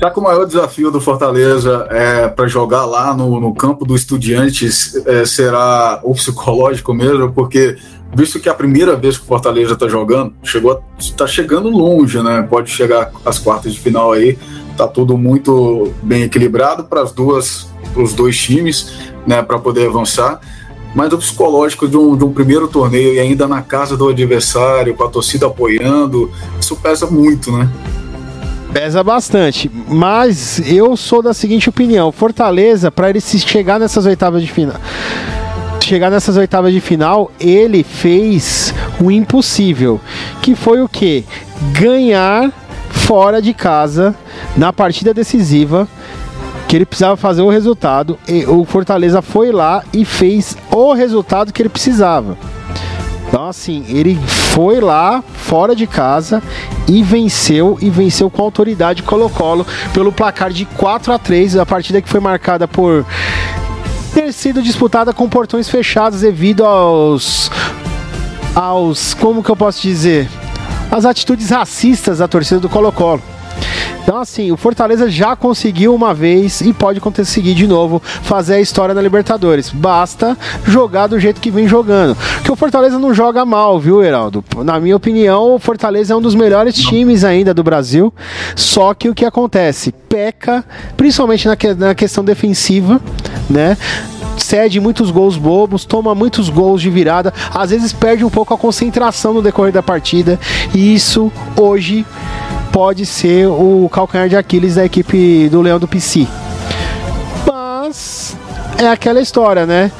Já 0.00 0.10
que 0.10 0.18
o 0.18 0.22
maior 0.22 0.46
desafio 0.46 0.90
do 0.90 0.98
Fortaleza 0.98 1.86
é 1.90 2.26
para 2.26 2.48
jogar 2.48 2.86
lá 2.86 3.12
no, 3.12 3.38
no, 3.38 3.54
campo 3.54 3.84
do 3.84 3.94
Estudiantes 3.94 4.96
é, 5.06 5.26
será 5.26 6.00
o 6.02 6.14
psicológico 6.14 6.94
mesmo, 6.94 7.30
porque 7.34 7.76
visto 8.14 8.40
que 8.40 8.48
é 8.48 8.52
a 8.52 8.54
primeira 8.54 8.96
vez 8.96 9.18
que 9.18 9.24
o 9.24 9.26
Fortaleza 9.26 9.74
está 9.74 9.86
jogando, 9.88 10.32
chegou, 10.42 10.82
está 10.98 11.26
chegando 11.26 11.68
longe, 11.68 12.22
né? 12.22 12.46
Pode 12.48 12.70
chegar 12.70 13.12
às 13.26 13.38
quartas 13.38 13.74
de 13.74 13.78
final 13.78 14.12
aí, 14.12 14.38
tá 14.74 14.88
tudo 14.88 15.18
muito 15.18 15.92
bem 16.02 16.22
equilibrado 16.22 16.84
para 16.84 17.02
as 17.02 17.12
duas, 17.12 17.68
os 17.94 18.14
dois 18.14 18.38
times, 18.38 18.90
né? 19.26 19.42
Para 19.42 19.58
poder 19.58 19.86
avançar. 19.86 20.40
Mas 20.94 21.12
o 21.12 21.18
psicológico 21.18 21.86
de 21.86 21.96
um, 21.96 22.16
de 22.16 22.24
um 22.24 22.32
primeiro 22.32 22.66
torneio 22.66 23.14
e 23.14 23.20
ainda 23.20 23.46
na 23.46 23.62
casa 23.62 23.96
do 23.96 24.08
adversário, 24.08 24.94
com 24.94 25.04
a 25.04 25.08
torcida 25.08 25.46
apoiando, 25.46 26.30
isso 26.60 26.76
pesa 26.76 27.06
muito, 27.06 27.52
né? 27.52 27.68
Pesa 28.72 29.02
bastante, 29.02 29.70
mas 29.88 30.60
eu 30.70 30.96
sou 30.96 31.20
da 31.22 31.34
seguinte 31.34 31.68
opinião: 31.68 32.12
Fortaleza, 32.12 32.90
para 32.90 33.10
ele 33.10 33.20
se 33.20 33.38
chegar 33.40 33.80
nessas 33.80 34.06
oitavas 34.06 34.42
de 34.42 34.50
final, 34.50 34.76
chegar 35.82 36.08
nessas 36.08 36.36
oitavas 36.36 36.72
de 36.72 36.80
final, 36.80 37.32
ele 37.40 37.82
fez 37.82 38.72
o 39.00 39.10
impossível, 39.10 40.00
que 40.40 40.54
foi 40.54 40.80
o 40.82 40.88
que? 40.88 41.24
Ganhar 41.72 42.52
fora 42.90 43.42
de 43.42 43.52
casa 43.52 44.14
na 44.56 44.72
partida 44.72 45.12
decisiva 45.12 45.88
que 46.70 46.76
ele 46.76 46.86
precisava 46.86 47.16
fazer 47.16 47.42
o 47.42 47.50
resultado. 47.50 48.16
E 48.28 48.46
o 48.46 48.64
Fortaleza 48.64 49.20
foi 49.20 49.50
lá 49.50 49.82
e 49.92 50.04
fez 50.04 50.56
o 50.70 50.92
resultado 50.92 51.52
que 51.52 51.60
ele 51.60 51.68
precisava. 51.68 52.38
Então, 53.26 53.48
assim, 53.48 53.84
ele 53.88 54.16
foi 54.54 54.80
lá, 54.80 55.20
fora 55.34 55.74
de 55.74 55.84
casa, 55.88 56.40
e 56.86 57.02
venceu, 57.02 57.76
e 57.80 57.90
venceu 57.90 58.30
com 58.30 58.42
autoridade 58.42 59.02
Colo-Colo 59.02 59.66
pelo 59.92 60.12
placar 60.12 60.52
de 60.52 60.64
4 60.64 61.12
a 61.12 61.18
3 61.18 61.56
a 61.56 61.66
partida 61.66 62.00
que 62.00 62.08
foi 62.08 62.20
marcada 62.20 62.68
por 62.68 63.04
ter 64.14 64.32
sido 64.32 64.62
disputada 64.62 65.12
com 65.12 65.28
portões 65.28 65.68
fechados 65.68 66.20
devido 66.20 66.64
aos. 66.64 67.50
aos. 68.54 69.12
como 69.14 69.42
que 69.42 69.50
eu 69.50 69.56
posso 69.56 69.82
dizer? 69.82 70.28
As 70.88 71.04
atitudes 71.04 71.50
racistas 71.50 72.18
da 72.18 72.28
torcida 72.28 72.60
do 72.60 72.68
Colo-Colo. 72.68 73.39
Então, 74.10 74.20
assim, 74.20 74.50
o 74.50 74.56
Fortaleza 74.56 75.08
já 75.08 75.36
conseguiu 75.36 75.94
uma 75.94 76.12
vez 76.12 76.60
e 76.62 76.72
pode 76.72 76.98
conseguir 76.98 77.54
de 77.54 77.64
novo 77.64 78.02
fazer 78.02 78.54
a 78.54 78.60
história 78.60 78.92
na 78.92 79.00
Libertadores. 79.00 79.70
Basta 79.70 80.36
jogar 80.66 81.06
do 81.06 81.20
jeito 81.20 81.40
que 81.40 81.48
vem 81.48 81.68
jogando. 81.68 82.16
Porque 82.16 82.50
o 82.50 82.56
Fortaleza 82.56 82.98
não 82.98 83.14
joga 83.14 83.44
mal, 83.44 83.78
viu, 83.78 84.02
Heraldo? 84.02 84.44
Na 84.64 84.80
minha 84.80 84.96
opinião, 84.96 85.54
o 85.54 85.60
Fortaleza 85.60 86.12
é 86.12 86.16
um 86.16 86.20
dos 86.20 86.34
melhores 86.34 86.74
times 86.74 87.22
ainda 87.22 87.54
do 87.54 87.62
Brasil. 87.62 88.12
Só 88.56 88.94
que 88.94 89.08
o 89.08 89.14
que 89.14 89.24
acontece? 89.24 89.92
Peca, 89.92 90.64
principalmente 90.96 91.46
na, 91.46 91.54
que, 91.54 91.72
na 91.72 91.94
questão 91.94 92.24
defensiva, 92.24 93.00
né? 93.48 93.76
cede 94.36 94.80
muitos 94.80 95.12
gols 95.12 95.36
bobos, 95.36 95.84
toma 95.84 96.14
muitos 96.14 96.48
gols 96.48 96.82
de 96.82 96.90
virada, 96.90 97.32
às 97.54 97.70
vezes 97.70 97.92
perde 97.92 98.24
um 98.24 98.30
pouco 98.30 98.54
a 98.54 98.58
concentração 98.58 99.34
no 99.34 99.42
decorrer 99.42 99.72
da 99.72 99.82
partida, 99.82 100.40
e 100.74 100.94
isso 100.94 101.30
hoje 101.56 102.04
pode 102.72 103.06
ser 103.06 103.46
o 103.46 103.88
calcanhar 103.92 104.28
de 104.28 104.36
Aquiles 104.36 104.74
da 104.74 104.84
equipe 104.84 105.48
do 105.48 105.60
Leão 105.60 105.78
do 105.78 105.88
PC. 105.88 106.26
Mas 107.46 108.36
é 108.78 108.88
aquela 108.88 109.20
história, 109.20 109.66
né? 109.66 109.90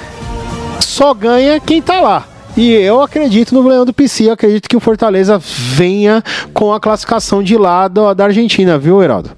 Só 0.81 1.13
ganha 1.15 1.61
quem 1.61 1.83
tá 1.83 2.01
lá. 2.01 2.27
E 2.57 2.73
eu 2.73 3.01
acredito 3.01 3.55
no 3.55 3.67
Leão 3.67 3.85
do 3.85 3.93
PC, 3.93 4.29
eu 4.29 4.33
acredito 4.33 4.69
que 4.69 4.77
o 4.77 4.81
Fortaleza 4.81 5.39
venha 5.39 6.23
com 6.53 6.73
a 6.73 6.81
classificação 6.81 7.43
de 7.43 7.57
lado 7.57 8.13
da 8.15 8.25
Argentina, 8.25 8.77
viu, 8.79 9.03
Heraldo? 9.03 9.31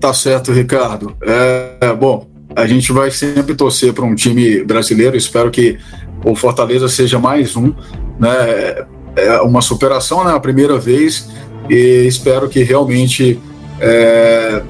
Tá 0.00 0.12
certo, 0.12 0.52
Ricardo. 0.52 1.16
É, 1.22 1.92
bom, 1.94 2.26
a 2.54 2.66
gente 2.66 2.92
vai 2.92 3.10
sempre 3.10 3.54
torcer 3.54 3.92
para 3.92 4.04
um 4.04 4.14
time 4.14 4.64
brasileiro. 4.64 5.16
Espero 5.16 5.50
que 5.50 5.78
o 6.24 6.34
Fortaleza 6.34 6.88
seja 6.88 7.18
mais 7.18 7.56
um, 7.56 7.72
né? 8.18 8.84
É 9.14 9.40
uma 9.40 9.62
superação, 9.62 10.24
né? 10.24 10.32
A 10.32 10.40
primeira 10.40 10.78
vez 10.78 11.30
e 11.68 12.06
espero 12.06 12.48
que 12.48 12.62
realmente 12.62 13.40
é, 13.80 14.62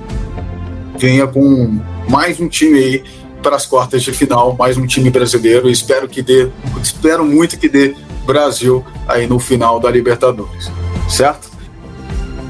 venha 0.98 1.26
com 1.26 1.78
mais 2.08 2.40
um 2.40 2.48
time 2.48 2.78
aí 2.78 3.04
para 3.42 3.56
as 3.56 3.66
quartas 3.66 4.02
de 4.02 4.12
final, 4.12 4.56
mais 4.58 4.76
um 4.76 4.86
time 4.86 5.10
brasileiro. 5.10 5.68
Espero 5.68 6.08
que 6.08 6.22
dê, 6.22 6.48
espero 6.82 7.24
muito 7.24 7.58
que 7.58 7.68
dê 7.68 7.94
Brasil 8.24 8.84
aí 9.06 9.26
no 9.26 9.38
final 9.38 9.78
da 9.78 9.90
Libertadores, 9.90 10.70
certo? 11.08 11.48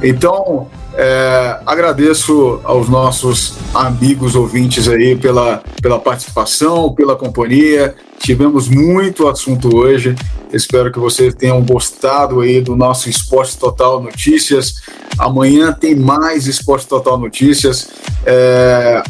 Então, 0.02 0.68
é, 0.98 1.58
agradeço 1.66 2.58
aos 2.64 2.88
nossos 2.88 3.52
amigos 3.74 4.34
ouvintes 4.34 4.88
aí 4.88 5.14
pela, 5.14 5.62
pela 5.82 5.98
participação, 5.98 6.94
pela 6.94 7.14
companhia. 7.14 7.94
Tivemos 8.18 8.66
muito 8.66 9.28
assunto 9.28 9.76
hoje. 9.76 10.14
Espero 10.50 10.90
que 10.90 10.98
vocês 10.98 11.34
tenham 11.34 11.62
gostado 11.62 12.40
aí 12.40 12.62
do 12.62 12.74
nosso 12.74 13.10
Esporte 13.10 13.58
Total 13.58 14.00
Notícias. 14.02 14.76
Amanhã 15.18 15.70
tem 15.70 15.94
mais 15.94 16.46
Esporte 16.46 16.86
Total 16.86 17.18
Notícias. 17.18 17.90
É, 18.24 19.02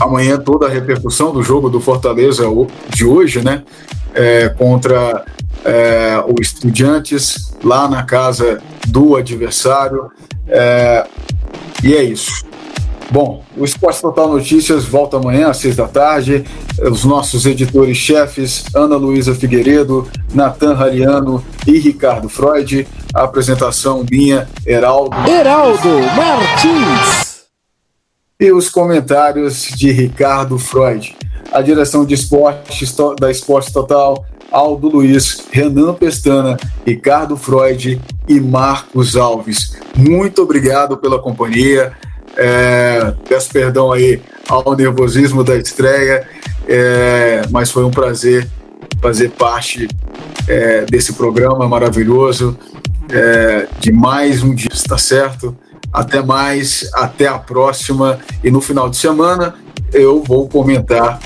amanhã 0.00 0.38
toda 0.38 0.66
a 0.66 0.68
repercussão 0.68 1.32
do 1.32 1.40
jogo 1.40 1.70
do 1.70 1.80
Fortaleza 1.80 2.44
de 2.92 3.04
hoje, 3.04 3.44
né? 3.44 3.62
É, 4.12 4.48
contra 4.48 5.24
é, 5.64 6.22
o 6.26 6.40
Estudiantes 6.40 7.52
lá 7.62 7.88
na 7.88 8.02
casa 8.02 8.62
do 8.88 9.16
adversário. 9.16 10.10
É, 10.48 11.06
e 11.82 11.94
é 11.94 12.02
isso. 12.02 12.44
Bom, 13.10 13.42
o 13.56 13.64
Esporte 13.64 14.00
Total 14.00 14.28
Notícias 14.28 14.84
volta 14.84 15.16
amanhã 15.16 15.48
às 15.48 15.56
seis 15.56 15.74
da 15.74 15.88
tarde. 15.88 16.44
Os 16.80 17.04
nossos 17.04 17.44
editores-chefes, 17.44 18.66
Ana 18.72 18.96
Luísa 18.96 19.34
Figueiredo, 19.34 20.08
Natan 20.32 20.74
Rariano 20.74 21.44
e 21.66 21.78
Ricardo 21.78 22.28
Freud. 22.28 22.86
A 23.12 23.24
apresentação 23.24 24.06
minha, 24.08 24.48
Heraldo. 24.64 25.16
Heraldo 25.28 25.88
Martins. 26.16 27.46
E 28.38 28.52
os 28.52 28.68
comentários 28.68 29.64
de 29.64 29.90
Ricardo 29.90 30.56
Freud. 30.56 31.16
A 31.52 31.60
direção 31.60 32.06
de 32.06 32.14
esportes 32.14 32.94
da 33.18 33.28
Esporte 33.28 33.72
Total 33.72 34.24
Aldo 34.50 34.88
Luiz, 34.88 35.44
Renan 35.50 35.94
Pestana, 35.94 36.56
Ricardo 36.86 37.36
Freud 37.36 38.00
e 38.28 38.40
Marcos 38.40 39.16
Alves. 39.16 39.76
Muito 39.96 40.42
obrigado 40.42 40.96
pela 40.96 41.18
companhia. 41.18 41.92
É, 42.36 43.14
peço 43.28 43.50
perdão 43.50 43.92
aí 43.92 44.22
ao 44.48 44.74
nervosismo 44.74 45.44
da 45.44 45.56
estreia, 45.56 46.26
é, 46.66 47.42
mas 47.50 47.70
foi 47.70 47.84
um 47.84 47.90
prazer 47.90 48.48
fazer 49.00 49.30
parte 49.30 49.88
é, 50.46 50.84
desse 50.84 51.12
programa 51.12 51.68
maravilhoso, 51.68 52.56
é, 53.08 53.66
de 53.78 53.92
mais 53.92 54.42
um 54.42 54.54
dia, 54.54 54.70
tá 54.88 54.98
certo? 54.98 55.56
Até 55.92 56.22
mais, 56.22 56.88
até 56.94 57.26
a 57.26 57.38
próxima. 57.38 58.18
E 58.44 58.50
no 58.50 58.60
final 58.60 58.88
de 58.88 58.96
semana 58.96 59.54
eu 59.92 60.22
vou 60.22 60.48
comentar 60.48 61.18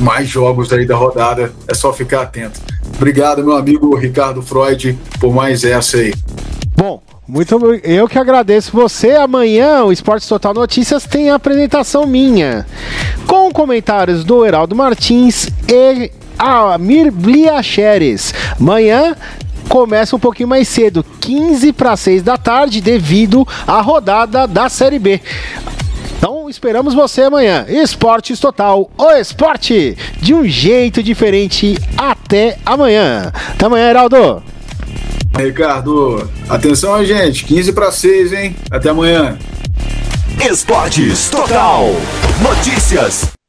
mais 0.00 0.28
jogos 0.28 0.72
aí 0.72 0.86
da 0.86 0.96
rodada. 0.96 1.52
É 1.68 1.74
só 1.74 1.92
ficar 1.92 2.22
atento. 2.22 2.60
Obrigado, 2.96 3.44
meu 3.44 3.56
amigo 3.56 3.94
Ricardo 3.94 4.42
Freud, 4.42 4.98
por 5.18 5.32
mais 5.32 5.64
essa 5.64 5.98
aí. 5.98 6.12
Bom, 6.76 7.02
muito 7.26 7.54
eu 7.84 8.08
que 8.08 8.18
agradeço 8.18 8.72
você. 8.72 9.12
Amanhã 9.12 9.84
o 9.84 9.92
Esportes 9.92 10.26
Total 10.28 10.52
Notícias 10.52 11.04
tem 11.04 11.30
a 11.30 11.36
apresentação 11.36 12.06
minha, 12.06 12.66
com 13.26 13.50
comentários 13.52 14.24
do 14.24 14.44
Heraldo 14.44 14.74
Martins 14.74 15.48
e 15.68 16.10
Amir 16.38 17.12
Bliacheres. 17.12 18.34
Amanhã 18.58 19.14
começa 19.68 20.16
um 20.16 20.18
pouquinho 20.18 20.48
mais 20.48 20.66
cedo, 20.66 21.04
15 21.20 21.72
para 21.72 21.96
6 21.96 22.22
da 22.22 22.36
tarde, 22.36 22.80
devido 22.80 23.46
à 23.66 23.80
rodada 23.80 24.46
da 24.46 24.68
Série 24.68 24.98
B. 24.98 25.20
Esperamos 26.50 26.94
você 26.94 27.22
amanhã. 27.22 27.64
Esportes 27.68 28.40
Total, 28.40 28.90
o 28.98 29.10
esporte 29.12 29.96
de 30.20 30.34
um 30.34 30.44
jeito 30.44 31.00
diferente. 31.00 31.78
Até 31.96 32.58
amanhã. 32.66 33.32
Até 33.50 33.66
amanhã, 33.66 33.88
Heraldo. 33.88 34.42
Ricardo, 35.38 36.28
atenção, 36.48 37.04
gente. 37.04 37.44
15 37.44 37.72
para 37.72 37.92
6, 37.92 38.32
hein? 38.32 38.56
Até 38.68 38.88
amanhã. 38.88 39.38
Esportes 40.44 41.30
Total. 41.30 41.84
Notícias. 42.42 43.39